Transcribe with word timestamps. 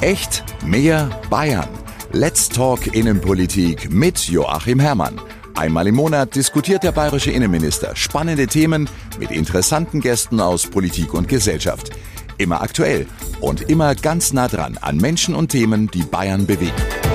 Echt 0.00 0.44
mehr 0.64 1.10
Bayern. 1.28 1.68
Let's 2.12 2.48
Talk 2.48 2.94
Innenpolitik 2.94 3.90
mit 3.90 4.28
Joachim 4.28 4.78
Herrmann. 4.78 5.20
Einmal 5.56 5.88
im 5.88 5.96
Monat 5.96 6.36
diskutiert 6.36 6.84
der 6.84 6.92
bayerische 6.92 7.32
Innenminister 7.32 7.96
spannende 7.96 8.46
Themen 8.46 8.88
mit 9.18 9.32
interessanten 9.32 10.00
Gästen 10.00 10.38
aus 10.38 10.68
Politik 10.68 11.14
und 11.14 11.26
Gesellschaft. 11.26 11.90
Immer 12.36 12.62
aktuell 12.62 13.08
und 13.40 13.62
immer 13.62 13.96
ganz 13.96 14.32
nah 14.32 14.46
dran 14.46 14.78
an 14.80 14.98
Menschen 14.98 15.34
und 15.34 15.48
Themen, 15.48 15.88
die 15.88 16.04
Bayern 16.04 16.46
bewegen. 16.46 17.07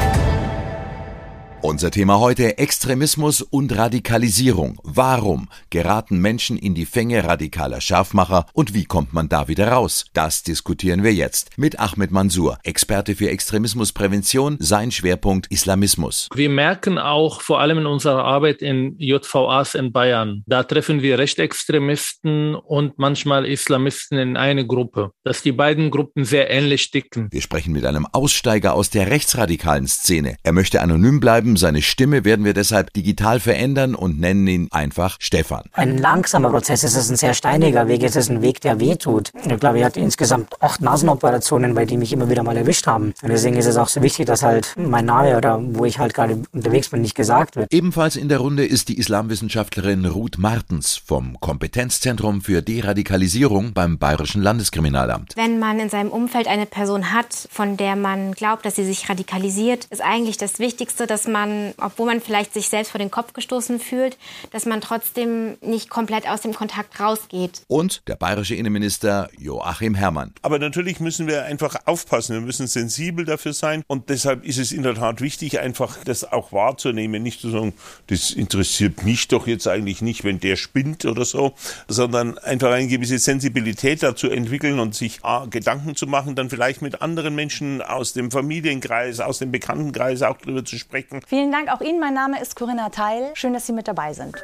Unser 1.65 1.91
Thema 1.91 2.19
heute 2.19 2.57
Extremismus 2.57 3.41
und 3.41 3.77
Radikalisierung. 3.77 4.81
Warum 4.83 5.47
geraten 5.69 6.17
Menschen 6.17 6.57
in 6.57 6.75
die 6.75 6.85
Fänge 6.85 7.23
radikaler 7.23 7.79
Scharfmacher 7.79 8.47
und 8.51 8.73
wie 8.73 8.83
kommt 8.83 9.13
man 9.13 9.29
da 9.29 9.47
wieder 9.47 9.69
raus? 9.69 10.03
Das 10.11 10.43
diskutieren 10.43 11.03
wir 11.03 11.13
jetzt 11.13 11.57
mit 11.57 11.79
Ahmed 11.79 12.11
Mansour, 12.11 12.57
Experte 12.63 13.15
für 13.15 13.29
Extremismusprävention, 13.29 14.57
sein 14.59 14.91
Schwerpunkt 14.91 15.47
Islamismus. 15.51 16.27
Wir 16.35 16.49
merken 16.49 16.97
auch 16.97 17.39
vor 17.39 17.61
allem 17.61 17.77
in 17.77 17.85
unserer 17.85 18.25
Arbeit 18.25 18.61
in 18.61 18.97
JVAs 18.97 19.75
in 19.75 19.93
Bayern, 19.93 20.43
da 20.45 20.63
treffen 20.63 21.01
wir 21.01 21.17
Rechtsextremisten 21.17 22.55
und 22.55 22.99
manchmal 22.99 23.45
Islamisten 23.45 24.17
in 24.17 24.35
eine 24.35 24.67
Gruppe, 24.67 25.11
dass 25.23 25.41
die 25.41 25.53
beiden 25.53 25.91
Gruppen 25.91 26.25
sehr 26.25 26.49
ähnlich 26.49 26.91
dicken. 26.91 27.29
Wir 27.31 27.41
sprechen 27.41 27.71
mit 27.71 27.85
einem 27.85 28.05
Aussteiger 28.11 28.73
aus 28.73 28.89
der 28.89 29.09
rechtsradikalen 29.09 29.87
Szene. 29.87 30.35
Er 30.43 30.51
möchte 30.51 30.81
anonym 30.81 31.21
bleiben 31.21 31.52
seine 31.57 31.81
Stimme 31.81 32.25
werden 32.25 32.45
wir 32.45 32.53
deshalb 32.53 32.93
digital 32.93 33.39
verändern 33.39 33.95
und 33.95 34.19
nennen 34.19 34.47
ihn 34.47 34.67
einfach 34.71 35.17
Stefan. 35.19 35.63
Ein 35.73 35.97
langsamer 35.97 36.49
Prozess, 36.49 36.83
es 36.83 36.95
ist 36.95 37.09
ein 37.09 37.15
sehr 37.15 37.33
steiniger 37.33 37.87
Weg, 37.87 38.03
es 38.03 38.15
ist 38.15 38.29
ein 38.29 38.41
Weg, 38.41 38.61
der 38.61 38.79
wehtut. 38.79 39.31
Ich 39.45 39.59
glaube, 39.59 39.79
er 39.79 39.85
hat 39.85 39.97
insgesamt 39.97 40.61
acht 40.61 40.81
Nasenoperationen, 40.81 41.73
bei 41.75 41.85
die 41.85 41.97
mich 41.97 42.13
immer 42.13 42.29
wieder 42.29 42.43
mal 42.43 42.57
erwischt 42.57 42.87
haben. 42.87 43.13
Und 43.21 43.29
deswegen 43.29 43.57
ist 43.57 43.65
es 43.65 43.77
auch 43.77 43.87
so 43.89 44.01
wichtig, 44.01 44.25
dass 44.25 44.43
halt 44.43 44.75
mein 44.77 45.05
Name 45.05 45.37
oder 45.37 45.59
wo 45.61 45.85
ich 45.85 45.99
halt 45.99 46.13
gerade 46.13 46.41
unterwegs 46.51 46.89
bin, 46.89 47.01
nicht 47.01 47.15
gesagt 47.15 47.55
wird. 47.55 47.71
Ebenfalls 47.73 48.15
in 48.15 48.29
der 48.29 48.39
Runde 48.39 48.65
ist 48.65 48.89
die 48.89 48.97
Islamwissenschaftlerin 48.97 50.05
Ruth 50.05 50.37
Martens 50.37 51.01
vom 51.03 51.39
Kompetenzzentrum 51.39 52.41
für 52.41 52.61
Deradikalisierung 52.61 53.73
beim 53.73 53.97
Bayerischen 53.97 54.41
Landeskriminalamt. 54.41 55.33
Wenn 55.35 55.59
man 55.59 55.79
in 55.79 55.89
seinem 55.89 56.09
Umfeld 56.09 56.47
eine 56.47 56.65
Person 56.65 57.11
hat, 57.11 57.47
von 57.51 57.77
der 57.77 57.95
man 57.95 58.33
glaubt, 58.33 58.65
dass 58.65 58.75
sie 58.75 58.85
sich 58.85 59.09
radikalisiert, 59.09 59.85
ist 59.89 60.01
eigentlich 60.01 60.37
das 60.37 60.59
Wichtigste, 60.59 61.07
dass 61.07 61.27
man 61.27 61.42
man, 61.47 61.73
obwohl 61.77 62.07
man 62.07 62.21
vielleicht 62.21 62.53
sich 62.53 62.69
selbst 62.69 62.91
vor 62.91 62.99
den 62.99 63.11
Kopf 63.11 63.33
gestoßen 63.33 63.79
fühlt, 63.79 64.17
dass 64.51 64.65
man 64.65 64.81
trotzdem 64.81 65.57
nicht 65.61 65.89
komplett 65.89 66.27
aus 66.27 66.41
dem 66.41 66.53
Kontakt 66.53 66.99
rausgeht. 66.99 67.61
Und 67.67 68.01
der 68.07 68.15
bayerische 68.15 68.55
Innenminister 68.55 69.29
Joachim 69.37 69.95
Herrmann. 69.95 70.33
Aber 70.41 70.59
natürlich 70.59 70.99
müssen 70.99 71.27
wir 71.27 71.43
einfach 71.45 71.75
aufpassen. 71.85 72.33
Wir 72.33 72.41
müssen 72.41 72.67
sensibel 72.67 73.25
dafür 73.25 73.53
sein. 73.53 73.83
Und 73.87 74.09
deshalb 74.09 74.45
ist 74.45 74.57
es 74.57 74.71
in 74.71 74.83
der 74.83 74.95
Tat 74.95 75.21
wichtig, 75.21 75.59
einfach 75.59 75.97
das 76.03 76.31
auch 76.31 76.51
wahrzunehmen. 76.51 77.21
Nicht 77.23 77.41
zu 77.41 77.49
sagen, 77.49 77.73
das 78.07 78.31
interessiert 78.31 79.03
mich 79.03 79.27
doch 79.27 79.47
jetzt 79.47 79.67
eigentlich 79.67 80.01
nicht, 80.01 80.23
wenn 80.23 80.39
der 80.39 80.55
spinnt 80.55 81.05
oder 81.05 81.25
so, 81.25 81.53
sondern 81.87 82.37
einfach 82.37 82.71
eine 82.71 82.87
gewisse 82.87 83.17
Sensibilität 83.17 84.03
dazu 84.03 84.29
entwickeln 84.29 84.79
und 84.79 84.95
sich 84.95 85.23
A, 85.23 85.45
Gedanken 85.45 85.95
zu 85.95 86.07
machen, 86.07 86.35
dann 86.35 86.49
vielleicht 86.49 86.81
mit 86.81 87.01
anderen 87.01 87.35
Menschen 87.35 87.81
aus 87.81 88.13
dem 88.13 88.31
Familienkreis, 88.31 89.19
aus 89.19 89.39
dem 89.39 89.51
Bekanntenkreis 89.51 90.21
auch 90.21 90.37
darüber 90.37 90.63
zu 90.65 90.77
sprechen. 90.77 91.21
Vielen 91.33 91.51
Dank 91.51 91.67
auch 91.69 91.81
Ihnen. 91.81 91.99
Mein 91.99 92.13
Name 92.13 92.39
ist 92.39 92.55
Corinna 92.55 92.89
Teil. 92.89 93.31
Schön, 93.33 93.53
dass 93.53 93.65
Sie 93.65 93.73
mit 93.73 93.87
dabei 93.87 94.13
sind. 94.13 94.35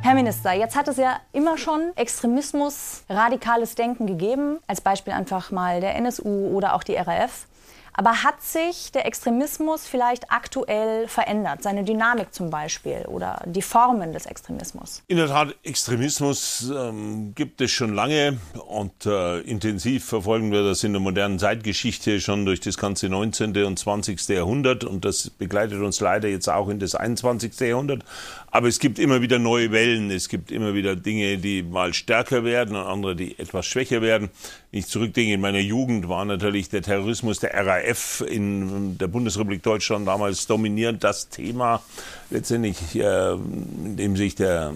Herr 0.00 0.14
Minister, 0.14 0.54
jetzt 0.54 0.74
hat 0.74 0.88
es 0.88 0.96
ja 0.96 1.20
immer 1.34 1.58
schon 1.58 1.94
Extremismus, 1.96 3.04
radikales 3.10 3.74
Denken 3.74 4.06
gegeben. 4.06 4.58
Als 4.66 4.80
Beispiel 4.80 5.12
einfach 5.12 5.50
mal 5.50 5.82
der 5.82 5.96
NSU 5.96 6.56
oder 6.56 6.72
auch 6.72 6.82
die 6.82 6.94
RAF. 6.94 7.46
Aber 7.94 8.22
hat 8.22 8.42
sich 8.42 8.90
der 8.92 9.06
Extremismus 9.06 9.86
vielleicht 9.86 10.30
aktuell 10.30 11.06
verändert? 11.08 11.62
Seine 11.62 11.84
Dynamik 11.84 12.32
zum 12.32 12.48
Beispiel 12.48 13.04
oder 13.06 13.42
die 13.44 13.60
Formen 13.60 14.12
des 14.12 14.26
Extremismus? 14.26 15.02
In 15.08 15.18
der 15.18 15.28
Tat, 15.28 15.54
Extremismus 15.62 16.72
ähm, 16.74 17.34
gibt 17.34 17.60
es 17.60 17.70
schon 17.70 17.94
lange 17.94 18.38
und 18.66 19.04
äh, 19.04 19.40
intensiv 19.40 20.06
verfolgen 20.06 20.52
wir 20.52 20.62
das 20.62 20.84
in 20.84 20.92
der 20.92 21.00
modernen 21.00 21.38
Zeitgeschichte 21.38 22.20
schon 22.20 22.46
durch 22.46 22.60
das 22.60 22.78
ganze 22.78 23.08
19. 23.08 23.56
und 23.64 23.78
20. 23.78 24.28
Jahrhundert 24.28 24.84
und 24.84 25.04
das 25.04 25.28
begleitet 25.28 25.80
uns 25.80 26.00
leider 26.00 26.28
jetzt 26.28 26.48
auch 26.48 26.68
in 26.68 26.78
das 26.78 26.94
21. 26.94 27.58
Jahrhundert. 27.60 28.04
Aber 28.50 28.68
es 28.68 28.78
gibt 28.78 28.98
immer 28.98 29.20
wieder 29.20 29.38
neue 29.38 29.70
Wellen, 29.70 30.10
es 30.10 30.28
gibt 30.28 30.50
immer 30.50 30.74
wieder 30.74 30.96
Dinge, 30.96 31.38
die 31.38 31.62
mal 31.62 31.92
stärker 31.92 32.44
werden 32.44 32.76
und 32.76 32.86
andere, 32.86 33.16
die 33.16 33.38
etwas 33.38 33.66
schwächer 33.66 34.02
werden. 34.02 34.30
Wenn 34.72 34.78
ich 34.78 34.86
zurückdenke, 34.86 35.34
in 35.34 35.42
meiner 35.42 35.58
Jugend 35.58 36.08
war 36.08 36.24
natürlich 36.24 36.70
der 36.70 36.80
Terrorismus 36.80 37.38
der 37.40 37.52
RAF 37.54 38.24
in 38.26 38.96
der 38.96 39.06
Bundesrepublik 39.06 39.62
Deutschland 39.62 40.08
damals 40.08 40.46
dominierend 40.46 41.04
das 41.04 41.28
Thema. 41.28 41.82
Letztendlich, 42.30 42.78
äh, 42.94 43.32
in 43.34 43.98
dem 43.98 44.16
sich 44.16 44.34
der 44.34 44.72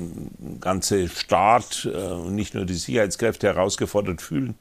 ganze 0.61 1.09
Staat 1.09 1.89
äh, 1.91 1.97
und 1.97 2.35
nicht 2.35 2.55
nur 2.55 2.67
die 2.67 2.75
Sicherheitskräfte 2.75 3.47
herausgefordert 3.47 4.21
fühlen. 4.21 4.55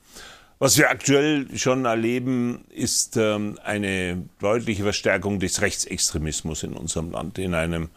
Was 0.60 0.78
wir 0.78 0.90
aktuell 0.90 1.48
schon 1.58 1.84
erleben, 1.84 2.64
ist 2.74 3.18
ähm, 3.18 3.60
eine 3.62 4.24
deutliche 4.40 4.84
Verstärkung 4.84 5.42
des 5.42 5.62
Rechtsextremismus 5.62 6.64
in 6.64 6.72
unserem 6.72 7.12
Land, 7.12 7.38
in 7.40 7.56
einem 7.56 7.90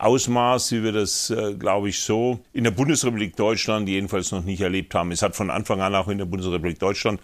Ausmaß, 0.00 0.72
wie 0.72 0.82
wir 0.82 0.92
das, 0.92 1.30
äh, 1.30 1.54
glaube 1.54 1.90
ich, 1.90 2.00
so 2.00 2.40
in 2.52 2.64
der 2.64 2.70
Bundesrepublik 2.70 3.36
Deutschland 3.36 3.88
jedenfalls 3.88 4.32
noch 4.32 4.44
nicht 4.44 4.60
erlebt 4.60 4.94
haben. 4.94 5.12
Es 5.12 5.22
hat 5.22 5.36
von 5.36 5.50
Anfang 5.50 5.80
an 5.80 5.94
auch 5.94 6.08
in 6.08 6.18
der 6.18 6.24
Bundesrepublik 6.24 6.78
Deutschland 6.78 7.20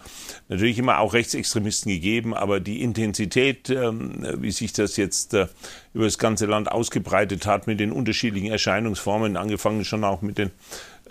natürlich 0.49 0.79
immer 0.79 0.99
auch 0.99 1.15
Rechtsextremisten 1.15 1.91
gegeben, 1.91 2.35
aber 2.35 2.61
die 2.61 2.83
Intensität, 2.83 3.71
ähm, 3.71 4.27
wie 4.39 4.51
sich 4.51 4.73
das 4.73 4.97
jetzt 4.97 5.33
äh, 5.35 5.47
über 5.95 6.05
das 6.05 6.19
ganze 6.19 6.47
Land 6.47 6.71
ausgebreitet 6.71 7.47
hat 7.47 7.67
mit 7.67 7.81
den 7.81 7.93
unterschiedlichen 7.93 8.51
Erscheinungsformen, 8.51 9.37
angefangen 9.37 9.85
schon 9.85 10.05
auch 10.05 10.21
mit 10.21 10.37
den 10.37 10.51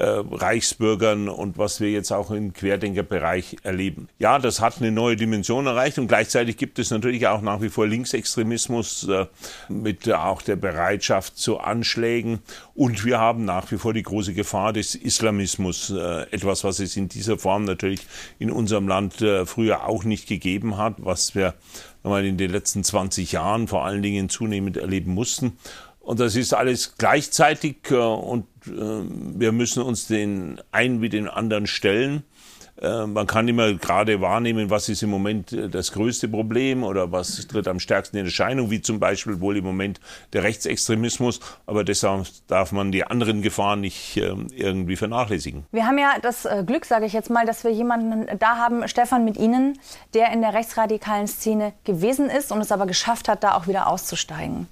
Reichsbürgern 0.04 1.30
und 1.30 1.58
was 1.58 1.80
wir 1.80 1.90
jetzt 1.90 2.12
auch 2.12 2.32
im 2.32 2.54
Querdenkerbereich 2.54 3.58
erleben. 3.64 4.10
Ja, 4.20 4.40
das 4.40 4.60
hat 4.60 4.80
eine 4.80 4.92
neue 4.92 5.16
Dimension 5.16 5.68
erreicht 5.68 5.98
und 5.98 6.08
gleichzeitig 6.08 6.58
gibt 6.58 6.80
es 6.80 6.92
natürlich 6.92 7.28
auch 7.28 7.42
nach 7.42 7.62
wie 7.62 7.70
vor 7.70 7.88
Linksextremismus 7.88 9.08
äh, 9.08 9.26
mit 9.70 10.12
auch 10.12 10.42
der 10.42 10.58
Bereitschaft 10.58 11.38
zu 11.38 11.60
Anschlägen 11.60 12.40
und 12.74 13.06
wir 13.06 13.20
haben 13.20 13.46
nach 13.46 13.72
wie 13.72 13.78
vor 13.78 13.94
die 13.94 14.04
große 14.04 14.34
Gefahr 14.34 14.74
des 14.74 14.96
Islamismus, 14.96 15.90
äh, 15.92 16.24
etwas, 16.32 16.64
was 16.64 16.80
es 16.80 16.98
in 16.98 17.08
dieser 17.08 17.38
Form 17.38 17.64
natürlich 17.64 18.02
in 18.38 18.52
unserem 18.52 18.88
Land 18.88 19.22
äh, 19.22 19.46
früher 19.46 19.86
auch 19.88 20.04
nicht 20.04 20.28
gegeben 20.28 20.78
hat, 20.78 20.96
was 20.98 21.36
wir 21.36 21.54
in 22.04 22.38
den 22.38 22.52
letzten 22.52 22.84
20 22.84 23.32
Jahren 23.32 23.68
vor 23.68 23.84
allen 23.84 24.04
Dingen 24.04 24.30
zunehmend 24.30 24.78
erleben 24.78 25.12
mussten. 25.12 25.58
Und 26.06 26.20
das 26.20 26.36
ist 26.36 26.54
alles 26.54 26.98
gleichzeitig 26.98 27.78
äh, 27.90 27.96
und 27.96 28.46
äh, 28.68 28.72
wir 28.72 29.52
müssen 29.52 29.82
uns 29.82 30.06
den 30.06 30.62
einen 30.72 31.02
wie 31.02 31.10
den 31.10 31.28
anderen 31.28 31.66
stellen. 31.66 32.24
Äh, 32.80 33.08
man 33.08 33.26
kann 33.26 33.48
immer 33.48 33.74
gerade 33.74 34.22
wahrnehmen, 34.22 34.70
was 34.70 34.88
ist 34.88 35.02
im 35.02 35.10
Moment 35.10 35.58
das 35.74 35.94
größte 35.94 36.28
Problem 36.28 36.84
oder 36.84 37.12
was 37.12 37.48
tritt 37.48 37.68
am 37.68 37.80
stärksten 37.80 38.18
in 38.18 38.26
Erscheinung, 38.26 38.70
wie 38.70 38.82
zum 38.82 39.00
Beispiel 39.00 39.42
wohl 39.42 39.58
im 39.58 39.64
Moment 39.64 40.00
der 40.34 40.44
Rechtsextremismus. 40.44 41.40
Aber 41.66 41.84
deshalb 41.84 42.28
darf 42.46 42.72
man 42.72 42.92
die 42.92 43.04
anderen 43.04 43.42
Gefahren 43.42 43.82
nicht 43.82 44.16
irgendwie 44.16 44.98
vernachlässigen. 44.98 45.66
Wir 45.72 45.88
haben 45.88 45.98
ja 45.98 46.18
das 46.22 46.48
Glück, 46.68 46.86
sage 46.86 47.08
ich 47.08 47.14
jetzt 47.14 47.32
mal, 47.32 47.48
dass 47.48 47.64
wir 47.64 47.72
jemanden 47.72 48.28
da 48.38 48.58
haben, 48.58 48.88
Stefan 48.88 49.26
mit 49.26 49.38
Ihnen, 49.38 49.80
der 50.14 50.32
in 50.32 50.42
der 50.42 50.54
rechtsradikalen 50.54 51.28
Szene 51.28 51.74
gewesen 51.84 52.30
ist 52.30 52.52
und 52.52 52.62
es 52.62 52.72
aber 52.72 52.86
geschafft 52.86 53.28
hat, 53.28 53.44
da 53.44 53.56
auch 53.56 53.68
wieder 53.68 53.88
auszusteigen. 53.88 54.68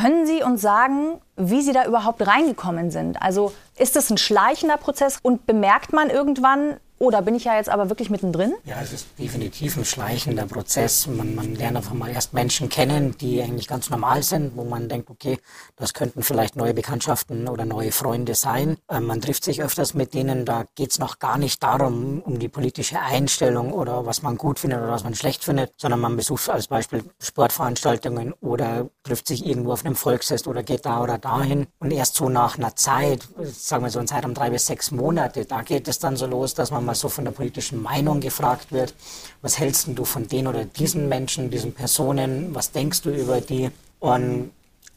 Können 0.00 0.26
Sie 0.26 0.44
uns 0.44 0.62
sagen, 0.62 1.20
wie 1.36 1.60
Sie 1.60 1.72
da 1.72 1.84
überhaupt 1.84 2.24
reingekommen 2.24 2.92
sind? 2.92 3.20
Also 3.20 3.52
ist 3.76 3.96
das 3.96 4.10
ein 4.10 4.18
schleichender 4.18 4.76
Prozess 4.76 5.18
und 5.20 5.44
bemerkt 5.46 5.92
man 5.92 6.08
irgendwann, 6.08 6.76
oder 6.98 7.22
bin 7.22 7.34
ich 7.34 7.44
ja 7.44 7.56
jetzt 7.56 7.68
aber 7.68 7.88
wirklich 7.88 8.10
mittendrin? 8.10 8.54
Ja, 8.64 8.76
es 8.82 8.92
ist 8.92 9.06
definitiv 9.18 9.76
ein 9.76 9.84
schleichender 9.84 10.46
Prozess. 10.46 11.06
Man, 11.06 11.34
man 11.34 11.54
lernt 11.54 11.76
einfach 11.76 11.94
mal 11.94 12.10
erst 12.10 12.32
Menschen 12.32 12.68
kennen, 12.68 13.16
die 13.18 13.40
eigentlich 13.40 13.68
ganz 13.68 13.88
normal 13.90 14.22
sind, 14.22 14.56
wo 14.56 14.64
man 14.64 14.88
denkt, 14.88 15.08
okay, 15.08 15.38
das 15.76 15.94
könnten 15.94 16.22
vielleicht 16.22 16.56
neue 16.56 16.74
Bekanntschaften 16.74 17.48
oder 17.48 17.64
neue 17.64 17.92
Freunde 17.92 18.34
sein. 18.34 18.78
Ähm, 18.90 19.06
man 19.06 19.20
trifft 19.20 19.44
sich 19.44 19.62
öfters 19.62 19.94
mit 19.94 20.12
denen, 20.14 20.44
da 20.44 20.64
geht 20.74 20.90
es 20.90 20.98
noch 20.98 21.18
gar 21.18 21.38
nicht 21.38 21.62
darum, 21.62 22.20
um 22.22 22.38
die 22.38 22.48
politische 22.48 23.00
Einstellung 23.00 23.72
oder 23.72 24.04
was 24.04 24.22
man 24.22 24.36
gut 24.36 24.58
findet 24.58 24.80
oder 24.80 24.90
was 24.90 25.04
man 25.04 25.14
schlecht 25.14 25.44
findet, 25.44 25.72
sondern 25.76 26.00
man 26.00 26.16
besucht 26.16 26.48
als 26.50 26.66
Beispiel 26.66 27.04
Sportveranstaltungen 27.20 28.32
oder 28.40 28.90
trifft 29.04 29.28
sich 29.28 29.46
irgendwo 29.46 29.72
auf 29.72 29.84
einem 29.84 29.94
Volksfest 29.94 30.48
oder 30.48 30.62
geht 30.64 30.84
da 30.84 31.02
oder 31.02 31.18
dahin. 31.18 31.66
Und 31.78 31.92
erst 31.92 32.16
so 32.16 32.28
nach 32.28 32.58
einer 32.58 32.74
Zeit, 32.74 33.28
sagen 33.42 33.84
wir 33.84 33.90
so 33.90 34.00
in 34.00 34.08
Zeitraum 34.08 34.34
drei 34.34 34.50
bis 34.50 34.66
sechs 34.66 34.90
Monate, 34.90 35.44
da 35.44 35.62
geht 35.62 35.86
es 35.86 36.00
dann 36.00 36.16
so 36.16 36.26
los, 36.26 36.54
dass 36.54 36.70
man 36.72 36.87
mal 36.88 36.94
so 36.94 37.08
von 37.08 37.24
der 37.24 37.32
politischen 37.32 37.80
Meinung 37.82 38.20
gefragt 38.20 38.72
wird, 38.72 38.94
was 39.42 39.58
hältst 39.58 39.88
du 39.88 40.04
von 40.04 40.26
den 40.26 40.46
oder 40.46 40.64
diesen 40.64 41.08
Menschen, 41.08 41.50
diesen 41.50 41.72
Personen, 41.72 42.54
was 42.54 42.72
denkst 42.72 43.02
du 43.02 43.10
über 43.10 43.40
die? 43.40 43.70
Und 44.00 44.50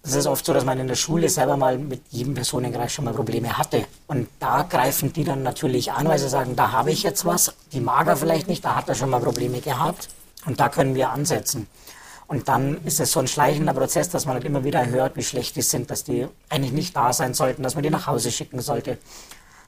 es 0.03 0.15
ist 0.15 0.25
oft 0.25 0.45
so, 0.45 0.53
dass 0.53 0.65
man 0.65 0.79
in 0.79 0.87
der 0.87 0.95
Schule 0.95 1.29
selber 1.29 1.57
mal 1.57 1.77
mit 1.77 2.01
jedem 2.09 2.33
Personenkreis 2.33 2.91
schon 2.93 3.05
mal 3.05 3.13
Probleme 3.13 3.57
hatte. 3.57 3.85
Und 4.07 4.27
da 4.39 4.63
greifen 4.63 5.13
die 5.13 5.23
dann 5.23 5.43
natürlich 5.43 5.91
an, 5.91 6.07
weil 6.07 6.17
sie 6.17 6.29
sagen, 6.29 6.55
da 6.55 6.71
habe 6.71 6.91
ich 6.91 7.03
jetzt 7.03 7.25
was, 7.25 7.53
die 7.71 7.81
mag 7.81 8.07
er 8.07 8.17
vielleicht 8.17 8.47
nicht, 8.47 8.65
da 8.65 8.75
hat 8.75 8.89
er 8.89 8.95
schon 8.95 9.09
mal 9.09 9.21
Probleme 9.21 9.59
gehabt. 9.59 10.07
Und 10.45 10.59
da 10.59 10.69
können 10.69 10.95
wir 10.95 11.11
ansetzen. 11.11 11.67
Und 12.25 12.47
dann 12.47 12.83
ist 12.85 13.01
es 13.01 13.11
so 13.11 13.19
ein 13.19 13.27
schleichender 13.27 13.73
Prozess, 13.73 14.09
dass 14.09 14.25
man 14.25 14.35
halt 14.35 14.45
immer 14.45 14.63
wieder 14.63 14.85
hört, 14.87 15.17
wie 15.17 15.23
schlecht 15.23 15.57
die 15.57 15.61
sind, 15.61 15.91
dass 15.91 16.05
die 16.05 16.25
eigentlich 16.49 16.71
nicht 16.71 16.95
da 16.95 17.11
sein 17.11 17.33
sollten, 17.33 17.61
dass 17.61 17.75
man 17.75 17.83
die 17.83 17.89
nach 17.89 18.07
Hause 18.07 18.31
schicken 18.31 18.61
sollte. 18.61 18.97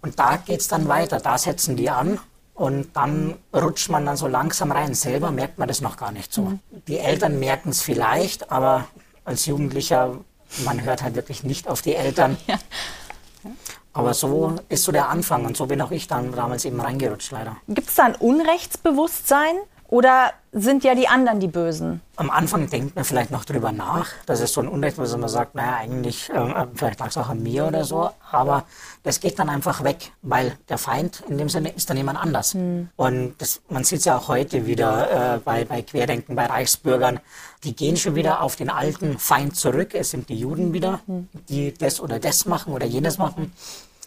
Und 0.03 0.19
da 0.19 0.35
geht 0.35 0.59
es 0.59 0.67
dann 0.67 0.87
weiter, 0.87 1.19
da 1.19 1.37
setzen 1.37 1.77
die 1.77 1.89
an 1.89 2.19
und 2.53 2.95
dann 2.95 3.35
rutscht 3.53 3.89
man 3.89 4.05
dann 4.05 4.17
so 4.17 4.27
langsam 4.27 4.71
rein. 4.71 4.93
Selber 4.93 5.31
merkt 5.31 5.57
man 5.57 5.67
das 5.67 5.79
noch 5.79 5.95
gar 5.95 6.11
nicht 6.11 6.31
so. 6.31 6.41
Mhm. 6.41 6.59
Die 6.87 6.99
Eltern 6.99 7.39
merken 7.39 7.69
es 7.69 7.81
vielleicht, 7.81 8.51
aber 8.51 8.85
als 9.23 9.45
Jugendlicher, 9.45 10.17
man 10.65 10.83
hört 10.83 11.01
halt 11.03 11.15
wirklich 11.15 11.43
nicht 11.43 11.67
auf 11.67 11.81
die 11.81 11.95
Eltern. 11.95 12.37
Ja. 12.47 13.51
Aber 13.91 14.13
so 14.13 14.55
ist 14.69 14.85
so 14.85 14.93
der 14.93 15.09
Anfang 15.09 15.45
und 15.45 15.57
so 15.57 15.65
bin 15.65 15.81
auch 15.81 15.91
ich 15.91 16.07
dann 16.07 16.31
damals 16.31 16.63
eben 16.63 16.79
reingerutscht, 16.79 17.31
leider. 17.31 17.57
Gibt 17.67 17.89
es 17.89 17.95
da 17.95 18.05
ein 18.05 18.15
Unrechtsbewusstsein 18.15 19.57
oder 19.93 20.33
sind 20.51 20.83
ja 20.83 20.95
die 20.95 21.07
anderen 21.07 21.39
die 21.39 21.47
Bösen? 21.47 22.01
Am 22.15 22.31
Anfang 22.31 22.67
denkt 22.67 22.95
man 22.95 23.05
vielleicht 23.05 23.29
noch 23.29 23.45
drüber 23.45 23.71
nach. 23.71 24.07
Das 24.25 24.39
ist 24.39 24.55
so 24.55 24.61
ein 24.61 24.67
Unrecht, 24.67 24.97
wo 24.97 25.17
man 25.17 25.29
sagt, 25.29 25.53
naja, 25.53 25.75
eigentlich, 25.75 26.31
äh, 26.31 26.65
vielleicht 26.73 26.99
lag 26.99 27.09
es 27.09 27.17
auch 27.17 27.29
an 27.29 27.43
mir 27.43 27.67
oder 27.67 27.85
so. 27.85 28.09
Aber 28.31 28.65
das 29.03 29.19
geht 29.19 29.37
dann 29.37 29.49
einfach 29.49 29.83
weg, 29.83 30.11
weil 30.23 30.57
der 30.67 30.79
Feind 30.79 31.21
in 31.29 31.37
dem 31.37 31.47
Sinne 31.47 31.69
ist 31.69 31.91
dann 31.91 31.97
jemand 31.97 32.17
anders. 32.17 32.55
Mhm. 32.55 32.89
Und 32.95 33.35
das, 33.37 33.61
man 33.69 33.83
sieht 33.83 33.99
es 33.99 34.05
ja 34.05 34.17
auch 34.17 34.29
heute 34.29 34.65
wieder 34.65 35.35
äh, 35.35 35.37
bei, 35.37 35.63
bei 35.63 35.83
Querdenken, 35.83 36.35
bei 36.35 36.47
Reichsbürgern. 36.47 37.19
Die 37.63 37.75
gehen 37.75 37.95
schon 37.95 38.15
wieder 38.15 38.41
auf 38.41 38.55
den 38.55 38.71
alten 38.71 39.19
Feind 39.19 39.55
zurück. 39.55 39.93
Es 39.93 40.09
sind 40.09 40.27
die 40.27 40.39
Juden 40.39 40.73
wieder, 40.73 41.01
mhm. 41.05 41.29
die 41.49 41.71
das 41.71 42.01
oder 42.01 42.17
das 42.17 42.47
machen 42.47 42.73
oder 42.73 42.87
jenes 42.87 43.19
machen. 43.19 43.53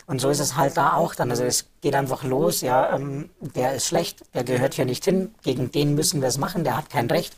Und 0.07 0.21
so 0.21 0.31
ist 0.31 0.41
es 0.41 0.57
halt 0.57 0.77
da 0.77 0.95
auch 0.95 1.15
dann. 1.15 1.31
Also 1.31 1.45
es 1.45 1.67
geht 1.81 1.95
einfach 1.95 2.23
los, 2.23 2.61
ja, 2.61 2.95
ähm, 2.95 3.31
der 3.41 3.75
ist 3.75 3.87
schlecht, 3.87 4.23
der 4.35 4.45
gehört 4.45 4.75
hier 4.75 4.85
nicht 4.85 5.05
hin, 5.05 5.35
gegen 5.43 5.73
den 5.73 5.95
müssen 5.95 6.21
wir 6.21 6.29
es 6.29 6.39
machen, 6.39 6.65
der 6.65 6.77
hat 6.77 6.91
kein 6.91 7.11
Recht 7.11 7.37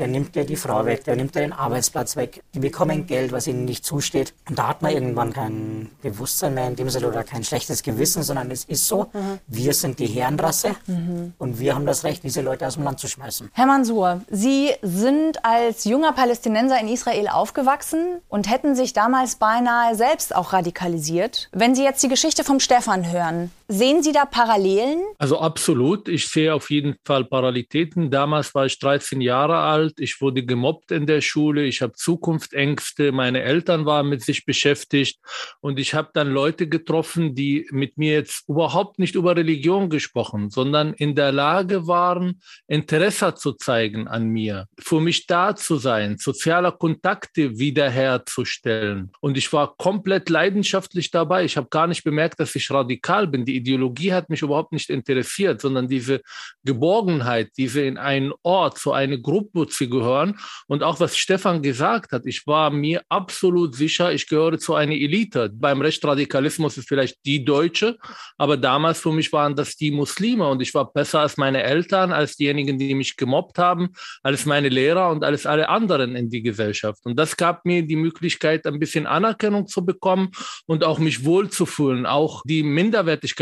der 0.00 0.08
nimmt 0.08 0.34
dir 0.34 0.44
die 0.44 0.56
Frau 0.56 0.86
weg, 0.86 1.04
der 1.04 1.14
nimmt 1.14 1.34
dir 1.34 1.40
den 1.40 1.52
Arbeitsplatz 1.52 2.16
weg. 2.16 2.42
Die 2.54 2.58
bekommen 2.58 3.06
Geld, 3.06 3.32
was 3.32 3.46
ihnen 3.46 3.66
nicht 3.66 3.84
zusteht. 3.84 4.32
Und 4.48 4.58
da 4.58 4.68
hat 4.68 4.80
man 4.80 4.92
irgendwann 4.92 5.32
kein 5.32 5.90
Bewusstsein 6.02 6.54
mehr 6.54 6.66
in 6.66 6.76
dem 6.76 6.88
Sinne 6.88 7.08
oder 7.08 7.22
kein 7.22 7.44
schlechtes 7.44 7.82
Gewissen, 7.82 8.22
sondern 8.22 8.50
es 8.50 8.64
ist 8.64 8.88
so, 8.88 9.10
mhm. 9.12 9.38
wir 9.46 9.74
sind 9.74 9.98
die 9.98 10.06
Herrenrasse 10.06 10.74
mhm. 10.86 11.34
und 11.38 11.60
wir 11.60 11.74
haben 11.74 11.84
das 11.84 12.02
Recht, 12.04 12.24
diese 12.24 12.40
Leute 12.40 12.66
aus 12.66 12.74
dem 12.74 12.84
Land 12.84 12.98
zu 12.98 13.08
schmeißen. 13.08 13.50
Herr 13.52 13.66
Mansour, 13.66 14.22
Sie 14.30 14.72
sind 14.80 15.44
als 15.44 15.84
junger 15.84 16.12
Palästinenser 16.12 16.80
in 16.80 16.88
Israel 16.88 17.28
aufgewachsen 17.28 18.20
und 18.28 18.50
hätten 18.50 18.74
sich 18.74 18.94
damals 18.94 19.36
beinahe 19.36 19.94
selbst 19.94 20.34
auch 20.34 20.54
radikalisiert. 20.54 21.50
Wenn 21.52 21.74
Sie 21.74 21.84
jetzt 21.84 22.02
die 22.02 22.08
Geschichte 22.08 22.42
vom 22.42 22.58
Stefan 22.58 23.12
hören, 23.12 23.50
sehen 23.70 24.02
Sie 24.02 24.12
da 24.12 24.24
Parallelen? 24.24 25.00
Also 25.18 25.38
absolut. 25.38 26.08
Ich 26.08 26.28
sehe 26.28 26.52
auf 26.52 26.70
jeden 26.70 26.96
Fall 27.04 27.24
Parallelitäten. 27.24 28.10
Damals 28.10 28.54
war 28.54 28.66
ich 28.66 28.78
13 28.78 29.20
Jahre 29.20 29.58
alt 29.58 30.00
ich 30.00 30.20
wurde 30.20 30.44
gemobbt 30.44 30.90
in 30.90 31.06
der 31.06 31.20
Schule, 31.20 31.64
ich 31.64 31.82
habe 31.82 31.92
Zukunftsängste, 31.92 33.12
meine 33.12 33.42
Eltern 33.42 33.86
waren 33.86 34.08
mit 34.08 34.22
sich 34.22 34.44
beschäftigt 34.44 35.20
und 35.60 35.78
ich 35.78 35.94
habe 35.94 36.10
dann 36.14 36.32
Leute 36.32 36.68
getroffen, 36.68 37.34
die 37.34 37.68
mit 37.70 37.98
mir 37.98 38.14
jetzt 38.14 38.48
überhaupt 38.48 38.98
nicht 38.98 39.14
über 39.14 39.36
Religion 39.36 39.90
gesprochen, 39.90 40.50
sondern 40.50 40.94
in 40.94 41.14
der 41.14 41.32
Lage 41.32 41.86
waren, 41.86 42.40
Interesse 42.66 43.34
zu 43.34 43.52
zeigen 43.52 44.08
an 44.08 44.28
mir, 44.28 44.66
für 44.78 45.00
mich 45.00 45.26
da 45.26 45.54
zu 45.54 45.76
sein, 45.76 46.16
soziale 46.18 46.72
Kontakte 46.72 47.58
wiederherzustellen. 47.58 49.12
Und 49.20 49.36
ich 49.36 49.52
war 49.52 49.76
komplett 49.76 50.28
leidenschaftlich 50.30 51.10
dabei. 51.10 51.44
Ich 51.44 51.56
habe 51.56 51.68
gar 51.68 51.86
nicht 51.86 52.04
bemerkt, 52.04 52.40
dass 52.40 52.54
ich 52.54 52.70
radikal 52.70 53.26
bin. 53.26 53.44
Die 53.44 53.56
Ideologie 53.60 54.12
hat 54.12 54.30
mich 54.30 54.42
überhaupt 54.42 54.72
nicht 54.72 54.90
interessiert, 54.90 55.60
sondern 55.60 55.88
diese 55.88 56.20
Geborgenheit, 56.64 57.50
diese 57.56 57.82
in 57.82 57.98
einen 57.98 58.32
Ort, 58.42 58.78
zu 58.78 58.92
einer 58.92 59.18
Gruppe 59.18 59.66
zu 59.66 59.88
gehören. 59.88 60.38
Und 60.66 60.82
auch 60.82 61.00
was 61.00 61.16
Stefan 61.16 61.62
gesagt 61.62 62.12
hat, 62.12 62.26
ich 62.26 62.46
war 62.46 62.70
mir 62.70 63.02
absolut 63.08 63.74
sicher, 63.74 64.12
ich 64.12 64.28
gehöre 64.28 64.58
zu 64.58 64.74
einer 64.74 64.92
Elite. 64.92 65.50
Beim 65.52 65.80
Rechtsradikalismus 65.80 66.78
ist 66.78 66.88
vielleicht 66.88 67.18
die 67.24 67.44
Deutsche, 67.44 67.98
aber 68.38 68.56
damals 68.56 69.00
für 69.00 69.12
mich 69.12 69.32
waren 69.32 69.54
das 69.54 69.76
die 69.76 69.90
Muslime 69.90 70.46
und 70.48 70.60
ich 70.62 70.74
war 70.74 70.92
besser 70.92 71.20
als 71.20 71.36
meine 71.36 71.62
Eltern, 71.62 72.12
als 72.12 72.36
diejenigen, 72.36 72.78
die 72.78 72.94
mich 72.94 73.16
gemobbt 73.16 73.58
haben, 73.58 73.90
als 74.22 74.46
meine 74.46 74.68
Lehrer 74.68 75.10
und 75.10 75.24
als 75.24 75.46
alle 75.46 75.68
anderen 75.68 76.16
in 76.16 76.30
die 76.30 76.42
Gesellschaft. 76.42 77.00
Und 77.04 77.16
das 77.18 77.36
gab 77.36 77.64
mir 77.64 77.82
die 77.82 77.96
Möglichkeit, 77.96 78.66
ein 78.66 78.78
bisschen 78.78 79.06
Anerkennung 79.06 79.66
zu 79.66 79.84
bekommen 79.84 80.30
und 80.66 80.84
auch 80.84 80.98
mich 80.98 81.24
wohlzufühlen. 81.24 82.06
Auch 82.06 82.42
die 82.44 82.62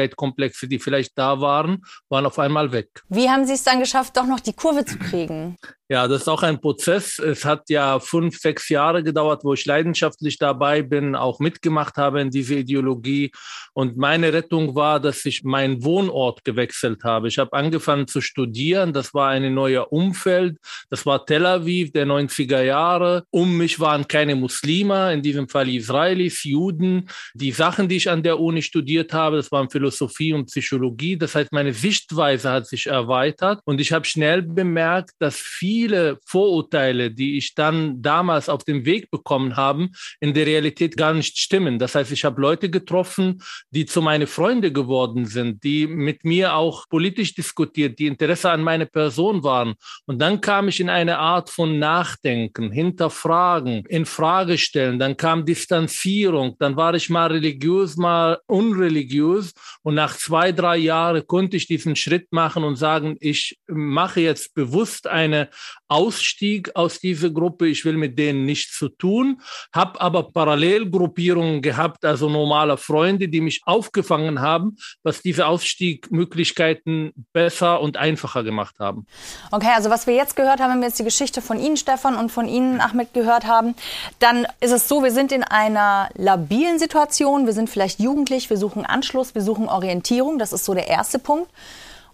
Minderwertigkeitskomplexe, 0.08 0.68
die 0.68 0.78
vielleicht 0.78 1.16
da 1.16 1.40
waren, 1.40 1.84
waren 2.08 2.26
auf 2.26 2.38
einmal 2.38 2.72
weg. 2.72 3.02
Wie 3.08 3.28
haben 3.28 3.44
Sie 3.46 3.54
es 3.54 3.62
dann 3.62 3.80
geschafft, 3.80 4.16
doch 4.16 4.26
noch 4.26 4.40
die 4.40 4.52
Kurve 4.52 4.84
zu 4.84 4.98
kriegen? 4.98 5.56
Ja, 5.90 6.06
das 6.06 6.22
ist 6.22 6.28
auch 6.28 6.42
ein 6.42 6.60
Prozess. 6.60 7.18
Es 7.18 7.46
hat 7.46 7.70
ja 7.70 7.98
fünf, 7.98 8.38
sechs 8.38 8.68
Jahre 8.68 9.02
gedauert, 9.02 9.42
wo 9.42 9.54
ich 9.54 9.64
leidenschaftlich 9.64 10.36
dabei 10.36 10.82
bin, 10.82 11.14
auch 11.14 11.40
mitgemacht 11.40 11.96
habe 11.96 12.20
in 12.20 12.28
diese 12.28 12.56
Ideologie. 12.56 13.32
Und 13.72 13.96
meine 13.96 14.30
Rettung 14.34 14.74
war, 14.74 15.00
dass 15.00 15.24
ich 15.24 15.44
meinen 15.44 15.82
Wohnort 15.82 16.44
gewechselt 16.44 17.04
habe. 17.04 17.28
Ich 17.28 17.38
habe 17.38 17.54
angefangen 17.54 18.06
zu 18.06 18.20
studieren. 18.20 18.92
Das 18.92 19.14
war 19.14 19.30
ein 19.30 19.54
neuer 19.54 19.90
Umfeld. 19.90 20.58
Das 20.90 21.06
war 21.06 21.24
Tel 21.24 21.46
Aviv 21.46 21.90
der 21.92 22.06
90er 22.06 22.60
Jahre. 22.60 23.24
Um 23.30 23.56
mich 23.56 23.80
waren 23.80 24.06
keine 24.06 24.36
Muslime, 24.36 25.14
in 25.14 25.22
diesem 25.22 25.48
Fall 25.48 25.70
Israelis, 25.70 26.44
Juden. 26.44 27.08
Die 27.32 27.52
Sachen, 27.52 27.88
die 27.88 27.96
ich 27.96 28.10
an 28.10 28.22
der 28.22 28.38
Uni 28.38 28.60
studiert 28.60 29.14
habe, 29.14 29.36
das 29.36 29.50
waren 29.50 29.70
Philosophie 29.70 29.97
und 30.00 30.46
Psychologie. 30.46 31.16
Das 31.16 31.34
heißt, 31.34 31.52
meine 31.52 31.72
Sichtweise 31.72 32.50
hat 32.50 32.66
sich 32.66 32.86
erweitert. 32.86 33.60
Und 33.64 33.80
ich 33.80 33.92
habe 33.92 34.04
schnell 34.04 34.42
bemerkt, 34.42 35.12
dass 35.18 35.36
viele 35.36 35.88
viele 35.88 36.18
Vorurteile, 36.24 37.10
die 37.10 37.36
ich 37.38 37.54
dann 37.54 38.02
damals 38.02 38.48
auf 38.48 38.64
dem 38.64 38.84
Weg 38.84 39.10
bekommen 39.10 39.56
habe, 39.56 39.88
in 40.20 40.34
der 40.34 40.46
Realität 40.46 40.96
gar 40.96 41.14
nicht 41.14 41.38
stimmen. 41.38 41.78
Das 41.78 41.94
heißt, 41.94 42.12
ich 42.12 42.24
habe 42.24 42.40
Leute 42.40 42.70
getroffen, 42.70 43.42
die 43.70 43.86
zu 43.86 44.02
meinen 44.02 44.26
Freunden 44.26 44.72
geworden 44.72 45.26
sind, 45.26 45.62
die 45.64 45.86
mit 45.86 46.24
mir 46.24 46.54
auch 46.54 46.88
politisch 46.88 47.34
diskutiert, 47.34 47.98
die 47.98 48.06
Interesse 48.06 48.50
an 48.50 48.62
meiner 48.62 48.86
Person 48.86 49.42
waren. 49.42 49.74
Und 50.06 50.18
dann 50.20 50.40
kam 50.40 50.68
ich 50.68 50.80
in 50.80 50.90
eine 50.90 51.18
Art 51.18 51.50
von 51.50 51.78
Nachdenken, 51.78 52.70
Hinterfragen, 52.70 53.84
in 53.88 54.04
Frage 54.04 54.58
stellen. 54.58 54.98
Dann 54.98 55.16
kam 55.16 55.44
Distanzierung. 55.44 56.56
Dann 56.58 56.76
war 56.76 56.94
ich 56.94 57.08
mal 57.10 57.30
religiös, 57.30 57.96
mal 57.96 58.38
unreligiös. 58.46 59.52
Und 59.88 59.94
nach 59.94 60.18
zwei, 60.18 60.52
drei 60.52 60.76
Jahren 60.76 61.26
konnte 61.26 61.56
ich 61.56 61.66
diesen 61.66 61.96
Schritt 61.96 62.30
machen 62.30 62.62
und 62.62 62.76
sagen, 62.76 63.16
ich 63.20 63.58
mache 63.68 64.20
jetzt 64.20 64.52
bewusst 64.52 65.06
eine 65.06 65.48
Ausstieg 65.88 66.70
aus 66.74 67.00
dieser 67.00 67.30
Gruppe. 67.30 67.66
Ich 67.66 67.84
will 67.84 67.96
mit 67.96 68.18
denen 68.18 68.44
nichts 68.44 68.78
zu 68.78 68.88
tun, 68.88 69.40
habe 69.72 70.00
aber 70.00 70.30
Parallelgruppierungen 70.30 71.62
gehabt, 71.62 72.04
also 72.04 72.28
normale 72.28 72.76
Freunde, 72.76 73.28
die 73.28 73.40
mich 73.40 73.62
aufgefangen 73.64 74.40
haben, 74.40 74.76
was 75.02 75.22
diese 75.22 75.46
Ausstiegmöglichkeiten 75.46 77.12
besser 77.32 77.80
und 77.80 77.96
einfacher 77.96 78.44
gemacht 78.44 78.76
haben. 78.78 79.06
Okay, 79.50 79.70
also 79.74 79.90
was 79.90 80.06
wir 80.06 80.14
jetzt 80.14 80.36
gehört 80.36 80.60
haben, 80.60 80.72
wenn 80.72 80.80
wir 80.80 80.88
jetzt 80.88 80.98
die 80.98 81.04
Geschichte 81.04 81.42
von 81.42 81.58
Ihnen, 81.58 81.76
Stefan, 81.76 82.16
und 82.16 82.30
von 82.30 82.48
Ihnen, 82.48 82.80
Ahmed, 82.80 83.14
gehört 83.14 83.46
haben, 83.46 83.74
dann 84.18 84.46
ist 84.60 84.72
es 84.72 84.88
so, 84.88 85.02
wir 85.02 85.12
sind 85.12 85.32
in 85.32 85.42
einer 85.42 86.10
labilen 86.14 86.78
Situation, 86.78 87.46
wir 87.46 87.52
sind 87.52 87.70
vielleicht 87.70 88.00
jugendlich, 88.00 88.50
wir 88.50 88.56
suchen 88.56 88.84
Anschluss, 88.84 89.34
wir 89.34 89.42
suchen 89.42 89.68
Orientierung, 89.68 90.38
das 90.38 90.52
ist 90.52 90.64
so 90.64 90.74
der 90.74 90.88
erste 90.88 91.18
Punkt. 91.18 91.50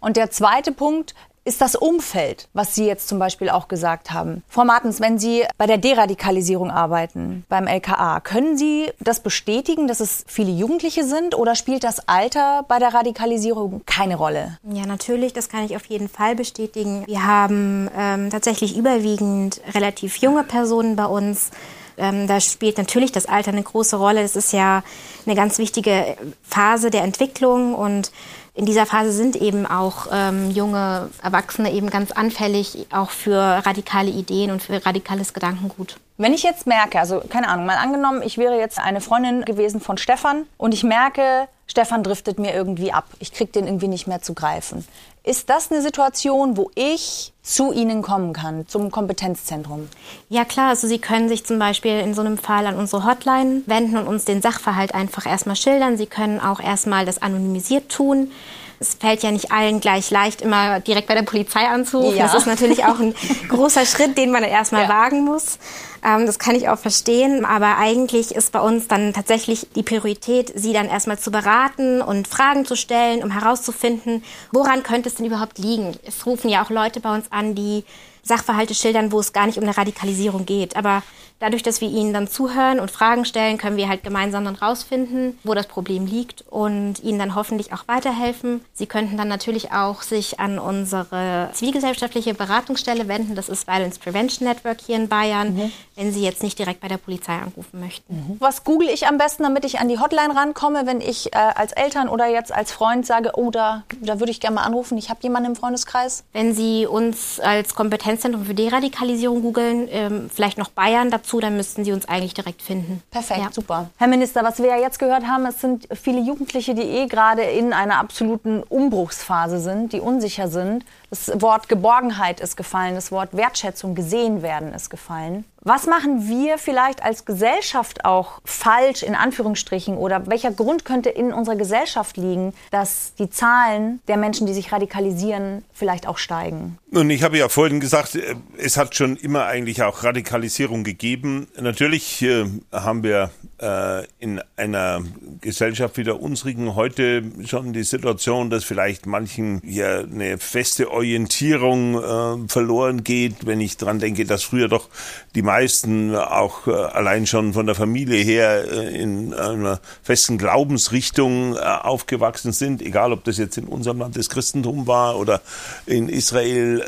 Und 0.01 0.17
der 0.17 0.31
zweite 0.31 0.73
Punkt 0.73 1.15
ist 1.45 1.61
das 1.61 1.75
Umfeld, 1.75 2.49
was 2.55 2.75
Sie 2.75 2.87
jetzt 2.87 3.09
zum 3.09 3.19
Beispiel 3.19 3.51
auch 3.51 3.69
gesagt 3.69 4.13
haben. 4.13 4.43
Frau 4.49 4.65
Martens, 4.65 5.01
wenn 5.01 5.19
Sie 5.19 5.45
bei 5.59 5.67
der 5.67 5.79
Deradikalisierung 5.79 6.71
arbeiten, 6.71 7.45
beim 7.49 7.67
LKA, 7.67 8.21
können 8.21 8.57
Sie 8.57 8.91
das 9.01 9.21
bestätigen, 9.21 9.87
dass 9.87 10.01
es 10.01 10.25
viele 10.27 10.51
Jugendliche 10.51 11.05
sind 11.05 11.37
oder 11.37 11.55
spielt 11.55 11.85
das 11.85 12.09
Alter 12.09 12.65
bei 12.67 12.79
der 12.79 12.95
Radikalisierung 12.95 13.83
keine 13.85 14.17
Rolle? 14.17 14.59
Ja, 14.73 14.87
natürlich, 14.87 15.33
das 15.33 15.49
kann 15.49 15.65
ich 15.65 15.77
auf 15.77 15.85
jeden 15.87 16.09
Fall 16.09 16.35
bestätigen. 16.35 17.05
Wir 17.07 17.27
haben 17.27 17.91
ähm, 17.97 18.31
tatsächlich 18.31 18.77
überwiegend 18.77 19.61
relativ 19.75 20.17
junge 20.17 20.45
Personen 20.45 20.97
bei 20.97 21.07
uns. 21.07 21.51
Ähm, 21.97 22.27
da 22.27 22.41
spielt 22.41 22.79
natürlich 22.79 23.13
das 23.13 23.27
Alter 23.27 23.53
eine 23.53 23.63
große 23.63 23.97
Rolle. 23.97 24.23
Das 24.23 24.35
ist 24.35 24.53
ja 24.53 24.83
eine 25.27 25.35
ganz 25.35 25.59
wichtige 25.59 26.17
Phase 26.43 26.91
der 26.91 27.03
Entwicklung 27.03 27.75
und 27.75 28.11
in 28.55 28.67
dieser 28.67 28.87
Phase 28.87 29.11
sind 29.11 29.35
eben 29.35 29.67
auch 29.67 30.07
ähm, 30.13 30.51
junge 30.51 31.11
Erwachsene 31.23 31.73
eben 31.73 31.91
ganz 31.91 32.13
anfällig 32.13 32.87
auch 32.93 33.11
für 33.11 33.37
radikale 33.37 34.11
Ideen 34.11 34.53
und 34.53 34.63
für 34.63 34.87
radikales 34.87 35.35
Gedankengut. 35.35 35.97
Wenn 36.17 36.33
ich 36.33 36.45
jetzt 36.45 36.67
merke, 36.67 37.01
also 37.01 37.21
keine 37.29 37.49
Ahnung, 37.49 37.67
mal 37.67 37.77
angenommen, 37.77 38.23
ich 38.25 38.39
wäre 38.39 38.57
jetzt 38.57 38.79
eine 38.79 39.01
Freundin 39.01 39.45
gewesen 39.45 39.81
von 39.81 39.99
Stefan 39.99 40.47
und 40.57 40.73
ich 40.73 40.85
merke, 40.85 41.49
Stefan 41.67 42.05
driftet 42.05 42.39
mir 42.39 42.55
irgendwie 42.55 42.93
ab, 42.93 43.07
ich 43.19 43.33
kriege 43.33 43.51
den 43.51 43.67
irgendwie 43.67 43.89
nicht 43.89 44.07
mehr 44.07 44.23
zu 44.23 44.35
greifen. 44.35 44.87
Ist 45.25 45.51
das 45.51 45.73
eine 45.73 45.83
Situation, 45.83 46.57
wo 46.57 46.71
ich 46.77 47.34
zu 47.45 47.73
Ihnen 47.73 48.03
kommen 48.03 48.33
kann, 48.33 48.67
zum 48.67 48.91
Kompetenzzentrum? 48.91 49.89
Ja 50.31 50.45
klar, 50.45 50.71
also 50.71 50.89
Sie 50.89 50.99
können 50.99 51.29
sich 51.29 51.45
zum 51.45 51.59
Beispiel 51.59 52.01
in 52.01 52.15
so 52.15 52.23
einem 52.23 52.39
Fall 52.39 52.67
an 52.67 52.77
unsere 52.77 53.05
Hotline 53.05 53.63
wenden 53.67 53.99
und 53.99 54.09
uns 54.09 54.25
den 54.25 54.43
Sachverhalt 54.43 54.95
einfach 54.95 55.27
erstmal 55.27 55.55
schildern. 55.55 55.97
Sie 55.99 56.07
können 56.07 56.41
auch 56.41 56.59
erstmal 56.59 57.05
das 57.05 57.23
anonymisiert 57.23 57.91
tun. 57.91 58.33
Es 58.81 58.95
fällt 58.95 59.23
ja 59.23 59.31
nicht 59.31 59.53
allen 59.53 59.81
gleich 59.81 60.11
leicht, 60.11 60.43
immer 60.43 60.81
direkt 60.81 61.09
bei 61.09 61.15
der 61.15 61.23
Polizei 61.23 61.67
anzurufen. 61.67 62.19
Ja. 62.19 62.25
Das 62.25 62.35
ist 62.35 62.47
natürlich 62.47 62.85
auch 62.85 62.99
ein 62.99 63.15
großer 63.49 63.87
Schritt, 63.87 64.19
den 64.19 64.31
man 64.31 64.43
dann 64.43 64.51
erstmal 64.51 64.83
ja. 64.83 64.89
wagen 64.89 65.25
muss. 65.25 65.59
Ähm, 66.05 66.27
das 66.27 66.39
kann 66.39 66.55
ich 66.55 66.69
auch 66.69 66.79
verstehen. 66.79 67.45
Aber 67.45 67.79
eigentlich 67.79 68.35
ist 68.35 68.53
bei 68.53 68.61
uns 68.61 68.89
dann 68.89 69.13
tatsächlich 69.13 69.69
die 69.75 69.83
Priorität, 69.83 70.53
sie 70.55 70.73
dann 70.73 70.89
erstmal 70.89 71.19
zu 71.19 71.31
beraten 71.31 72.03
und 72.03 72.29
Fragen 72.29 72.67
zu 72.67 72.77
stellen, 72.77 73.23
um 73.23 73.31
herauszufinden, 73.31 74.23
woran 74.53 74.83
könnte 74.83 75.09
es 75.09 75.17
denn 75.17 75.27
überhaupt 75.27 75.59
liegen. 75.59 75.97
Es 76.05 76.27
rufen 76.27 76.51
ja 76.51 76.65
auch 76.65 76.71
Leute 76.71 77.01
bei 77.01 77.15
uns 77.15 77.27
an, 77.31 77.55
die 77.55 77.85
Sachverhalte 78.23 78.75
schildern, 78.75 79.13
wo 79.13 79.21
es 79.21 79.33
gar 79.33 79.47
nicht 79.47 79.59
um 79.59 79.65
eine 79.65 79.77
Radikalisierung 79.77 80.47
geht. 80.47 80.77
Aber 80.77 81.03
dadurch, 81.39 81.63
dass 81.63 81.81
wir 81.81 81.89
ihnen 81.89 82.13
dann 82.13 82.29
zuhören 82.29 82.81
und 82.81 82.91
Fragen 82.91 83.25
stellen, 83.25 83.59
können 83.59 83.77
wir 83.77 83.89
halt 83.89 84.03
gemeinsam 84.03 84.45
dann 84.45 84.55
rausfinden, 84.55 85.39
wo 85.45 85.55
das 85.55 85.67
Problem 85.67 86.07
liegt 86.07 86.45
und 86.51 87.03
ihnen 87.03 87.19
dann 87.19 87.35
hoffentlich 87.35 87.73
auch 87.73 87.87
weiterhelfen. 87.87 88.65
Sie 88.73 88.87
könnten 88.87 89.17
dann 89.17 89.29
natürlich 89.29 89.73
auch 89.73 90.03
sich 90.03 90.41
an 90.41 90.59
unsere 90.59 91.51
zivilgesellschaftliche 91.53 92.35
Beratungsstelle 92.35 93.09
wenden. 93.09 93.35
Das 93.35 93.49
ist 93.49 93.67
Violence 93.67 93.99
Prevention 93.99 94.49
Network 94.49 94.81
hier 94.81 94.97
in 94.97 95.09
Bayern, 95.09 95.55
mhm. 95.55 95.73
wenn 95.97 96.13
Sie 96.13 96.23
jetzt 96.23 96.43
nicht 96.43 96.59
direkt 96.59 96.81
bei 96.81 96.89
der 96.89 96.99
Polizei 96.99 97.35
anrufen 97.35 97.81
möchten. 97.81 98.15
Mhm. 98.15 98.37
Was 98.39 98.65
google 98.65 98.89
ich 98.89 99.07
am 99.07 99.19
besten, 99.19 99.43
damit 99.43 99.65
ich 99.65 99.81
an 99.81 99.89
die 99.89 99.99
Hotline 99.99 100.35
rankomme, 100.35 100.87
wenn 100.87 101.01
ich 101.01 101.33
äh, 101.35 101.37
als 101.37 101.73
Eltern 101.73 102.09
oder 102.09 102.27
jetzt 102.27 102.53
als 102.53 102.73
Freund 102.73 103.07
sage, 103.07 103.33
oh, 103.35 103.51
da, 103.51 103.85
da 104.01 104.21
würde 104.21 104.31
ich 104.31 104.41
gerne 104.41 104.57
mal 104.57 104.63
anrufen, 104.63 104.97
ich 104.99 105.11
habe 105.11 105.21
jemanden 105.23 105.51
im 105.51 105.57
Freundeskreis? 105.57 106.25
Wenn 106.33 106.55
Sie 106.55 106.87
uns 106.87 107.41
als 107.41 107.75
Kompetenzzentrum 107.75 108.47
für 108.47 108.55
Deradikalisierung 108.55 109.43
googeln, 109.43 109.89
ähm, 109.91 110.31
vielleicht 110.33 110.59
noch 110.59 110.69
Bayern 110.69 111.11
dazu, 111.25 111.41
dann 111.41 111.57
müssten 111.57 111.85
Sie 111.85 111.93
uns 111.93 112.07
eigentlich 112.07 112.35
direkt 112.35 112.63
finden. 112.63 113.03
Perfekt, 113.11 113.41
ja. 113.41 113.53
super. 113.53 113.91
Herr 113.97 114.09
Minister, 114.09 114.45
was 114.45 114.59
wir 114.59 114.67
ja 114.67 114.77
jetzt 114.77 114.99
gehört 114.99 115.27
haben, 115.27 115.47
es 115.47 115.61
sind 115.61 115.89
viele 115.93 116.21
Jugendliche, 116.21 116.75
die 116.75 116.83
eh 116.83 117.07
gerade 117.07 117.43
in 117.43 117.73
einer 117.73 117.99
absoluten 117.99 118.63
Umbruchsphase 118.63 119.59
sind, 119.59 119.93
die 119.93 120.01
unsicher 120.01 120.49
sind. 120.49 120.85
Das 121.11 121.41
Wort 121.41 121.69
Geborgenheit 121.69 122.41
ist 122.41 122.57
gefallen, 122.57 122.95
das 122.95 123.11
Wort 123.11 123.37
Wertschätzung, 123.37 123.95
gesehen 123.95 124.43
werden 124.43 124.73
ist 124.73 124.91
gefallen. 124.91 125.45
Was 125.67 125.87
machen 125.87 126.29
wir 126.29 126.59
vielleicht 126.59 127.03
als 127.03 127.25
Gesellschaft 127.25 128.05
auch 128.05 128.43
falsch, 128.45 129.03
in 129.03 129.15
Anführungsstrichen, 129.15 129.97
oder 129.97 130.27
welcher 130.27 130.51
Grund 130.51 130.85
könnte 130.85 131.09
in 131.09 131.33
unserer 131.33 131.57
Gesellschaft 131.57 132.19
liegen, 132.19 132.53
dass 132.71 133.15
die 133.15 133.31
Zahlen 133.31 134.01
der 134.07 134.19
Menschen, 134.19 134.47
die 134.47 134.53
sich 134.53 134.73
radikalisieren, 134.73 135.65
vielleicht 135.73 136.07
auch 136.07 136.19
steigen? 136.19 136.79
Und 136.95 137.09
ich 137.09 137.23
habe 137.23 137.39
ja 137.39 137.49
vorhin 137.49 137.81
gesagt, 137.81 138.15
äh, 138.15 138.35
es 138.59 138.77
hat 138.77 138.95
schon 138.95 139.17
immer 139.17 139.47
eigentlich 139.47 139.83
auch 139.83 140.05
Radikalisierung 140.05 140.85
gegeben. 140.85 141.49
Natürlich 141.59 142.21
äh, 142.21 142.45
haben 142.71 143.03
wir 143.03 143.31
äh, 143.59 144.05
in 144.19 144.43
einer 144.57 145.03
Gesellschaft 145.41 145.97
wie 145.97 146.05
der 146.05 146.21
unsrigen 146.21 146.75
heute 146.77 147.23
schon 147.47 147.73
die 147.73 147.85
Situation, 147.85 148.51
dass 148.51 148.65
vielleicht 148.65 149.07
manchen 149.07 149.63
ja 149.65 150.01
eine 150.01 150.39
feste 150.39 150.91
Orientierung 150.91 152.49
verloren 152.49 153.05
geht, 153.05 153.47
wenn 153.47 153.61
ich 153.61 153.77
dran 153.77 153.99
denke, 153.99 154.25
dass 154.25 154.43
früher 154.43 154.69
doch 154.69 154.89
die 155.35 155.43
meisten 155.55 156.17
auch 156.17 156.67
äh, 156.67 156.73
allein 156.73 157.29
schon 157.29 157.53
von 157.53 157.67
der 157.67 157.77
Familie 157.77 158.25
her 158.25 158.65
äh, 158.69 159.01
in 159.01 159.33
einer 159.33 159.79
festen 160.03 160.37
Glaubensrichtung 160.37 161.55
äh, 161.55 161.61
aufgewachsen 161.61 162.51
sind, 162.51 162.83
egal 162.83 163.13
ob 163.13 163.23
das 163.23 163.39
jetzt 163.39 163.57
in 163.57 163.67
unserem 163.67 164.01
Land 164.01 164.17
das 164.17 164.29
Christentum 164.29 164.89
war 164.89 165.17
oder 165.17 165.41
in 165.87 166.09
Israel 166.09 166.83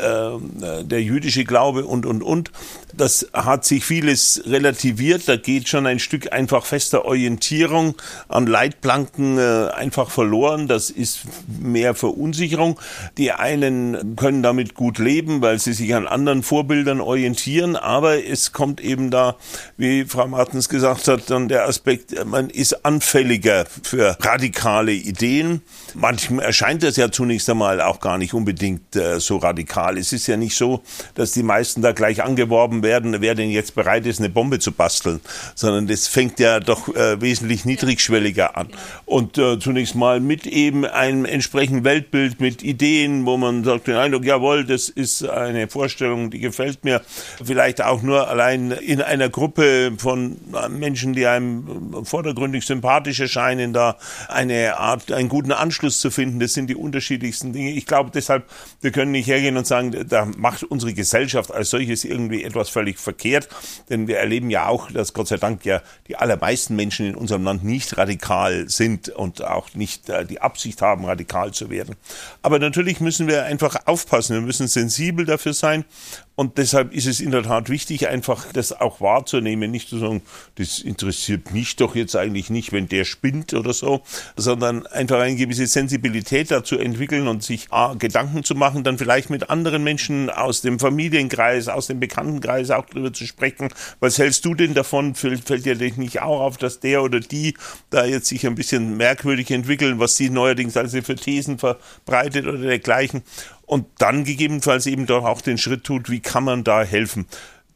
der 0.83 1.03
jüdische 1.03 1.45
Glaube 1.45 1.85
und, 1.85 2.07
und, 2.07 2.23
und. 2.23 2.51
Das 2.93 3.29
hat 3.33 3.65
sich 3.65 3.85
vieles 3.85 4.43
relativiert. 4.47 5.29
Da 5.29 5.37
geht 5.37 5.69
schon 5.69 5.87
ein 5.87 5.99
Stück 5.99 6.33
einfach 6.33 6.65
fester 6.65 7.05
Orientierung 7.05 7.95
an 8.29 8.47
Leitplanken 8.47 9.39
einfach 9.39 10.11
verloren. 10.11 10.67
Das 10.67 10.91
ist 10.91 11.21
mehr 11.47 11.95
Verunsicherung. 11.95 12.81
Die 13.19 13.33
einen 13.33 14.17
können 14.17 14.43
damit 14.43 14.75
gut 14.75 14.99
leben, 14.99 15.43
weil 15.43 15.59
sie 15.59 15.73
sich 15.73 15.95
an 15.95 16.07
anderen 16.07 16.43
Vorbildern 16.43 17.01
orientieren, 17.01 17.77
aber 17.77 18.25
es 18.25 18.53
kommt 18.57 18.81
eben 18.81 19.11
da, 19.11 19.37
wie 19.77 20.07
Frau 20.07 20.27
Martens 20.27 20.71
gesagt 20.71 21.09
hat, 21.09 21.29
dann 21.29 21.47
der 21.49 21.69
Aspekt, 21.69 22.25
man 22.25 22.49
ist 22.49 22.87
anfälliger 22.87 23.67
für 23.83 24.17
radikale 24.19 24.93
Ideen. 24.93 25.61
Manchem 25.93 26.39
erscheint 26.39 26.83
das 26.83 26.97
ja 26.97 27.11
zunächst 27.11 27.51
einmal 27.51 27.83
auch 27.83 28.01
gar 28.01 28.17
nicht 28.17 28.33
unbedingt 28.33 28.97
äh, 28.97 29.21
so 29.21 29.37
radikal. 29.37 29.99
Es 29.99 30.15
ist 30.15 30.27
ja 30.27 30.39
nicht 30.39 30.57
so, 30.57 30.81
dass 31.17 31.33
die 31.33 31.43
meisten 31.43 31.83
da 31.83 31.93
gleich 31.93 32.23
angeworben 32.23 32.83
werden, 32.83 33.21
wer 33.21 33.35
denn 33.35 33.51
jetzt 33.51 33.75
bereit 33.75 34.07
ist, 34.07 34.21
eine 34.21 34.31
Bombe 34.31 34.59
zu 34.59 34.73
basteln, 34.73 35.21
sondern 35.55 35.87
das 35.87 36.07
fängt 36.07 36.41
ja 36.41 36.59
doch 36.59 36.89
äh, 36.89 37.21
wesentlich 37.21 37.67
niedrigschwelliger 37.67 38.57
an. 38.57 38.69
Und 39.05 39.37
äh, 39.37 39.59
zunächst 39.59 39.95
mal 39.95 40.19
mit 40.19 40.47
eben 40.47 40.87
einem 40.87 41.27
entsprechenden 41.27 41.85
Weltbild, 41.85 42.41
mit 42.41 42.63
Ideen, 42.63 43.27
wo 43.27 43.37
man 43.37 43.65
sagt, 43.65 43.87
den 43.87 43.97
Eindruck, 43.97 44.25
jawohl, 44.25 44.65
das 44.65 44.89
ist 44.89 45.29
eine 45.29 45.69
Vorstellung, 45.69 46.31
die 46.31 46.39
gefällt 46.39 46.85
mir. 46.85 47.03
Vielleicht 47.45 47.83
auch 47.83 48.01
nur 48.01 48.29
allein 48.29 48.46
allein 48.47 48.71
in 48.71 49.03
einer 49.03 49.29
Gruppe 49.29 49.93
von 49.99 50.37
Menschen, 50.71 51.13
die 51.15 51.27
einem 51.27 52.05
vordergründig 52.05 52.65
sympathisch 52.65 53.21
erscheinen, 53.21 53.73
da 53.73 53.97
eine 54.29 54.77
Art, 54.77 55.11
einen 55.11 55.29
guten 55.29 55.53
Anschluss 55.53 56.01
zu 56.01 56.11
finden, 56.11 56.39
das 56.39 56.55
sind 56.55 56.69
die 56.69 56.77
unterschiedlichsten 56.77 57.53
Dinge. 57.53 57.73
Ich 57.73 57.87
glaube 57.87 58.11
deshalb, 58.15 58.45
wir 58.81 58.93
können 58.93 59.13
nicht 59.13 59.27
hergehen 59.27 59.57
und 59.57 59.67
sagen, 59.67 60.07
da 60.09 60.27
macht 60.37 60.63
unsere 60.63 60.95
Gesellschaft 60.95 61.53
als 61.53 61.71
solches 61.71 62.05
irgendwie 62.05 62.45
etwas 62.45 62.69
völlig 62.69 62.99
verkehrt, 62.99 63.49
denn 63.91 64.07
wir 64.07 64.19
erleben 64.19 64.51
ja 64.51 64.69
auch, 64.69 64.91
dass 64.91 65.13
Gott 65.13 65.29
sei 65.29 65.37
Dank 65.37 65.65
ja 65.65 65.83
die 66.09 66.17
allermeisten 66.17 66.77
Menschen 66.77 67.07
in 67.07 67.15
unserem 67.15 67.45
Land 67.45 67.65
nicht 67.65 67.97
radikal 67.97 68.69
sind 68.69 69.09
und 69.09 69.45
auch 69.45 69.75
nicht 69.75 70.09
äh, 70.09 70.25
die 70.25 70.41
Absicht 70.41 70.83
haben, 70.83 71.05
radikal 71.05 71.53
zu 71.53 71.71
werden. 71.71 71.97
Aber 72.43 72.59
natürlich 72.59 73.01
müssen 73.01 73.27
wir 73.27 73.45
einfach 73.45 73.77
aufpassen, 73.87 74.35
wir 74.35 74.43
müssen 74.43 74.69
sensibel 74.69 75.25
dafür 75.27 75.53
sein 75.53 75.85
und 76.37 76.59
deshalb 76.59 76.93
ist 76.93 77.07
es 77.07 77.21
in 77.21 77.31
der 77.31 77.43
Tat 77.43 77.71
wichtig, 77.71 78.09
einfach 78.09 78.36
das 78.53 78.73
auch 78.73 79.01
wahrzunehmen, 79.01 79.71
nicht 79.71 79.89
zu 79.89 79.99
sagen, 79.99 80.23
das 80.57 80.79
interessiert 80.79 81.53
mich 81.53 81.77
doch 81.77 81.95
jetzt 81.95 82.17
eigentlich 82.17 82.51
nicht, 82.51 82.73
wenn 82.73 82.89
der 82.89 83.05
spinnt 83.05 83.55
oder 83.55 83.73
so, 83.73 84.03
sondern 84.37 84.87
einfach 84.87 85.21
eine 85.21 85.37
gewisse 85.37 85.67
Sensibilität 85.67 86.51
dazu 86.51 86.79
entwickeln 86.79 87.29
und 87.29 87.43
sich 87.43 87.73
A, 87.73 87.95
Gedanken 87.95 88.45
zu 88.45 88.55
machen, 88.55 88.85
dann 88.85 88.99
vielleicht 88.99 89.31
mit 89.31 89.51
anderen 89.51 89.85
Menschen 89.85 90.31
aus 90.31 90.61
dem 90.61 90.79
Familienkreis, 90.79 91.69
aus 91.69 91.87
dem 91.87 92.01
Bekanntenkreis 92.01 92.71
auch 92.71 92.87
darüber 92.87 93.13
zu 93.13 93.27
sprechen. 93.27 93.69
Was 94.01 94.19
hältst 94.19 94.45
du 94.45 94.55
denn 94.55 94.75
davon? 94.75 95.15
Fällt, 95.15 95.45
fällt 95.45 95.65
dir 95.65 95.77
nicht 95.77 96.23
auch 96.23 96.41
auf, 96.41 96.57
dass 96.57 96.81
der 96.81 97.03
oder 97.03 97.21
die 97.21 97.55
da 97.91 98.05
jetzt 98.05 98.27
sich 98.27 98.47
ein 98.47 98.55
bisschen 98.55 98.97
merkwürdig 98.97 99.51
entwickeln, 99.51 99.99
was 99.99 100.17
sie 100.17 100.31
neuerdings 100.31 100.77
also 100.77 101.01
für 101.03 101.17
Thesen 101.17 101.59
verbreitet 101.59 102.47
oder 102.47 102.59
dergleichen? 102.59 103.23
und 103.67 103.87
dann 103.99 104.25
gegebenenfalls 104.25 104.87
eben 104.87 105.07
doch 105.07 105.25
auch 105.25 105.41
den 105.41 105.59
Schritt 105.59 105.85
tut, 105.85 106.09
wie 106.09 106.21
kann 106.21 106.45
man 106.45 106.65
da 106.65 106.83
helfen. 106.83 107.27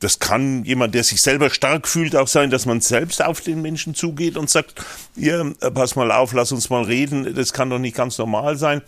Das 0.01 0.19
kann 0.19 0.65
jemand, 0.65 0.95
der 0.95 1.05
sich 1.05 1.21
selber 1.21 1.51
stark 1.51 1.87
fühlt, 1.87 2.17
auch 2.17 2.27
sein, 2.27 2.51
dass 2.51 2.65
man 2.67 2.81
selbst 2.81 3.23
auf 3.23 3.43
den 3.43 3.61
Menschen 3.61 3.95
zugeht 3.95 4.37
und 4.39 4.49
sagt, 4.49 4.83
ihr, 5.15 5.55
pass 5.75 5.95
mal 5.95 6.11
auf, 6.11 6.33
lass 6.33 6.53
uns 6.53 6.71
mal 6.71 6.83
reden. 6.83 7.35
Das 7.35 7.53
kann 7.53 7.71
doch 7.71 7.79
nicht 7.79 7.97
ganz 7.97 8.17
normal 8.17 8.57
sein. 8.57 8.81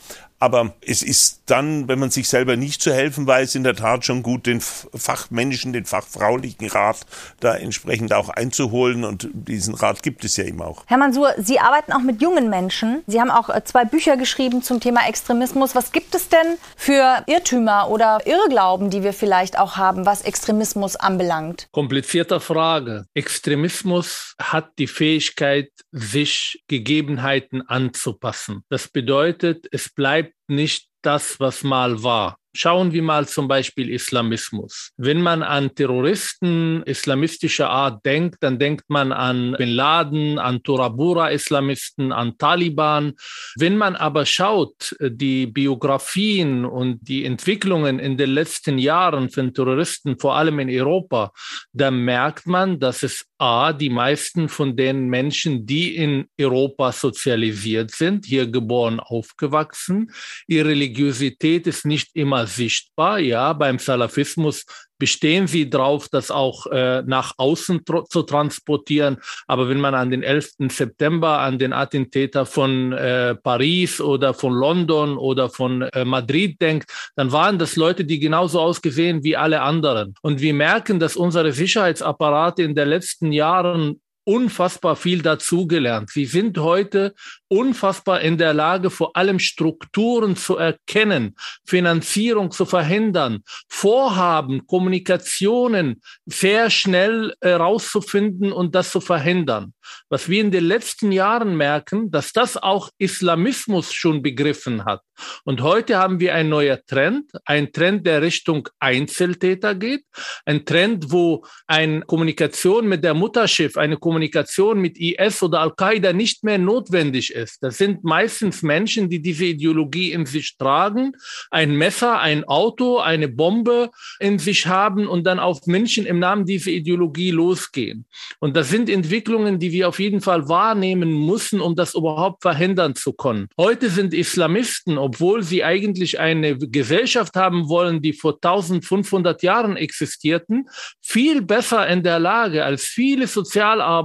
Aber 0.43 0.75
es 0.85 1.05
ist 1.05 1.43
dann, 1.47 1.87
wenn 1.87 2.01
man 2.01 2.11
sich 2.11 2.27
selber 2.27 2.57
nicht 2.57 2.83
zu 2.83 2.93
helfen 2.93 3.29
weiß, 3.29 3.55
in 3.55 3.63
der 3.63 3.77
Tat 3.77 4.05
schon 4.05 4.25
gut, 4.25 4.47
den 4.47 4.61
fachmännischen, 4.61 5.73
den 5.73 5.85
fachfraulichen 5.85 6.67
Rat 6.69 7.07
da 7.39 7.55
entsprechend 7.55 8.13
auch 8.13 8.29
einzuholen. 8.29 9.05
Und 9.05 9.29
diesen 9.33 9.73
Rat 9.75 10.03
gibt 10.03 10.25
es 10.25 10.37
ja 10.37 10.43
eben 10.43 10.61
auch. 10.61 10.83
Herr 10.87 10.99
Mansur, 10.99 11.33
Sie 11.39 11.61
arbeiten 11.61 11.93
auch 11.93 12.01
mit 12.01 12.21
jungen 12.21 12.51
Menschen. 12.51 13.05
Sie 13.07 13.21
haben 13.21 13.31
auch 13.31 13.51
äh, 13.51 13.63
zwei 13.63 13.85
Bücher 13.85 14.17
geschrieben 14.17 14.65
zum 14.65 14.81
Thema 14.81 15.07
Extremismus. 15.09 15.77
Was 15.77 15.93
gibt 15.93 16.13
es 16.13 16.29
denn 16.29 16.59
für 16.77 17.23
Irrtümer 17.29 17.89
oder 17.89 18.19
Irrglauben, 18.27 18.91
die 18.91 19.05
wir 19.05 19.13
vielleicht 19.13 19.57
auch 19.57 19.77
haben, 19.77 20.07
was 20.07 20.23
Extremismus 20.23 20.97
anbelangt? 20.97 21.69
Komplizierte 21.71 22.41
Frage. 22.41 23.07
Extremismus 23.15 24.35
hat 24.41 24.73
die 24.79 24.89
Fähigkeit, 24.89 25.71
sich 25.93 26.65
Gegebenheiten 26.67 27.63
anzupassen. 27.63 28.65
Das 28.71 28.89
bedeutet, 28.89 29.69
es 29.71 29.91
bleibt 29.95 30.32
nicht 30.49 30.89
das, 31.03 31.41
was 31.41 31.63
mal 31.65 32.03
war. 32.03 32.37
Schauen 32.55 32.93
wir 32.93 33.03
mal 33.03 33.27
zum 33.27 33.49
Beispiel 33.49 33.89
Islamismus. 33.89 34.91
Wenn 34.99 35.23
man 35.23 35.43
an 35.43 35.75
Terroristen 35.75 36.83
islamistischer 36.83 37.71
Art 37.71 38.05
denkt, 38.05 38.37
dann 38.41 38.59
denkt 38.59 38.85
man 38.89 39.11
an 39.11 39.53
Bin 39.57 39.71
Laden, 39.71 40.39
an 40.39 40.63
Torabura-Islamisten, 40.63 42.13
an 42.13 42.37
Taliban. 42.37 43.15
Wenn 43.57 43.79
man 43.79 43.97
aber 43.97 44.27
schaut, 44.27 44.95
die 45.01 45.47
Biografien 45.47 46.67
und 46.67 46.99
die 47.09 47.25
Entwicklungen 47.25 47.99
in 47.99 48.19
den 48.19 48.31
letzten 48.31 48.77
Jahren 48.77 49.31
von 49.31 49.55
Terroristen, 49.55 50.19
vor 50.19 50.37
allem 50.37 50.59
in 50.59 50.69
Europa, 50.69 51.33
dann 51.73 52.05
merkt 52.05 52.47
man, 52.47 52.79
dass 52.79 53.03
es 53.03 53.27
A, 53.39 53.73
die 53.73 53.91
meisten 53.91 54.49
von 54.49 54.77
den 54.77 55.09
Menschen, 55.09 55.67
die 55.67 55.97
in 55.97 56.27
Europa 56.39 56.93
sozialisiert 56.93 57.91
sind, 57.91 58.25
hier 58.25 58.47
geboren, 58.47 59.01
aufgewachsen, 59.01 60.13
ihre 60.47 60.69
Religiosität 60.69 61.67
ist 61.67 61.85
nicht 61.85 62.15
immer 62.15 62.42
sichtbar. 62.47 63.19
Ja, 63.19 63.53
beim 63.53 63.79
Salafismus 63.79 64.65
bestehen 65.03 65.49
sie 65.49 65.69
drauf, 65.69 66.09
das 66.09 66.31
auch 66.31 66.67
äh, 66.67 67.03
nach 67.03 67.33
außen 67.37 67.81
zu 68.09 68.23
transportieren. 68.23 69.17
Aber 69.49 69.69
wenn 69.69 69.81
man 69.81 69.97
an 69.97 70.11
den 70.11 70.23
11. 70.23 70.71
September, 70.71 71.41
an 71.41 71.59
den 71.59 71.73
Attentäter 71.73 72.47
von 72.47 72.93
äh, 72.93 73.35
Paris 73.35 74.01
oder 74.01 74.33
von 74.33 74.53
London 74.53 75.19
oder 75.19 75.51
von 75.51 75.83
äh, 75.83 76.05
Madrid 76.05 76.61
denkt, 76.61 76.89
dann 77.17 77.33
waren 77.33 77.59
das 77.59 77.75
Leute, 77.75 78.05
die 78.05 78.21
genauso 78.21 78.61
ausgesehen 78.61 79.25
wie 79.25 79.37
alle 79.37 79.63
anderen. 79.63 80.15
Und 80.23 80.41
wir 80.41 80.55
merken, 80.55 81.01
dass 81.01 81.17
unsere 81.17 81.51
Sicherheitsapparate 81.51 82.63
in 82.63 82.77
den 82.77 82.89
letzten 82.89 83.33
Jahren 83.33 84.01
unfassbar 84.25 84.97
viel 84.97 85.23
dazugelernt. 85.23 86.11
Sie 86.11 86.27
sind 86.27 86.59
heute 86.59 87.15
unfassbar 87.49 88.21
in 88.21 88.39
der 88.39 88.55
Lage, 88.55 88.91
vor 88.91 89.17
allem 89.17 89.39
Strukturen 89.39 90.37
zu 90.37 90.57
erkennen, 90.57 91.35
Finanzierung 91.67 92.51
zu 92.51 92.65
verhindern, 92.65 93.41
Vorhaben, 93.69 94.67
Kommunikationen 94.67 96.01
sehr 96.25 96.71
schnell 96.71 97.35
herauszufinden 97.43 98.51
äh, 98.51 98.55
und 98.55 98.75
das 98.75 98.91
zu 98.91 99.01
verhindern. 99.01 99.75
Was 100.09 100.29
wir 100.29 100.41
in 100.41 100.51
den 100.51 100.65
letzten 100.65 101.13
Jahren 101.13 101.57
merken, 101.57 102.11
dass 102.11 102.33
das 102.33 102.57
auch 102.57 102.91
Islamismus 102.99 103.93
schon 103.93 104.23
begriffen 104.23 104.85
hat. 104.85 105.03
Und 105.45 105.61
heute 105.61 105.99
haben 105.99 106.21
wir 106.21 106.35
ein 106.35 106.49
neuer 106.49 106.81
Trend, 106.87 107.31
ein 107.45 107.73
Trend, 107.73 108.07
der 108.07 108.23
Richtung 108.23 108.69
Einzeltäter 108.79 109.75
geht, 109.75 110.05
ein 110.47 110.65
Trend, 110.65 111.13
wo 111.13 111.45
eine 111.67 112.01
Kommunikation 112.03 112.89
mit 112.89 113.05
der 113.05 113.15
Mutterschiff, 113.15 113.77
eine 113.77 113.97
Kommunikation 113.97 114.12
mit 114.15 114.99
IS 114.99 115.43
oder 115.43 115.61
Al-Qaida 115.61 116.13
nicht 116.13 116.45
mehr 116.45 116.59
notwendig 116.59 117.33
ist. 117.33 117.63
Das 117.63 117.79
sind 117.79 118.05
meistens 118.05 118.63
Menschen, 118.63 119.09
die 119.09 119.21
diese 119.21 119.47
Ideologie 119.47 120.13
in 120.13 120.27
sich 120.27 120.57
tragen, 120.57 121.13
ein 121.51 121.77
Messer, 121.77 122.21
ein 122.21 122.45
Auto, 122.45 122.99
eine 122.99 123.29
Bombe 123.29 123.91
in 124.21 124.39
sich 124.39 124.67
haben 124.67 125.07
und 125.07 125.25
dann 125.25 125.39
auf 125.39 125.67
Menschen 125.67 126.07
im 126.07 126.19
Namen 126.19 126.47
dieser 126.47 126.71
Ideologie 126.71 127.31
losgehen. 127.31 128.05
Und 128.39 128.57
das 128.57 128.69
sind 128.69 128.89
Entwicklungen, 128.89 129.59
die 129.59 129.73
wir 129.73 129.89
auf 129.89 129.99
jeden 129.99 130.21
Fall 130.21 130.49
wahrnehmen 130.49 131.27
müssen, 131.27 131.61
um 131.61 131.75
das 131.75 131.95
überhaupt 131.95 132.43
verhindern 132.43 132.95
zu 132.95 133.13
können. 133.13 133.49
Heute 133.59 133.91
sind 133.91 134.15
Islamisten, 134.15 134.99
obwohl 134.99 135.43
sie 135.43 135.65
eigentlich 135.65 136.19
eine 136.21 136.59
Gesellschaft 136.59 137.37
haben 137.37 137.69
wollen, 137.69 138.03
die 138.03 138.13
vor 138.13 138.35
1500 138.35 139.43
Jahren 139.43 139.77
existierten, 139.77 140.69
viel 141.01 141.43
besser 141.43 141.87
in 141.89 142.03
der 142.03 142.19
Lage 142.19 142.65
als 142.65 142.85
viele 142.85 143.27
Sozialarbeiter, 143.27 144.02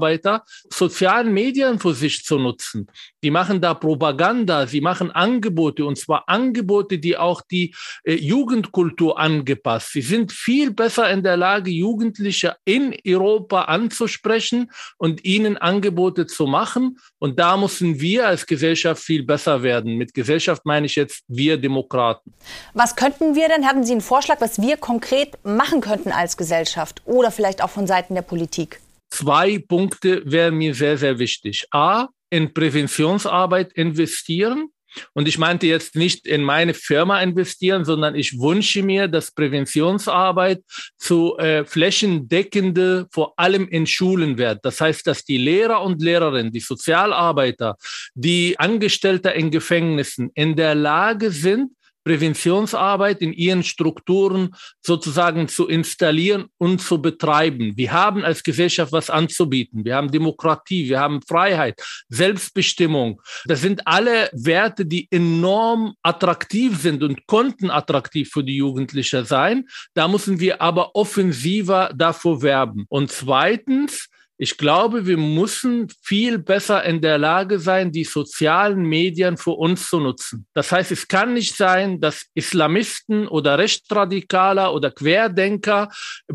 sozialen 0.70 1.34
Medien 1.34 1.80
für 1.80 1.94
sich 1.94 2.24
zu 2.24 2.38
nutzen. 2.38 2.88
Die 3.24 3.32
machen 3.32 3.62
da 3.62 3.74
Propaganda, 3.74 4.68
sie 4.68 4.82
machen 4.82 5.12
Angebote 5.12 5.86
und 5.86 5.98
zwar 5.98 6.24
Angebote, 6.28 7.00
die 7.00 7.18
auch 7.18 7.42
die 7.42 7.76
äh, 8.04 8.14
Jugendkultur 8.14 9.20
angepasst. 9.20 9.92
Sie 9.94 10.02
sind 10.02 10.32
viel 10.32 10.72
besser 10.72 11.10
in 11.10 11.24
der 11.24 11.38
Lage, 11.38 11.72
Jugendliche 11.72 12.56
in 12.66 12.96
Europa 13.06 13.64
anzusprechen 13.64 14.72
und 14.98 15.26
ihnen 15.26 15.58
Angebote 15.58 16.28
zu 16.28 16.46
machen. 16.46 17.00
Und 17.20 17.40
da 17.40 17.58
müssen 17.58 18.00
wir 18.00 18.28
als 18.28 18.46
Gesellschaft 18.46 19.02
viel 19.02 19.24
besser 19.24 19.64
werden. 19.64 19.98
Mit 19.98 20.14
Gesellschaft 20.14 20.66
meine 20.66 20.86
ich 20.86 20.96
jetzt 20.96 21.24
wir 21.28 21.58
Demokraten. 21.58 22.34
Was 22.74 22.96
könnten 22.96 23.36
wir 23.36 23.48
denn? 23.50 23.66
Hatten 23.66 23.84
Sie 23.84 23.92
einen 23.92 24.02
Vorschlag, 24.02 24.42
was 24.42 24.62
wir 24.62 24.78
konkret 24.78 25.38
machen 25.44 25.82
könnten 25.82 26.12
als 26.12 26.38
Gesellschaft 26.38 27.02
oder 27.06 27.32
vielleicht 27.32 27.64
auch 27.64 27.70
von 27.70 27.88
Seiten 27.88 28.16
der 28.16 28.22
Politik? 28.22 28.80
Zwei 29.10 29.60
Punkte 29.60 30.22
wären 30.26 30.56
mir 30.56 30.74
sehr, 30.74 30.98
sehr 30.98 31.20
wichtig. 31.20 31.66
A, 31.72 32.08
in 32.30 32.54
Präventionsarbeit 32.54 33.74
investieren. 33.74 34.70
Und 35.14 35.28
ich 35.28 35.38
meinte 35.38 35.68
jetzt 35.68 35.96
nicht 35.96 36.26
in 36.26 36.44
meine 36.44 36.74
Firma 36.74 37.22
investieren, 37.22 37.86
sondern 37.86 38.16
ich 38.16 38.40
wünsche 38.40 38.82
mir, 38.82 39.08
dass 39.08 39.32
Präventionsarbeit 39.32 40.64
zu 40.98 41.38
äh, 41.38 41.66
flächendeckende, 41.66 43.08
vor 43.12 43.38
allem 43.38 43.68
in 43.68 43.86
Schulen 43.86 44.38
wird. 44.38 44.60
Das 44.64 44.82
heißt, 44.82 45.06
dass 45.06 45.24
die 45.24 45.38
Lehrer 45.38 45.82
und 45.84 46.02
Lehrerinnen, 46.02 46.52
die 46.52 46.62
Sozialarbeiter, 46.62 47.76
die 48.16 48.58
Angestellte 48.58 49.30
in 49.30 49.52
Gefängnissen 49.52 50.32
in 50.34 50.56
der 50.56 50.74
Lage 50.74 51.32
sind, 51.32 51.72
Präventionsarbeit 52.08 53.22
in 53.22 53.34
ihren 53.34 53.64
Strukturen 53.64 54.56
sozusagen 54.82 55.50
zu 55.50 55.68
installieren 55.68 56.46
und 56.58 56.80
zu 56.80 57.02
betreiben. 57.02 57.74
Wir 57.76 57.92
haben 57.92 58.24
als 58.24 58.44
Gesellschaft 58.44 58.94
was 58.94 59.10
anzubieten. 59.10 59.84
Wir 59.84 59.98
haben 59.98 60.10
Demokratie, 60.10 60.88
wir 60.88 61.02
haben 61.02 61.22
Freiheit, 61.22 61.82
Selbstbestimmung. 62.08 63.22
Das 63.46 63.60
sind 63.60 63.86
alle 63.86 64.30
Werte, 64.32 64.86
die 64.86 65.10
enorm 65.12 65.96
attraktiv 66.02 66.80
sind 66.80 67.04
und 67.04 67.28
konnten 67.28 67.70
attraktiv 67.70 68.30
für 68.32 68.44
die 68.44 68.56
Jugendlichen 68.56 69.26
sein. 69.26 69.66
Da 69.94 70.08
müssen 70.08 70.40
wir 70.40 70.62
aber 70.62 70.96
offensiver 70.96 71.92
davor 71.94 72.42
werben. 72.42 72.86
Und 72.88 73.12
zweitens, 73.12 74.08
ich 74.38 74.58
glaube, 74.58 75.08
wir 75.08 75.18
müssen 75.18 75.88
viel 76.02 76.38
besser 76.38 76.84
in 76.84 77.02
der 77.02 77.18
Lage 77.18 77.60
sein, 77.60 77.92
die 77.92 78.04
sozialen 78.04 78.84
Medien 78.84 79.36
für 79.36 79.52
uns 79.52 79.90
zu 79.90 80.00
nutzen. 80.00 80.46
Das 80.54 80.72
heißt, 80.72 80.92
es 80.92 81.08
kann 81.08 81.34
nicht 81.34 81.56
sein, 81.56 82.00
dass 82.00 82.28
Islamisten 82.36 83.28
oder 83.28 83.58
Rechtsradikaler 83.58 84.74
oder 84.74 84.92
Querdenker 84.92 85.90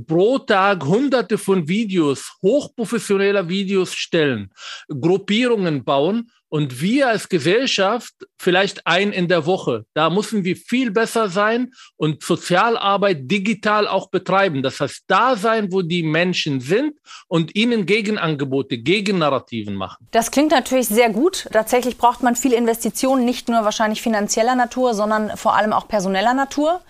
pro 0.07 0.39
Tag 0.39 0.85
hunderte 0.85 1.39
von 1.39 1.69
Videos, 1.69 2.33
hochprofessioneller 2.43 3.49
Videos 3.49 3.95
stellen, 3.95 4.51
Gruppierungen 4.89 5.85
bauen 5.85 6.29
und 6.53 6.83
wir 6.83 7.09
als 7.09 7.31
Gesellschaft 7.31 8.13
vielleicht 8.39 8.87
ein 8.87 9.11
in 9.11 9.27
der 9.27 9.47
Woche. 9.47 9.87
Da 9.95 10.11
müssen 10.11 10.45
wir 10.45 10.55
viel 10.55 10.91
besser 10.91 11.31
sein 11.31 11.73
und 11.97 12.23
Sozialarbeit 12.23 13.21
digital 13.23 13.89
auch 13.89 14.11
betreiben. 14.11 14.63
Das 14.63 14.79
heißt, 14.79 15.05
da 15.07 15.35
sein, 15.35 15.73
wo 15.73 15.81
die 15.81 16.03
Menschen 16.03 16.61
sind 16.61 16.99
und 17.27 17.57
ihnen 17.57 17.87
Gegenangebote, 17.87 18.77
Gegennarrativen 18.77 19.75
machen. 19.75 20.07
Das 20.11 20.31
klingt 20.31 20.51
natürlich 20.51 20.89
sehr 20.89 21.09
gut. 21.09 21.49
Tatsächlich 21.51 21.97
braucht 21.97 22.23
man 22.23 22.37
viele 22.37 22.57
Investitionen, 22.57 23.25
nicht 23.25 23.49
nur 23.49 23.65
wahrscheinlich 23.65 24.03
finanzieller 24.03 24.55
Natur, 24.55 24.93
sondern 24.93 25.35
vor 25.39 25.57
allem 25.57 25.73
auch 25.73 25.89
personeller 25.89 26.35
Natur 26.35 26.83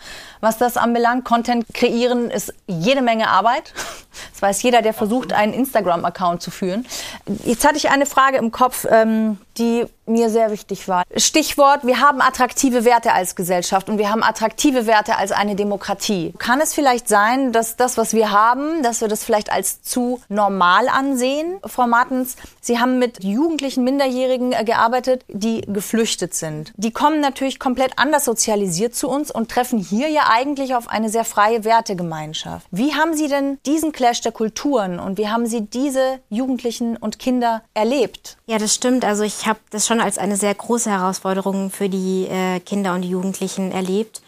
was 0.43 0.59
das 0.59 0.77
anbelangt. 0.77 1.25
Content 1.25 1.65
kreieren 1.73 2.29
ist 2.29 2.53
jede 2.67 3.01
Menge 3.01 3.29
Arbeit. 3.29 3.73
Das 4.33 4.43
weiß 4.43 4.63
jeder, 4.63 4.83
der 4.83 4.93
versucht, 4.93 5.33
einen 5.33 5.55
Instagram-Account 5.55 6.43
zu 6.43 6.51
führen. 6.51 6.85
Jetzt 7.45 7.65
hatte 7.65 7.77
ich 7.77 7.89
eine 7.89 8.07
Frage 8.07 8.39
im 8.39 8.51
Kopf, 8.51 8.85
ähm, 8.91 9.39
die 9.57 9.87
mir 10.07 10.31
sehr 10.31 10.51
wichtig 10.51 10.89
war. 10.89 11.05
Stichwort, 11.17 11.87
wir 11.87 12.01
haben 12.01 12.21
attraktive 12.21 12.85
Werte 12.85 13.13
als 13.13 13.37
Gesellschaft 13.37 13.89
und 13.89 13.99
wir 13.99 14.11
haben 14.11 14.23
attraktive 14.23 14.87
Werte 14.87 15.17
als 15.17 15.33
eine 15.33 15.55
Demokratie. 15.55 16.35
Kann 16.39 16.61
es 16.61 16.75
vielleicht 16.75 17.09
sein, 17.09 17.53
dass 17.53 17.77
das, 17.77 17.97
was 17.97 18.13
wir 18.13 18.33
haben, 18.33 18.83
dass 18.83 19.01
wir 19.01 19.09
das 19.09 19.25
vielleicht 19.25 19.53
als 19.53 19.83
zu 19.83 20.21
normal 20.29 20.89
ansehen? 20.89 21.59
Frau 21.67 21.87
Martens, 21.87 22.37
Sie 22.61 22.79
haben 22.79 22.99
mit 22.99 23.25
jugendlichen 23.25 23.85
Minderjährigen 23.85 24.53
äh, 24.53 24.65
gearbeitet, 24.65 25.25
die 25.29 25.63
geflüchtet 25.63 26.35
sind. 26.35 26.73
Die 26.77 26.93
kommen 26.93 27.21
natürlich 27.21 27.59
komplett 27.59 27.99
anders 27.99 28.25
sozialisiert 28.25 28.95
zu 28.95 29.09
uns 29.09 29.31
und 29.31 29.51
treffen 29.51 29.79
hier 29.79 30.09
ja 30.09 30.29
eigentlich 30.31 30.75
auf 30.75 30.89
eine 30.89 31.09
sehr 31.09 31.25
freie 31.25 31.65
Wertegemeinschaft. 31.65 32.67
Wie 32.71 32.95
haben 32.95 33.15
Sie 33.15 33.29
denn 33.29 33.59
diesen 33.67 33.93
Clash 33.93 34.21
der 34.21 34.33
Kulturen 34.33 34.99
und 34.99 35.19
wie 35.19 35.29
haben 35.29 35.47
Sie 35.47 35.63
diese 35.63 36.21
Jugendlichen 36.29 36.97
und 36.97 37.19
Kinder 37.19 37.63
erlebt? 37.75 38.37
Ja, 38.47 38.59
das 38.59 38.75
stimmt. 38.75 39.05
Also 39.05 39.25
ich 39.25 39.47
habe 39.47 39.59
das 39.71 39.87
schon 39.87 39.92
als 40.01 40.19
eine 40.19 40.37
sehr 40.37 40.55
große 40.55 40.91
Herausforderung 40.91 41.71
für 41.71 41.89
die 41.89 42.27
äh, 42.27 42.61
Kinder 42.61 42.95
und 42.95 43.03
die 43.03 43.11
Jugendlichen 43.11 43.73
erlebt. 43.73 44.23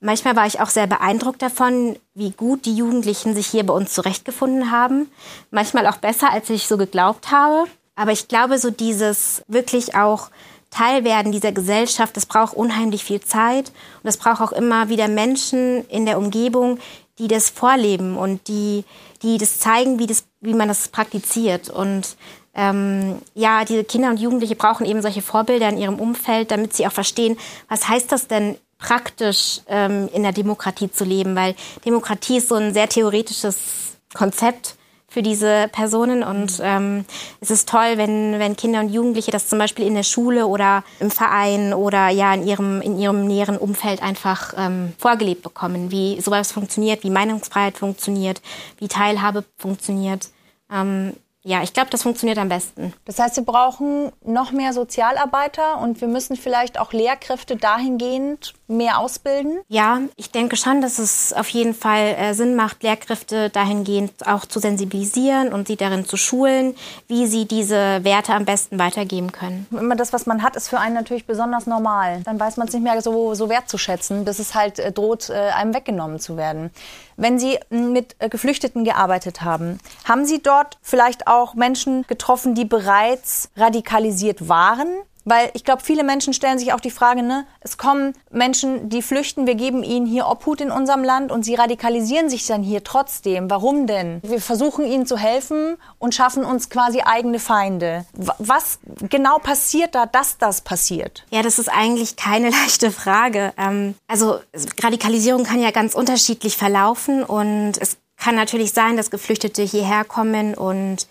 Manchmal 0.00 0.36
war 0.36 0.46
ich 0.46 0.60
auch 0.60 0.68
sehr 0.68 0.86
beeindruckt 0.86 1.40
davon, 1.42 1.96
wie 2.14 2.30
gut 2.30 2.66
die 2.66 2.76
Jugendlichen 2.76 3.34
sich 3.34 3.46
hier 3.46 3.64
bei 3.64 3.72
uns 3.72 3.94
zurechtgefunden 3.94 4.70
haben. 4.70 5.10
Manchmal 5.50 5.86
auch 5.86 5.96
besser, 5.96 6.30
als 6.30 6.50
ich 6.50 6.66
so 6.66 6.76
geglaubt 6.76 7.30
habe. 7.30 7.64
Aber 7.94 8.12
ich 8.12 8.28
glaube, 8.28 8.58
so 8.58 8.70
dieses 8.70 9.42
wirklich 9.48 9.94
auch 9.94 10.28
Teilwerden 10.70 11.32
dieser 11.32 11.52
Gesellschaft, 11.52 12.16
das 12.16 12.26
braucht 12.26 12.54
unheimlich 12.54 13.04
viel 13.04 13.20
Zeit. 13.20 13.72
Und 14.02 14.08
es 14.08 14.18
braucht 14.18 14.42
auch 14.42 14.52
immer 14.52 14.90
wieder 14.90 15.08
Menschen 15.08 15.88
in 15.88 16.04
der 16.04 16.18
Umgebung, 16.18 16.78
die 17.18 17.28
das 17.28 17.48
vorleben 17.48 18.16
und 18.16 18.46
die, 18.48 18.84
die 19.22 19.38
das 19.38 19.58
zeigen, 19.58 19.98
wie, 19.98 20.06
das, 20.06 20.24
wie 20.42 20.52
man 20.52 20.68
das 20.68 20.88
praktiziert. 20.88 21.70
Und 21.70 22.16
ähm, 22.56 23.18
ja, 23.34 23.64
diese 23.64 23.84
Kinder 23.84 24.08
und 24.08 24.18
Jugendliche 24.18 24.56
brauchen 24.56 24.86
eben 24.86 25.02
solche 25.02 25.22
Vorbilder 25.22 25.68
in 25.68 25.78
ihrem 25.78 26.00
Umfeld, 26.00 26.50
damit 26.50 26.74
sie 26.74 26.86
auch 26.86 26.92
verstehen, 26.92 27.36
was 27.68 27.88
heißt 27.88 28.10
das 28.10 28.26
denn, 28.26 28.56
praktisch 28.78 29.60
ähm, 29.68 30.08
in 30.12 30.22
der 30.22 30.32
Demokratie 30.32 30.90
zu 30.90 31.04
leben, 31.04 31.36
weil 31.36 31.54
Demokratie 31.84 32.38
ist 32.38 32.48
so 32.48 32.56
ein 32.56 32.74
sehr 32.74 32.88
theoretisches 32.88 33.96
Konzept 34.14 34.76
für 35.08 35.22
diese 35.22 35.68
Personen 35.72 36.22
und 36.22 36.60
ähm, 36.62 37.04
es 37.40 37.50
ist 37.50 37.68
toll, 37.68 37.96
wenn, 37.96 38.38
wenn 38.38 38.56
Kinder 38.56 38.80
und 38.80 38.92
Jugendliche 38.92 39.30
das 39.30 39.48
zum 39.48 39.58
Beispiel 39.58 39.86
in 39.86 39.94
der 39.94 40.02
Schule 40.02 40.46
oder 40.46 40.84
im 41.00 41.10
Verein 41.10 41.72
oder 41.72 42.08
ja 42.08 42.34
in 42.34 42.46
ihrem, 42.46 42.82
in 42.82 42.98
ihrem 42.98 43.26
näheren 43.26 43.56
Umfeld 43.56 44.02
einfach 44.02 44.52
ähm, 44.58 44.92
vorgelebt 44.98 45.42
bekommen, 45.42 45.90
wie 45.90 46.20
sowas 46.20 46.52
funktioniert, 46.52 47.02
wie 47.02 47.10
Meinungsfreiheit 47.10 47.78
funktioniert, 47.78 48.42
wie 48.78 48.88
Teilhabe 48.88 49.44
funktioniert. 49.56 50.28
Ähm, 50.70 51.14
ja, 51.46 51.62
ich 51.62 51.72
glaube, 51.72 51.90
das 51.90 52.02
funktioniert 52.02 52.38
am 52.38 52.48
besten. 52.48 52.92
Das 53.04 53.20
heißt, 53.20 53.36
wir 53.36 53.44
brauchen 53.44 54.10
noch 54.24 54.50
mehr 54.50 54.72
Sozialarbeiter 54.72 55.78
und 55.78 56.00
wir 56.00 56.08
müssen 56.08 56.34
vielleicht 56.34 56.76
auch 56.76 56.92
Lehrkräfte 56.92 57.54
dahingehend 57.54 58.54
mehr 58.66 58.98
ausbilden? 58.98 59.60
Ja, 59.68 60.00
ich 60.16 60.32
denke 60.32 60.56
schon, 60.56 60.80
dass 60.80 60.98
es 60.98 61.32
auf 61.32 61.48
jeden 61.50 61.72
Fall 61.72 62.16
äh, 62.18 62.34
Sinn 62.34 62.56
macht, 62.56 62.82
Lehrkräfte 62.82 63.48
dahingehend 63.50 64.26
auch 64.26 64.44
zu 64.44 64.58
sensibilisieren 64.58 65.52
und 65.52 65.68
sie 65.68 65.76
darin 65.76 66.04
zu 66.04 66.16
schulen, 66.16 66.74
wie 67.06 67.28
sie 67.28 67.46
diese 67.46 68.02
Werte 68.02 68.34
am 68.34 68.44
besten 68.44 68.80
weitergeben 68.80 69.30
können. 69.30 69.68
Immer 69.70 69.94
das, 69.94 70.12
was 70.12 70.26
man 70.26 70.42
hat, 70.42 70.56
ist 70.56 70.68
für 70.68 70.80
einen 70.80 70.94
natürlich 70.94 71.26
besonders 71.26 71.66
normal. 71.66 72.22
Dann 72.24 72.40
weiß 72.40 72.56
man 72.56 72.66
es 72.66 72.74
nicht 72.74 72.82
mehr 72.82 73.00
so, 73.02 73.34
so 73.34 73.48
wertzuschätzen, 73.48 74.24
bis 74.24 74.40
es 74.40 74.56
halt 74.56 74.80
äh, 74.80 74.90
droht, 74.90 75.30
äh, 75.30 75.34
einem 75.34 75.74
weggenommen 75.74 76.18
zu 76.18 76.36
werden. 76.36 76.72
Wenn 77.16 77.38
Sie 77.38 77.58
mit 77.70 78.16
äh, 78.18 78.28
Geflüchteten 78.28 78.84
gearbeitet 78.84 79.42
haben, 79.42 79.78
haben 80.04 80.26
Sie 80.26 80.42
dort 80.42 80.78
vielleicht 80.82 81.26
auch 81.26 81.54
Menschen 81.54 82.06
getroffen, 82.06 82.54
die 82.54 82.66
bereits 82.66 83.50
radikalisiert 83.56 84.48
waren? 84.48 84.88
Weil 85.26 85.50
ich 85.54 85.64
glaube, 85.64 85.82
viele 85.82 86.04
Menschen 86.04 86.32
stellen 86.32 86.56
sich 86.56 86.72
auch 86.72 86.78
die 86.78 86.92
Frage, 86.92 87.22
ne, 87.24 87.46
es 87.60 87.76
kommen 87.76 88.12
Menschen, 88.30 88.88
die 88.88 89.02
flüchten, 89.02 89.48
wir 89.48 89.56
geben 89.56 89.82
ihnen 89.82 90.06
hier 90.06 90.28
Obhut 90.28 90.60
in 90.60 90.70
unserem 90.70 91.02
Land 91.02 91.32
und 91.32 91.44
sie 91.44 91.56
radikalisieren 91.56 92.30
sich 92.30 92.46
dann 92.46 92.62
hier 92.62 92.84
trotzdem. 92.84 93.50
Warum 93.50 93.88
denn? 93.88 94.20
Wir 94.22 94.40
versuchen 94.40 94.86
ihnen 94.86 95.04
zu 95.04 95.18
helfen 95.18 95.78
und 95.98 96.14
schaffen 96.14 96.44
uns 96.44 96.70
quasi 96.70 97.00
eigene 97.00 97.40
Feinde. 97.40 98.06
Was 98.38 98.78
genau 99.10 99.38
passiert 99.38 99.96
da, 99.96 100.06
dass 100.06 100.38
das 100.38 100.60
passiert? 100.60 101.24
Ja, 101.30 101.42
das 101.42 101.58
ist 101.58 101.68
eigentlich 101.68 102.14
keine 102.14 102.50
leichte 102.62 102.92
Frage. 102.92 103.52
Ähm, 103.58 103.96
also 104.06 104.38
Radikalisierung 104.80 105.42
kann 105.42 105.60
ja 105.60 105.72
ganz 105.72 105.94
unterschiedlich 105.94 106.56
verlaufen 106.56 107.24
und 107.24 107.72
es 107.80 107.96
kann 108.16 108.36
natürlich 108.36 108.72
sein, 108.72 108.96
dass 108.96 109.10
Geflüchtete 109.10 109.62
hierher 109.62 110.04
kommen 110.04 110.54
und 110.54 111.08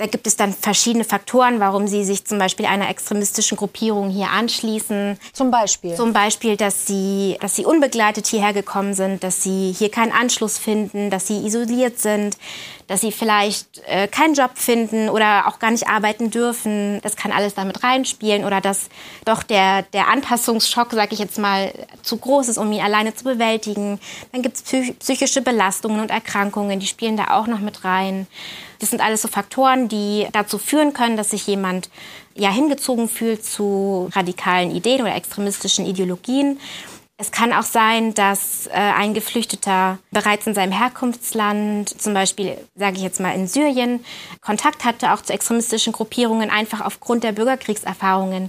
da 0.00 0.06
gibt 0.06 0.26
es 0.26 0.34
dann 0.34 0.54
verschiedene 0.54 1.04
Faktoren, 1.04 1.60
warum 1.60 1.86
sie 1.86 2.04
sich 2.04 2.24
zum 2.24 2.38
Beispiel 2.38 2.64
einer 2.64 2.88
extremistischen 2.88 3.58
Gruppierung 3.58 4.08
hier 4.08 4.30
anschließen. 4.30 5.18
Zum 5.34 5.50
Beispiel? 5.50 5.94
Zum 5.94 6.14
Beispiel, 6.14 6.56
dass 6.56 6.86
sie, 6.86 7.36
dass 7.42 7.54
sie 7.54 7.66
unbegleitet 7.66 8.26
hierher 8.26 8.54
gekommen 8.54 8.94
sind, 8.94 9.22
dass 9.22 9.42
sie 9.42 9.74
hier 9.76 9.90
keinen 9.90 10.12
Anschluss 10.12 10.56
finden, 10.56 11.10
dass 11.10 11.26
sie 11.26 11.44
isoliert 11.44 11.98
sind, 11.98 12.38
dass 12.86 13.02
sie 13.02 13.12
vielleicht 13.12 13.82
äh, 13.88 14.08
keinen 14.08 14.32
Job 14.32 14.52
finden 14.54 15.10
oder 15.10 15.46
auch 15.46 15.58
gar 15.58 15.70
nicht 15.70 15.86
arbeiten 15.86 16.30
dürfen. 16.30 17.00
Das 17.02 17.16
kann 17.16 17.30
alles 17.30 17.52
damit 17.52 17.84
reinspielen 17.84 18.46
oder 18.46 18.62
dass 18.62 18.88
doch 19.26 19.42
der, 19.42 19.82
der 19.82 20.08
Anpassungsschock, 20.08 20.92
sage 20.92 21.12
ich 21.12 21.18
jetzt 21.18 21.38
mal, 21.38 21.74
zu 22.00 22.16
groß 22.16 22.48
ist, 22.48 22.56
um 22.56 22.72
ihn 22.72 22.80
alleine 22.80 23.14
zu 23.14 23.24
bewältigen. 23.24 24.00
Dann 24.32 24.40
gibt 24.40 24.56
es 24.56 24.62
psychische 24.98 25.42
Belastungen 25.42 26.00
und 26.00 26.10
Erkrankungen, 26.10 26.80
die 26.80 26.86
spielen 26.86 27.18
da 27.18 27.32
auch 27.32 27.46
noch 27.46 27.60
mit 27.60 27.84
rein. 27.84 28.26
Das 28.80 28.90
sind 28.90 29.00
alles 29.00 29.22
so 29.22 29.28
Faktoren, 29.28 29.88
die 29.88 30.26
dazu 30.32 30.58
führen 30.58 30.92
können, 30.92 31.16
dass 31.16 31.30
sich 31.30 31.46
jemand 31.46 31.90
ja 32.34 32.50
hingezogen 32.50 33.08
fühlt 33.08 33.44
zu 33.44 34.08
radikalen 34.12 34.70
Ideen 34.70 35.02
oder 35.02 35.14
extremistischen 35.14 35.86
Ideologien. 35.86 36.58
Es 37.20 37.30
kann 37.30 37.52
auch 37.52 37.64
sein, 37.64 38.14
dass 38.14 38.66
äh, 38.68 38.70
ein 38.72 39.12
Geflüchteter 39.12 39.98
bereits 40.10 40.46
in 40.46 40.54
seinem 40.54 40.72
Herkunftsland, 40.72 42.00
zum 42.00 42.14
Beispiel, 42.14 42.56
sage 42.74 42.96
ich 42.96 43.02
jetzt 43.02 43.20
mal 43.20 43.34
in 43.34 43.46
Syrien, 43.46 44.02
Kontakt 44.40 44.86
hatte, 44.86 45.12
auch 45.12 45.20
zu 45.20 45.34
extremistischen 45.34 45.92
Gruppierungen, 45.92 46.48
einfach 46.48 46.80
aufgrund 46.80 47.22
der 47.22 47.32
Bürgerkriegserfahrungen. 47.32 48.48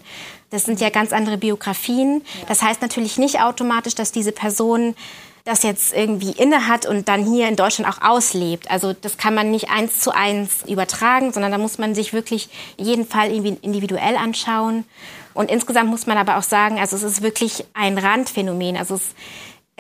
Das 0.52 0.64
sind 0.64 0.80
ja 0.80 0.90
ganz 0.90 1.12
andere 1.12 1.38
Biografien. 1.38 2.24
Das 2.48 2.62
heißt 2.62 2.82
natürlich 2.82 3.18
nicht 3.18 3.42
automatisch, 3.42 3.96
dass 3.96 4.14
diese 4.14 4.32
Person 4.32 4.96
das 5.44 5.64
jetzt 5.64 5.94
irgendwie 5.94 6.32
inne 6.32 6.68
hat 6.68 6.86
und 6.86 7.08
dann 7.08 7.26
hier 7.26 7.48
in 7.48 7.56
Deutschland 7.56 7.92
auch 7.92 8.02
auslebt. 8.02 8.70
Also 8.70 8.94
das 8.94 9.18
kann 9.18 9.34
man 9.34 9.52
nicht 9.52 9.70
eins 9.70 10.00
zu 10.00 10.12
eins 10.12 10.64
übertragen, 10.68 11.34
sondern 11.34 11.52
da 11.52 11.58
muss 11.58 11.78
man 11.78 11.96
sich 11.96 12.14
wirklich 12.14 12.50
jeden 12.78 13.08
Fall 13.08 13.32
irgendwie 13.32 13.58
individuell 13.62 14.16
anschauen. 14.18 14.86
Und 15.34 15.50
insgesamt 15.50 15.90
muss 15.90 16.08
man 16.08 16.18
aber 16.18 16.38
auch 16.38 16.44
sagen, 16.44 16.80
also 16.80 16.96
es 16.96 17.04
ist 17.04 17.22
wirklich 17.22 17.66
ein 17.74 17.98
Randphänomen. 17.98 18.78
Also 18.78 18.96
es 18.96 19.16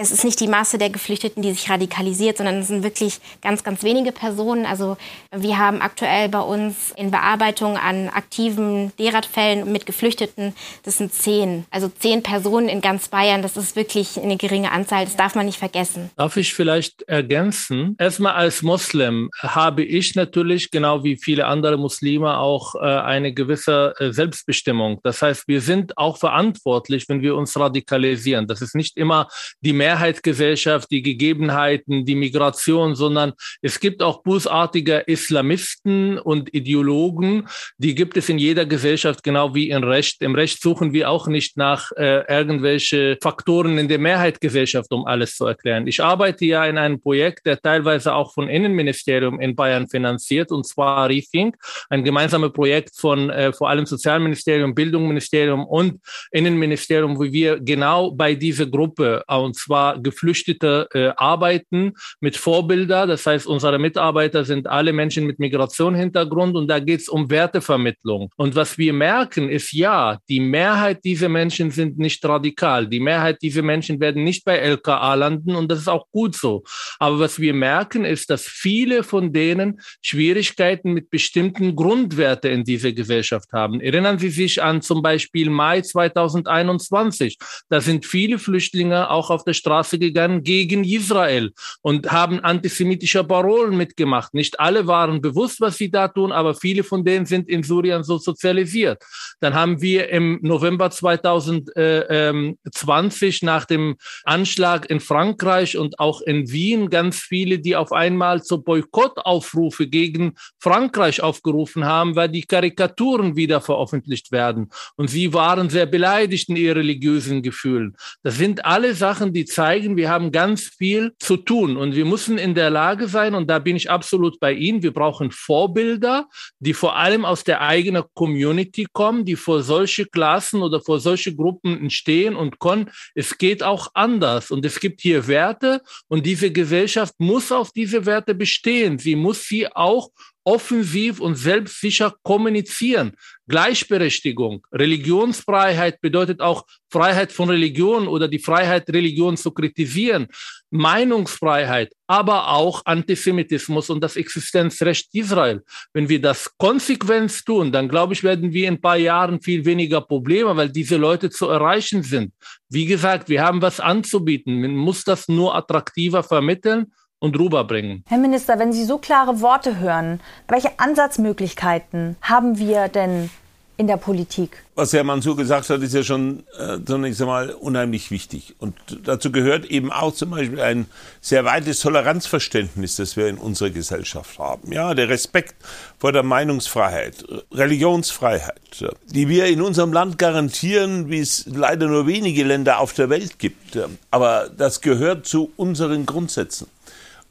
es 0.01 0.11
ist 0.11 0.23
nicht 0.23 0.39
die 0.39 0.47
Masse 0.47 0.77
der 0.77 0.89
Geflüchteten, 0.89 1.43
die 1.43 1.53
sich 1.53 1.69
radikalisiert, 1.69 2.37
sondern 2.37 2.59
es 2.59 2.67
sind 2.67 2.83
wirklich 2.83 3.19
ganz, 3.41 3.63
ganz 3.63 3.83
wenige 3.83 4.11
Personen. 4.11 4.65
Also 4.65 4.97
wir 5.31 5.57
haben 5.57 5.81
aktuell 5.81 6.27
bei 6.27 6.39
uns 6.39 6.91
in 6.95 7.11
Bearbeitung 7.11 7.77
an 7.77 8.09
aktiven 8.09 8.91
Derat-Fällen 8.97 9.71
mit 9.71 9.85
Geflüchteten, 9.85 10.53
das 10.83 10.97
sind 10.97 11.13
zehn. 11.13 11.65
Also 11.69 11.87
zehn 11.87 12.23
Personen 12.23 12.67
in 12.67 12.81
ganz 12.81 13.09
Bayern, 13.09 13.41
das 13.41 13.57
ist 13.57 13.75
wirklich 13.75 14.19
eine 14.19 14.37
geringe 14.37 14.71
Anzahl, 14.71 15.05
das 15.05 15.15
darf 15.15 15.35
man 15.35 15.45
nicht 15.45 15.59
vergessen. 15.59 16.09
Darf 16.15 16.35
ich 16.37 16.53
vielleicht 16.53 17.03
ergänzen? 17.03 17.95
Erstmal 17.99 18.33
als 18.33 18.63
Moslem 18.63 19.29
habe 19.39 19.83
ich 19.83 20.15
natürlich, 20.15 20.71
genau 20.71 21.03
wie 21.03 21.17
viele 21.17 21.45
andere 21.45 21.77
Muslime, 21.77 22.37
auch 22.37 22.75
äh, 22.75 22.79
eine 22.79 23.33
gewisse 23.33 23.93
äh, 23.99 24.11
Selbstbestimmung. 24.11 24.99
Das 25.03 25.21
heißt, 25.21 25.47
wir 25.47 25.61
sind 25.61 25.97
auch 25.97 26.17
verantwortlich, 26.17 27.07
wenn 27.07 27.21
wir 27.21 27.35
uns 27.35 27.57
radikalisieren. 27.57 28.47
Das 28.47 28.61
ist 28.61 28.75
nicht 28.75 28.97
immer 28.97 29.27
die 29.61 29.73
Mehrheitsgesellschaft, 29.91 30.89
die 30.89 31.01
Gegebenheiten, 31.01 32.05
die 32.05 32.15
Migration, 32.15 32.95
sondern 32.95 33.33
es 33.61 33.79
gibt 33.79 34.01
auch 34.01 34.23
bösartige 34.23 35.03
Islamisten 35.05 36.17
und 36.17 36.53
Ideologen, 36.53 37.47
die 37.77 37.93
gibt 37.93 38.15
es 38.15 38.29
in 38.29 38.37
jeder 38.37 38.65
Gesellschaft, 38.65 39.21
genau 39.23 39.53
wie 39.53 39.69
im 39.69 39.83
Recht. 39.83 40.21
Im 40.21 40.35
Recht 40.35 40.61
suchen 40.61 40.93
wir 40.93 41.09
auch 41.09 41.27
nicht 41.27 41.57
nach 41.57 41.91
äh, 41.97 42.23
irgendwelche 42.33 43.17
Faktoren 43.21 43.77
in 43.77 43.87
der 43.89 43.99
Mehrheitsgesellschaft, 43.99 44.91
um 44.93 45.05
alles 45.05 45.35
zu 45.35 45.45
erklären. 45.45 45.87
Ich 45.87 46.01
arbeite 46.01 46.45
ja 46.45 46.65
in 46.65 46.77
einem 46.77 47.01
Projekt, 47.01 47.45
der 47.45 47.59
teilweise 47.59 48.13
auch 48.13 48.33
von 48.33 48.47
Innenministerium 48.47 49.41
in 49.41 49.55
Bayern 49.55 49.89
finanziert, 49.89 50.51
und 50.51 50.65
zwar 50.65 51.09
Rethink, 51.09 51.57
ein 51.89 52.03
gemeinsames 52.03 52.53
Projekt 52.53 52.95
von 52.95 53.29
äh, 53.29 53.51
vor 53.51 53.69
allem 53.69 53.85
Sozialministerium, 53.85 54.73
Bildungsministerium 54.73 55.65
und 55.65 55.99
Innenministerium, 56.31 57.17
wo 57.17 57.23
wir 57.23 57.59
genau 57.59 58.11
bei 58.11 58.35
dieser 58.35 58.67
Gruppe, 58.67 59.23
und 59.27 59.55
zwar 59.55 59.70
zwar 59.71 60.01
Geflüchtete 60.01 60.89
äh, 60.93 61.13
arbeiten 61.15 61.93
mit 62.19 62.35
Vorbilder. 62.35 63.07
Das 63.07 63.25
heißt, 63.25 63.47
unsere 63.47 63.79
Mitarbeiter 63.79 64.43
sind 64.43 64.67
alle 64.67 64.91
Menschen 64.91 65.25
mit 65.25 65.39
Migrationshintergrund 65.39 66.57
und 66.57 66.67
da 66.67 66.79
geht 66.79 66.99
es 66.99 67.07
um 67.07 67.29
Wertevermittlung. 67.29 68.29
Und 68.35 68.55
was 68.55 68.77
wir 68.77 68.91
merken, 68.91 69.47
ist 69.47 69.71
ja, 69.71 70.19
die 70.27 70.41
Mehrheit 70.41 71.05
dieser 71.05 71.29
Menschen 71.29 71.71
sind 71.71 71.97
nicht 71.97 72.25
radikal. 72.25 72.85
Die 72.85 72.99
Mehrheit 72.99 73.41
dieser 73.41 73.61
Menschen 73.61 74.01
werden 74.01 74.25
nicht 74.25 74.43
bei 74.43 74.57
LKA 74.57 75.13
landen 75.13 75.55
und 75.55 75.71
das 75.71 75.79
ist 75.79 75.87
auch 75.87 76.07
gut 76.11 76.35
so. 76.35 76.63
Aber 76.99 77.19
was 77.19 77.39
wir 77.39 77.53
merken, 77.53 78.03
ist, 78.03 78.29
dass 78.29 78.43
viele 78.43 79.03
von 79.03 79.31
denen 79.31 79.79
Schwierigkeiten 80.01 80.91
mit 80.91 81.09
bestimmten 81.09 81.77
Grundwerten 81.77 82.51
in 82.51 82.65
dieser 82.65 82.91
Gesellschaft 82.91 83.53
haben. 83.53 83.79
Erinnern 83.79 84.19
Sie 84.19 84.31
sich 84.31 84.61
an 84.61 84.81
zum 84.81 85.01
Beispiel 85.01 85.49
Mai 85.49 85.79
2021. 85.79 87.37
Da 87.69 87.79
sind 87.79 88.05
viele 88.05 88.37
Flüchtlinge 88.37 89.09
auch 89.09 89.29
auf 89.29 89.45
der 89.45 89.60
Straße 89.61 89.97
gegangen 89.99 90.43
gegen 90.43 90.83
Israel 90.83 91.53
und 91.81 92.11
haben 92.11 92.41
antisemitische 92.41 93.23
Parolen 93.23 93.77
mitgemacht. 93.77 94.33
Nicht 94.33 94.59
alle 94.59 94.87
waren 94.87 95.21
bewusst, 95.21 95.61
was 95.61 95.77
sie 95.77 95.89
da 95.89 96.07
tun, 96.07 96.31
aber 96.31 96.55
viele 96.55 96.83
von 96.83 97.05
denen 97.05 97.25
sind 97.25 97.47
in 97.47 97.63
Syrien 97.63 98.03
so 98.03 98.17
sozialisiert. 98.17 99.03
Dann 99.39 99.53
haben 99.53 99.81
wir 99.81 100.09
im 100.09 100.39
November 100.41 100.91
2020 100.91 103.43
nach 103.43 103.65
dem 103.65 103.95
Anschlag 104.23 104.89
in 104.89 104.99
Frankreich 104.99 105.77
und 105.77 105.99
auch 105.99 106.21
in 106.21 106.51
Wien 106.51 106.89
ganz 106.89 107.19
viele, 107.19 107.59
die 107.59 107.75
auf 107.75 107.91
einmal 107.91 108.43
zu 108.43 108.63
Boykottaufrufe 108.63 109.87
gegen 109.87 110.33
Frankreich 110.59 111.21
aufgerufen 111.21 111.85
haben, 111.85 112.15
weil 112.15 112.29
die 112.29 112.43
Karikaturen 112.43 113.35
wieder 113.35 113.61
veröffentlicht 113.61 114.31
werden. 114.31 114.69
Und 114.95 115.09
sie 115.09 115.33
waren 115.33 115.69
sehr 115.69 115.85
beleidigt 115.85 116.49
in 116.49 116.55
ihren 116.55 116.77
religiösen 116.77 117.41
Gefühlen. 117.41 117.95
Das 118.23 118.37
sind 118.37 118.65
alle 118.65 118.95
Sachen, 118.95 119.33
die 119.33 119.45
zeigen, 119.51 119.97
wir 119.97 120.09
haben 120.09 120.31
ganz 120.31 120.63
viel 120.77 121.13
zu 121.19 121.37
tun 121.37 121.77
und 121.77 121.95
wir 121.95 122.05
müssen 122.05 122.37
in 122.37 122.55
der 122.55 122.69
Lage 122.69 123.07
sein, 123.07 123.35
und 123.35 123.49
da 123.49 123.59
bin 123.59 123.75
ich 123.75 123.89
absolut 123.89 124.39
bei 124.39 124.53
Ihnen, 124.53 124.81
wir 124.83 124.93
brauchen 124.93 125.31
Vorbilder, 125.31 126.27
die 126.59 126.73
vor 126.73 126.95
allem 126.95 127.25
aus 127.25 127.43
der 127.43 127.61
eigenen 127.61 128.03
Community 128.13 128.87
kommen, 128.91 129.25
die 129.25 129.35
vor 129.35 129.61
solche 129.63 130.05
Klassen 130.05 130.61
oder 130.61 130.81
vor 130.81 130.99
solche 130.99 131.35
Gruppen 131.35 131.79
entstehen 131.79 132.35
und 132.35 132.59
können. 132.59 132.89
Es 133.15 133.37
geht 133.37 133.63
auch 133.63 133.89
anders 133.93 134.51
und 134.51 134.65
es 134.65 134.79
gibt 134.79 135.01
hier 135.01 135.27
Werte 135.27 135.81
und 136.07 136.25
diese 136.25 136.51
Gesellschaft 136.51 137.13
muss 137.19 137.51
auf 137.51 137.71
diese 137.71 138.05
Werte 138.05 138.33
bestehen. 138.33 138.97
Sie 138.97 139.15
muss 139.15 139.45
sie 139.45 139.67
auch 139.67 140.09
offensiv 140.43 141.19
und 141.19 141.35
selbstsicher 141.35 142.15
kommunizieren. 142.23 143.13
Gleichberechtigung, 143.47 144.65
Religionsfreiheit 144.71 146.01
bedeutet 146.01 146.39
auch 146.39 146.65
Freiheit 146.89 147.31
von 147.31 147.49
Religion 147.49 148.07
oder 148.07 148.27
die 148.27 148.39
Freiheit, 148.39 148.89
Religion 148.89 149.37
zu 149.37 149.51
kritisieren, 149.51 150.27
Meinungsfreiheit, 150.69 151.93
aber 152.07 152.49
auch 152.49 152.81
Antisemitismus 152.85 153.89
und 153.89 154.01
das 154.01 154.15
Existenzrecht 154.15 155.09
Israel. 155.13 155.63
Wenn 155.93 156.07
wir 156.07 156.21
das 156.21 156.49
konsequent 156.57 157.45
tun, 157.45 157.71
dann 157.71 157.89
glaube 157.89 158.13
ich, 158.13 158.23
werden 158.23 158.53
wir 158.53 158.67
in 158.67 158.75
ein 158.75 158.81
paar 158.81 158.97
Jahren 158.97 159.41
viel 159.41 159.65
weniger 159.65 160.01
Probleme, 160.01 160.55
weil 160.55 160.69
diese 160.69 160.97
Leute 160.97 161.29
zu 161.29 161.47
erreichen 161.47 162.03
sind. 162.03 162.33
Wie 162.69 162.85
gesagt, 162.85 163.29
wir 163.29 163.43
haben 163.43 163.61
was 163.61 163.79
anzubieten. 163.79 164.61
Man 164.61 164.75
muss 164.75 165.03
das 165.03 165.27
nur 165.27 165.55
attraktiver 165.55 166.23
vermitteln 166.23 166.93
und 167.21 167.39
rüberbringen. 167.39 168.03
Herr 168.07 168.17
Minister, 168.17 168.59
wenn 168.59 168.73
Sie 168.73 168.83
so 168.83 168.97
klare 168.97 169.39
Worte 169.41 169.79
hören, 169.79 170.19
welche 170.47 170.79
Ansatzmöglichkeiten 170.79 172.17
haben 172.21 172.57
wir 172.57 172.89
denn 172.89 173.29
in 173.77 173.87
der 173.87 173.97
Politik? 173.97 174.63
Was 174.75 174.93
Herr 174.93 175.03
Mansur 175.03 175.35
gesagt 175.35 175.69
hat, 175.69 175.81
ist 175.81 175.93
ja 175.93 176.03
schon 176.03 176.43
äh, 176.57 176.77
zunächst 176.85 177.21
einmal 177.21 177.51
unheimlich 177.51 178.09
wichtig. 178.09 178.55
Und 178.59 178.75
dazu 179.03 179.31
gehört 179.31 179.65
eben 179.65 179.91
auch 179.91 180.13
zum 180.13 180.31
Beispiel 180.31 180.59
ein 180.59 180.87
sehr 181.19 181.45
weites 181.45 181.79
Toleranzverständnis, 181.79 182.95
das 182.95 183.17
wir 183.17 183.27
in 183.27 183.37
unserer 183.37 183.69
Gesellschaft 183.69 184.39
haben. 184.39 184.71
Ja, 184.71 184.93
der 184.93 185.09
Respekt 185.09 185.55
vor 185.99 186.11
der 186.11 186.23
Meinungsfreiheit, 186.23 187.23
Religionsfreiheit, 187.51 188.85
die 189.07 189.27
wir 189.27 189.45
in 189.45 189.61
unserem 189.61 189.93
Land 189.93 190.17
garantieren, 190.17 191.09
wie 191.09 191.19
es 191.19 191.45
leider 191.47 191.87
nur 191.87 192.07
wenige 192.07 192.43
Länder 192.43 192.79
auf 192.79 192.93
der 192.93 193.09
Welt 193.09 193.37
gibt. 193.39 193.79
Aber 194.09 194.49
das 194.55 194.81
gehört 194.81 195.25
zu 195.25 195.51
unseren 195.57 196.05
Grundsätzen. 196.05 196.67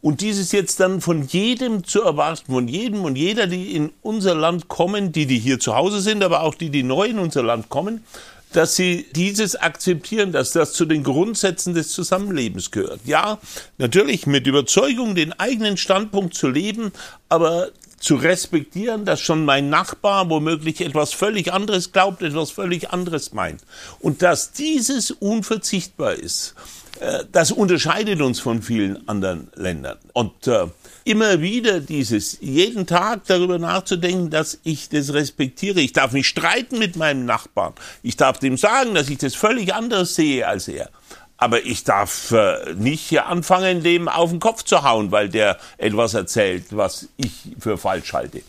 Und 0.02 0.22
dieses 0.22 0.52
jetzt 0.52 0.80
dann 0.80 1.00
von 1.00 1.26
jedem 1.26 1.84
zu 1.84 2.02
erwarten, 2.02 2.52
von 2.52 2.68
jedem 2.68 3.04
und 3.04 3.16
jeder, 3.16 3.46
die 3.46 3.74
in 3.74 3.92
unser 4.00 4.34
Land 4.34 4.68
kommen, 4.68 5.12
die, 5.12 5.26
die 5.26 5.38
hier 5.38 5.60
zu 5.60 5.74
Hause 5.74 6.00
sind, 6.00 6.24
aber 6.24 6.42
auch 6.42 6.54
die, 6.54 6.70
die 6.70 6.82
neu 6.82 7.06
in 7.06 7.18
unser 7.18 7.42
Land 7.42 7.68
kommen, 7.68 8.02
dass 8.52 8.76
sie 8.76 9.06
dieses 9.14 9.56
akzeptieren, 9.56 10.32
dass 10.32 10.52
das 10.52 10.72
zu 10.72 10.84
den 10.84 11.04
Grundsätzen 11.04 11.74
des 11.74 11.92
Zusammenlebens 11.92 12.70
gehört. 12.70 13.00
Ja, 13.04 13.38
natürlich 13.78 14.26
mit 14.26 14.46
Überzeugung 14.46 15.14
den 15.14 15.32
eigenen 15.38 15.76
Standpunkt 15.76 16.34
zu 16.34 16.48
leben, 16.48 16.92
aber 17.28 17.68
zu 18.00 18.16
respektieren, 18.16 19.04
dass 19.04 19.20
schon 19.20 19.44
mein 19.44 19.68
Nachbar 19.68 20.30
womöglich 20.30 20.80
etwas 20.80 21.12
völlig 21.12 21.52
anderes 21.52 21.92
glaubt, 21.92 22.22
etwas 22.22 22.50
völlig 22.50 22.90
anderes 22.90 23.32
meint. 23.32 23.60
Und 24.00 24.22
dass 24.22 24.52
dieses 24.52 25.10
unverzichtbar 25.10 26.14
ist. 26.14 26.54
Äh, 27.00 27.24
das 27.32 27.50
unterscheidet 27.50 28.20
uns 28.20 28.40
von 28.40 28.62
vielen 28.62 29.08
anderen 29.08 29.50
Ländern. 29.54 29.98
Und 30.12 30.46
äh, 30.46 30.66
immer 31.04 31.40
wieder 31.40 31.80
dieses, 31.80 32.38
jeden 32.40 32.86
Tag 32.86 33.22
darüber 33.26 33.58
nachzudenken, 33.58 34.30
dass 34.30 34.58
ich 34.62 34.88
das 34.88 35.12
respektiere. 35.12 35.80
Ich 35.80 35.92
darf 35.92 36.12
nicht 36.12 36.28
streiten 36.28 36.78
mit 36.78 36.96
meinem 36.96 37.24
Nachbarn. 37.24 37.72
Ich 38.02 38.16
darf 38.16 38.38
dem 38.38 38.56
sagen, 38.56 38.94
dass 38.94 39.08
ich 39.08 39.18
das 39.18 39.34
völlig 39.34 39.74
anders 39.74 40.14
sehe 40.14 40.46
als 40.46 40.68
er. 40.68 40.90
Aber 41.38 41.64
ich 41.64 41.84
darf 41.84 42.32
äh, 42.32 42.74
nicht 42.74 43.00
hier 43.00 43.26
anfangen, 43.26 43.82
dem 43.82 44.08
auf 44.08 44.28
den 44.28 44.40
Kopf 44.40 44.62
zu 44.62 44.82
hauen, 44.82 45.10
weil 45.10 45.30
der 45.30 45.56
etwas 45.78 46.12
erzählt, 46.12 46.66
was 46.70 47.08
ich 47.16 47.32
für 47.58 47.78
falsch 47.78 48.12
halte 48.12 48.42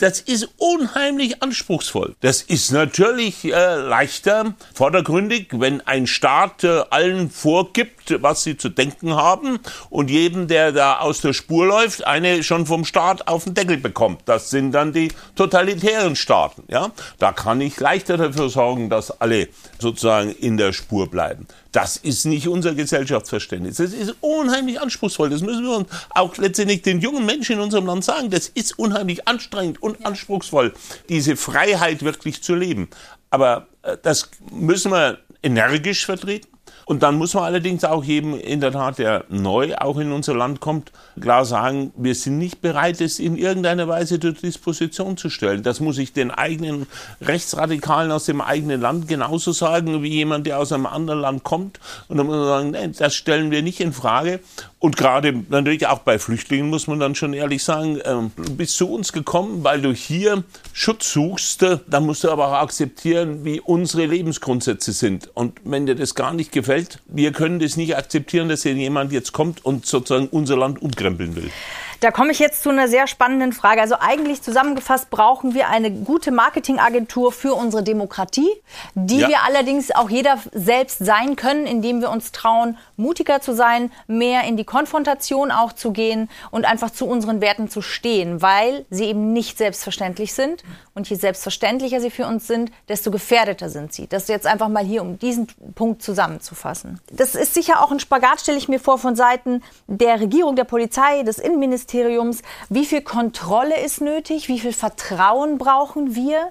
das 0.00 0.20
ist 0.20 0.48
unheimlich 0.56 1.42
anspruchsvoll. 1.42 2.16
Das 2.20 2.42
ist 2.42 2.72
natürlich 2.72 3.44
äh, 3.44 3.74
leichter, 3.76 4.54
vordergründig, 4.74 5.48
wenn 5.52 5.80
ein 5.82 6.06
Staat 6.06 6.64
äh, 6.64 6.84
allen 6.90 7.30
vorgibt, 7.30 8.22
was 8.22 8.42
sie 8.42 8.56
zu 8.56 8.70
denken 8.70 9.14
haben 9.14 9.60
und 9.90 10.10
jedem, 10.10 10.48
der 10.48 10.72
da 10.72 10.98
aus 10.98 11.20
der 11.20 11.34
Spur 11.34 11.66
läuft, 11.66 12.06
eine 12.06 12.42
schon 12.42 12.64
vom 12.66 12.84
Staat 12.84 13.28
auf 13.28 13.44
den 13.44 13.54
Deckel 13.54 13.76
bekommt. 13.76 14.22
Das 14.24 14.50
sind 14.50 14.72
dann 14.72 14.92
die 14.92 15.12
totalitären 15.36 16.16
Staaten. 16.16 16.64
Ja, 16.68 16.90
da 17.18 17.32
kann 17.32 17.60
ich 17.60 17.78
leichter 17.78 18.16
dafür 18.16 18.48
sorgen, 18.48 18.88
dass 18.88 19.20
alle 19.20 19.48
sozusagen 19.78 20.30
in 20.30 20.56
der 20.56 20.72
Spur 20.72 21.10
bleiben. 21.10 21.46
Das 21.72 21.96
ist 21.96 22.24
nicht 22.24 22.48
unser 22.48 22.74
Gesellschaftsverständnis. 22.74 23.76
Das 23.76 23.92
ist 23.92 24.14
unheimlich 24.20 24.80
anspruchsvoll. 24.80 25.30
Das 25.30 25.40
müssen 25.40 25.64
wir 25.64 25.76
uns 25.76 25.88
auch 26.10 26.36
letztendlich 26.36 26.82
den 26.82 27.00
jungen 27.00 27.24
Menschen 27.24 27.56
in 27.56 27.60
unserem 27.60 27.86
Land 27.86 28.04
sagen. 28.04 28.30
Das 28.30 28.48
ist 28.48 28.78
unheimlich 28.78 29.28
anstrengend 29.28 29.82
und 29.82 30.04
anspruchsvoll, 30.04 30.72
diese 31.08 31.36
Freiheit 31.36 32.02
wirklich 32.02 32.42
zu 32.42 32.54
leben. 32.54 32.88
Aber 33.30 33.68
äh, 33.82 33.96
das 34.02 34.30
müssen 34.50 34.90
wir 34.90 35.18
energisch 35.42 36.04
vertreten. 36.06 36.48
Und 36.84 37.02
dann 37.02 37.16
muss 37.16 37.34
man 37.34 37.44
allerdings 37.44 37.84
auch 37.84 38.04
jedem 38.04 38.38
in 38.38 38.60
der 38.60 38.72
Tat, 38.72 38.98
der 38.98 39.24
neu 39.28 39.74
auch 39.76 39.98
in 39.98 40.12
unser 40.12 40.34
Land 40.34 40.60
kommt, 40.60 40.92
klar 41.20 41.44
sagen, 41.44 41.92
wir 41.96 42.14
sind 42.14 42.38
nicht 42.38 42.60
bereit, 42.60 43.00
es 43.00 43.18
in 43.18 43.36
irgendeiner 43.36 43.88
Weise 43.88 44.18
zur 44.18 44.32
Disposition 44.32 45.16
zu 45.16 45.30
stellen. 45.30 45.62
Das 45.62 45.80
muss 45.80 45.98
ich 45.98 46.12
den 46.12 46.30
eigenen 46.30 46.86
Rechtsradikalen 47.20 48.10
aus 48.10 48.24
dem 48.24 48.40
eigenen 48.40 48.80
Land 48.80 49.08
genauso 49.08 49.52
sagen, 49.52 50.02
wie 50.02 50.08
jemand, 50.08 50.46
der 50.46 50.58
aus 50.58 50.72
einem 50.72 50.86
anderen 50.86 51.20
Land 51.20 51.44
kommt. 51.44 51.78
Und 52.08 52.16
dann 52.16 52.26
muss 52.26 52.36
man 52.36 52.46
sagen, 52.46 52.70
nein, 52.72 52.94
das 52.98 53.14
stellen 53.14 53.50
wir 53.50 53.62
nicht 53.62 53.80
in 53.80 53.92
Frage. 53.92 54.40
Und 54.78 54.96
gerade 54.96 55.44
natürlich 55.50 55.86
auch 55.86 55.98
bei 55.98 56.18
Flüchtlingen 56.18 56.70
muss 56.70 56.86
man 56.86 56.98
dann 56.98 57.14
schon 57.14 57.34
ehrlich 57.34 57.62
sagen, 57.62 57.98
äh, 57.98 58.14
du 58.34 58.56
bist 58.56 58.76
zu 58.76 58.90
uns 58.90 59.12
gekommen, 59.12 59.62
weil 59.62 59.82
du 59.82 59.92
hier 59.92 60.42
Schutz 60.72 61.12
suchst, 61.12 61.66
dann 61.86 62.06
musst 62.06 62.24
du 62.24 62.30
aber 62.30 62.48
auch 62.48 62.62
akzeptieren, 62.62 63.44
wie 63.44 63.60
unsere 63.60 64.06
Lebensgrundsätze 64.06 64.92
sind. 64.92 65.28
Und 65.34 65.58
wenn 65.64 65.84
dir 65.84 65.96
das 65.96 66.14
gar 66.14 66.32
nicht 66.32 66.50
gefällt, 66.50 66.69
wir 67.06 67.32
können 67.32 67.58
das 67.58 67.76
nicht 67.76 67.96
akzeptieren, 67.96 68.48
dass 68.48 68.62
hier 68.62 68.74
jemand 68.74 69.12
jetzt 69.12 69.32
kommt 69.32 69.64
und 69.64 69.86
sozusagen 69.86 70.28
unser 70.28 70.56
Land 70.56 70.80
umkrempeln 70.80 71.36
will. 71.36 71.50
Da 72.00 72.10
komme 72.10 72.32
ich 72.32 72.38
jetzt 72.38 72.62
zu 72.62 72.70
einer 72.70 72.88
sehr 72.88 73.06
spannenden 73.06 73.52
Frage. 73.52 73.82
Also 73.82 73.96
eigentlich 74.00 74.40
zusammengefasst 74.40 75.10
brauchen 75.10 75.52
wir 75.52 75.68
eine 75.68 75.90
gute 75.90 76.30
Marketingagentur 76.30 77.30
für 77.30 77.52
unsere 77.52 77.82
Demokratie, 77.82 78.48
die 78.94 79.18
ja. 79.18 79.28
wir 79.28 79.42
allerdings 79.42 79.90
auch 79.94 80.08
jeder 80.08 80.38
selbst 80.52 81.04
sein 81.04 81.36
können, 81.36 81.66
indem 81.66 82.00
wir 82.00 82.08
uns 82.08 82.32
trauen, 82.32 82.78
mutiger 82.96 83.42
zu 83.42 83.54
sein, 83.54 83.92
mehr 84.06 84.44
in 84.44 84.56
die 84.56 84.64
Konfrontation 84.64 85.50
auch 85.50 85.74
zu 85.74 85.92
gehen 85.92 86.30
und 86.50 86.64
einfach 86.64 86.90
zu 86.90 87.06
unseren 87.06 87.42
Werten 87.42 87.68
zu 87.68 87.82
stehen, 87.82 88.40
weil 88.40 88.86
sie 88.88 89.04
eben 89.04 89.34
nicht 89.34 89.58
selbstverständlich 89.58 90.32
sind. 90.32 90.64
Und 90.94 91.08
je 91.10 91.16
selbstverständlicher 91.16 92.00
sie 92.00 92.10
für 92.10 92.26
uns 92.26 92.46
sind, 92.46 92.72
desto 92.88 93.10
gefährdeter 93.10 93.68
sind 93.68 93.92
sie. 93.92 94.06
Das 94.06 94.28
jetzt 94.28 94.46
einfach 94.46 94.68
mal 94.68 94.84
hier, 94.84 95.02
um 95.02 95.18
diesen 95.18 95.48
Punkt 95.74 96.02
zusammenzufassen. 96.02 96.98
Das 97.12 97.34
ist 97.34 97.52
sicher 97.52 97.82
auch 97.82 97.90
ein 97.90 98.00
Spagat, 98.00 98.40
stelle 98.40 98.56
ich 98.56 98.68
mir 98.68 98.80
vor, 98.80 98.98
von 98.98 99.16
Seiten 99.16 99.62
der 99.86 100.18
Regierung, 100.20 100.56
der 100.56 100.64
Polizei, 100.64 101.22
des 101.22 101.38
Innenministeriums 101.38 101.89
Innenministeriums. 101.90 102.42
Wie 102.68 102.84
viel 102.84 103.02
Kontrolle 103.02 103.80
ist 103.84 104.00
nötig? 104.00 104.48
Wie 104.48 104.60
viel 104.60 104.72
Vertrauen 104.72 105.58
brauchen 105.58 106.14
wir? 106.14 106.50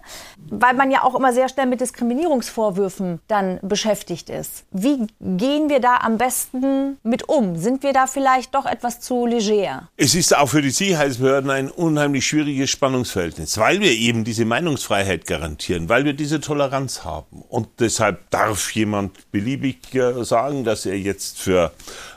Weil 0.49 0.73
man 0.73 0.91
ja 0.91 1.03
auch 1.03 1.15
immer 1.15 1.33
sehr 1.33 1.49
schnell 1.49 1.65
mit 1.65 1.81
Diskriminierungsvorwürfen 1.81 3.19
dann 3.27 3.59
beschäftigt 3.61 4.29
ist. 4.29 4.65
Wie 4.71 5.07
gehen 5.19 5.69
wir 5.69 5.79
da 5.79 5.97
am 5.97 6.17
besten 6.17 6.97
mit 7.03 7.27
um? 7.29 7.57
Sind 7.57 7.83
wir 7.83 7.93
da 7.93 8.07
vielleicht 8.07 8.55
doch 8.55 8.65
etwas 8.65 8.99
zu 8.99 9.25
leger? 9.25 9.89
Es 9.97 10.15
ist 10.15 10.35
auch 10.35 10.47
für 10.47 10.61
die 10.61 10.69
Sicherheitsbehörden 10.69 11.49
ein 11.49 11.69
unheimlich 11.69 12.25
schwieriges 12.25 12.69
Spannungsverhältnis, 12.69 13.57
weil 13.57 13.79
wir 13.79 13.91
eben 13.91 14.23
diese 14.23 14.45
Meinungsfreiheit 14.45 15.25
garantieren, 15.25 15.89
weil 15.89 16.05
wir 16.05 16.13
diese 16.13 16.39
Toleranz 16.39 17.03
haben. 17.03 17.43
Und 17.49 17.67
deshalb 17.79 18.29
darf 18.31 18.71
jemand 18.71 19.31
beliebig 19.31 19.93
äh, 19.95 20.23
sagen, 20.23 20.63
dass 20.63 20.85
er 20.85 20.97
jetzt 20.97 21.39
für 21.39 21.71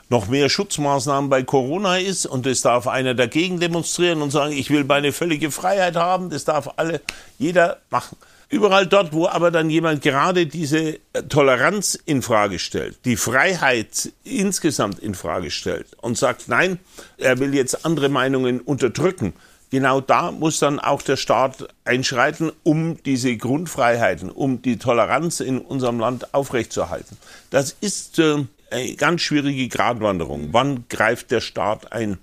noch 0.09 0.27
mehr 0.27 0.49
Schutzmaßnahmen 0.49 1.29
bei 1.29 1.43
Corona 1.43 1.97
ist 1.97 2.25
und 2.25 2.45
es 2.45 2.61
darf 2.61 2.87
einer 2.87 3.13
dagegen 3.13 3.59
demonstrieren 3.59 4.21
und 4.21 4.31
sagen, 4.31 4.53
ich 4.53 4.69
will 4.69 4.83
meine 4.83 5.11
völlige 5.11 5.51
Freiheit 5.51 5.95
haben, 5.95 6.29
das 6.29 6.45
darf 6.45 6.69
alle, 6.75 7.01
jeder 7.39 7.77
machen. 7.89 8.17
Überall 8.49 8.85
dort, 8.85 9.13
wo 9.13 9.27
aber 9.27 9.49
dann 9.49 9.71
jemand 9.71 10.03
gerade 10.03 10.45
diese 10.45 10.99
Toleranz 11.27 11.97
in 12.05 12.21
Frage 12.21 12.59
stellt, 12.59 13.03
die 13.03 13.15
Freiheit 13.17 14.11
insgesamt 14.23 14.99
in 14.99 15.15
Frage 15.15 15.49
stellt 15.49 15.87
und 16.01 16.19
sagt, 16.19 16.49
nein, 16.49 16.77
er 17.17 17.39
will 17.39 17.55
jetzt 17.55 17.83
andere 17.83 18.09
Meinungen 18.09 18.59
unterdrücken, 18.61 19.33
genau 19.71 20.01
da 20.01 20.31
muss 20.31 20.59
dann 20.59 20.79
auch 20.79 21.01
der 21.01 21.17
Staat 21.17 21.67
einschreiten, 21.83 22.51
um 22.61 23.01
diese 23.01 23.35
Grundfreiheiten, 23.35 24.29
um 24.29 24.61
die 24.61 24.77
Toleranz 24.77 25.39
in 25.39 25.57
unserem 25.57 25.99
Land 25.99 26.35
aufrechtzuerhalten. 26.35 27.17
Das 27.49 27.75
ist 27.81 28.19
äh, 28.19 28.45
eine 28.73 28.95
ganz 28.95 29.21
schwierige 29.21 29.67
Gratwanderung. 29.67 30.49
Wann 30.51 30.85
greift 30.89 31.31
der 31.31 31.41
Staat 31.41 31.91
ein? 31.91 32.17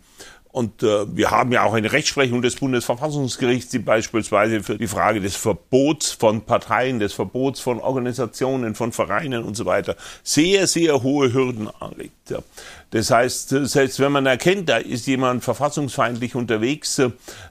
Und 0.53 0.83
äh, 0.83 1.17
wir 1.17 1.31
haben 1.31 1.53
ja 1.53 1.63
auch 1.63 1.75
eine 1.75 1.93
Rechtsprechung 1.93 2.43
des 2.43 2.57
Bundesverfassungsgerichts, 2.57 3.71
die 3.71 3.79
beispielsweise 3.79 4.63
für 4.65 4.79
die 4.79 4.89
Frage 4.89 5.21
des 5.21 5.37
Verbots 5.37 6.11
von 6.11 6.41
Parteien, 6.41 6.99
des 6.99 7.13
Verbots 7.13 7.61
von 7.61 7.79
Organisationen, 7.79 8.75
von 8.75 8.91
Vereinen 8.91 9.45
und 9.45 9.57
so 9.57 9.65
weiter 9.65 9.95
sehr, 10.25 10.67
sehr 10.67 11.03
hohe 11.03 11.33
Hürden 11.33 11.69
anlegt. 11.79 12.31
Ja. 12.31 12.39
Das 12.91 13.13
heißt, 13.13 13.51
selbst 13.51 14.01
wenn 14.01 14.11
man 14.11 14.27
erkennt, 14.27 14.69
da 14.69 14.79
ist 14.79 15.07
jemand 15.07 15.45
verfassungsfeindlich 15.45 16.35
unterwegs, 16.35 17.01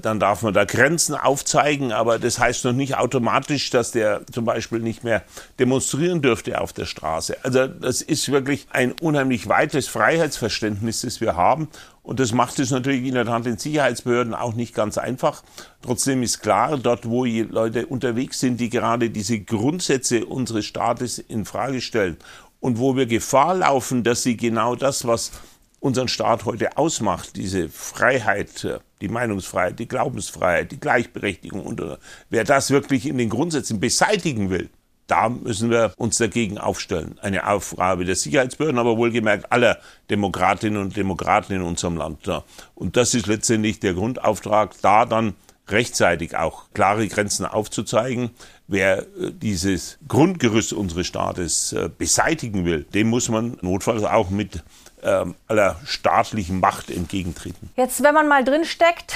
dann 0.02 0.20
darf 0.20 0.42
man 0.42 0.54
da 0.54 0.66
Grenzen 0.66 1.16
aufzeigen, 1.16 1.94
aber 1.94 2.20
das 2.20 2.40
heißt 2.40 2.66
noch 2.66 2.74
nicht 2.74 2.98
automatisch, 2.98 3.70
dass 3.70 3.92
der 3.92 4.22
zum 4.32 4.44
Beispiel 4.44 4.80
nicht 4.80 5.06
mehr 5.06 5.24
demonstrieren 5.58 6.22
dürfte 6.22 6.60
auf 6.60 6.74
der 6.74 6.86
Straße. 6.86 7.38
Also 7.44 7.68
das 7.68 8.02
ist 8.02 8.30
wirklich 8.30 8.68
ein 8.72 8.92
unheimlich 8.92 9.48
weites 9.48 9.88
Freiheitsverständnis, 9.88 11.02
das 11.02 11.22
wir 11.22 11.38
haben 11.38 11.70
Und 12.02 12.20
das 12.20 12.32
macht 12.32 12.60
es 12.60 12.72
natürlich 12.72 13.06
in 13.06 13.14
der 13.14 13.26
Tat 13.26 13.46
den 13.46 13.58
Sicherheitsbehörden 13.58 14.34
auch 14.34 14.54
nicht 14.54 14.74
ganz 14.74 14.98
einfach. 14.98 15.44
Trotzdem 15.82 16.24
ist 16.24 16.40
klar, 16.40 16.78
dort, 16.78 17.08
wo 17.08 17.26
Leute 17.26 17.86
unterwegs 17.86 18.40
sind, 18.40 18.60
die 18.60 18.70
gerade 18.70 19.10
diese 19.10 19.40
Grundsätze 19.40 20.26
unseres 20.26 20.66
Staates 20.66 21.20
in 21.20 21.46
Frage 21.46 21.82
stellen 21.82 22.18
und 22.60 22.80
wo 22.80 22.96
wir 22.96 23.06
Gefahr 23.06 23.56
laufen, 23.56 24.04
dass 24.04 24.24
sie 24.24 24.38
genau 24.38 24.76
das, 24.76 25.06
was 25.06 25.32
unseren 25.80 26.08
Staat 26.08 26.46
heute 26.46 26.78
ausmacht, 26.78 27.36
diese 27.36 27.70
Freiheit, 27.70 28.64
äh, 28.64 28.80
die 29.02 29.08
Meinungsfreiheit, 29.08 29.80
die 29.80 29.88
Glaubensfreiheit, 29.88 30.72
die 30.72 30.80
Gleichberechtigung 30.80 31.66
und 31.66 31.80
äh, 31.80 31.98
wer 32.30 32.44
das 32.44 32.72
wirklich 32.72 33.06
in 33.06 33.18
den 33.18 33.30
Grundsätzen 33.30 33.80
beseitigen 33.80 34.50
will, 34.50 34.70
da 35.10 35.30
müssen 35.30 35.69
wir 35.69 35.93
uns 35.98 36.17
dagegen 36.17 36.58
aufstellen. 36.58 37.17
Eine 37.22 37.48
Aufgabe 37.48 38.06
der 38.06 38.15
Sicherheitsbehörden, 38.15 38.80
aber 38.80 38.98
wohlgemerkt 38.98 39.52
aller 39.52 39.80
Demokratinnen 40.10 40.82
und 40.82 40.95
Demokraten 40.95 41.54
in 41.54 41.62
unserem 41.62 41.98
Land. 41.98 42.30
Und 42.76 42.98
das 42.98 43.13
ist 43.13 43.28
letztendlich 43.28 43.80
der 43.80 43.93
Grundauftrag, 43.93 44.76
da 44.82 45.06
dann 45.06 45.34
rechtzeitig 45.67 46.36
auch 46.36 46.65
klare 46.74 47.08
Grenzen 47.08 47.45
aufzuzeigen. 47.45 48.32
Wer 48.67 49.00
äh, 49.00 49.32
dieses 49.32 49.98
Grundgerüst 50.08 50.74
unseres 50.74 51.08
Staates 51.08 51.76
beseitigen 51.98 52.65
will, 52.65 52.84
dem 52.93 53.10
muss 53.10 53.30
man 53.30 53.58
notfalls 53.62 54.04
auch 54.04 54.30
mit 54.30 54.63
ähm, 55.04 55.36
aller 55.48 55.80
staatlichen 55.86 56.60
Macht 56.60 56.89
entgegentreten. 56.89 57.69
Jetzt, 57.78 58.04
wenn 58.04 58.13
man 58.13 58.28
mal 58.28 58.43
drin 58.43 58.65
steckt, 58.65 59.15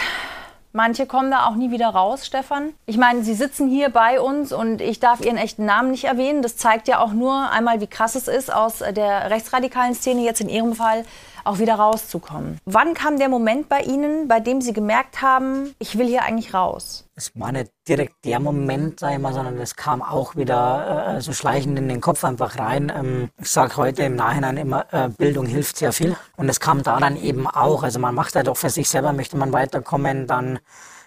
Manche 0.76 1.06
kommen 1.06 1.30
da 1.30 1.46
auch 1.46 1.54
nie 1.54 1.70
wieder 1.70 1.90
raus, 1.90 2.26
Stefan. 2.26 2.74
Ich 2.88 2.98
meine, 2.98 3.22
Sie 3.24 3.36
sitzen 3.36 3.70
hier 3.70 3.90
bei 3.90 4.20
uns 4.20 4.52
und 4.52 4.82
ich 4.82 5.00
darf 5.00 5.24
Ihren 5.24 5.38
echten 5.38 5.66
Namen 5.66 5.92
nicht 5.92 6.06
erwähnen. 6.06 6.42
Das 6.42 6.58
zeigt 6.58 6.88
ja 6.88 6.98
auch 6.98 7.14
nur 7.14 7.52
einmal, 7.52 7.80
wie 7.80 7.86
krass 7.86 8.16
es 8.16 8.28
ist, 8.28 8.52
aus 8.52 8.80
der 8.80 9.30
rechtsradikalen 9.30 9.94
Szene 9.94 10.24
jetzt 10.24 10.42
in 10.42 10.50
Ihrem 10.50 10.74
Fall 10.74 11.06
auch 11.44 11.60
wieder 11.60 11.76
rauszukommen. 11.76 12.60
Wann 12.66 12.94
kam 12.94 13.18
der 13.18 13.30
Moment 13.30 13.70
bei 13.70 13.82
Ihnen, 13.82 14.28
bei 14.28 14.40
dem 14.40 14.62
Sie 14.62 14.74
gemerkt 14.74 15.22
haben, 15.22 15.76
ich 15.80 15.98
will 15.98 16.08
hier 16.08 16.24
eigentlich 16.24 16.54
raus? 16.54 17.06
Es 17.16 17.32
war 17.36 17.52
nicht 17.52 17.72
direkt 17.88 18.26
der 18.26 18.40
Moment, 18.40 19.00
sag 19.00 19.14
ich 19.14 19.20
mal, 19.20 19.34
sondern 19.34 19.60
es 19.60 19.76
kam 19.76 20.02
auch 20.02 20.36
wieder 20.36 21.18
äh, 21.18 21.22
so 21.22 21.32
schleichend 21.32 21.78
in 21.78 21.88
den 21.88 22.02
Kopf 22.02 22.24
einfach 22.24 22.58
rein. 22.58 22.92
Ähm, 22.96 23.30
ich 23.40 23.50
sage 23.50 23.78
heute 23.78 24.04
im 24.04 24.16
Nachhinein 24.16 24.58
immer, 24.58 24.92
äh, 24.92 25.10
Bildung 25.10 25.46
hilft 25.46 25.78
sehr 25.78 25.94
viel. 25.94 26.16
Und 26.38 26.50
es 26.50 26.60
kam 26.60 26.82
da 26.82 27.00
dann 27.00 27.22
eben 27.22 27.48
auch. 27.48 27.84
Also 27.84 28.00
man 28.00 28.16
macht 28.16 28.36
halt 28.36 28.50
auch 28.50 28.58
für 28.58 28.72
sich 28.72 28.90
selber, 28.90 29.14
möchte 29.14 29.38
man 29.38 29.54
weiterkommen, 29.54 30.26
dann 30.26 30.60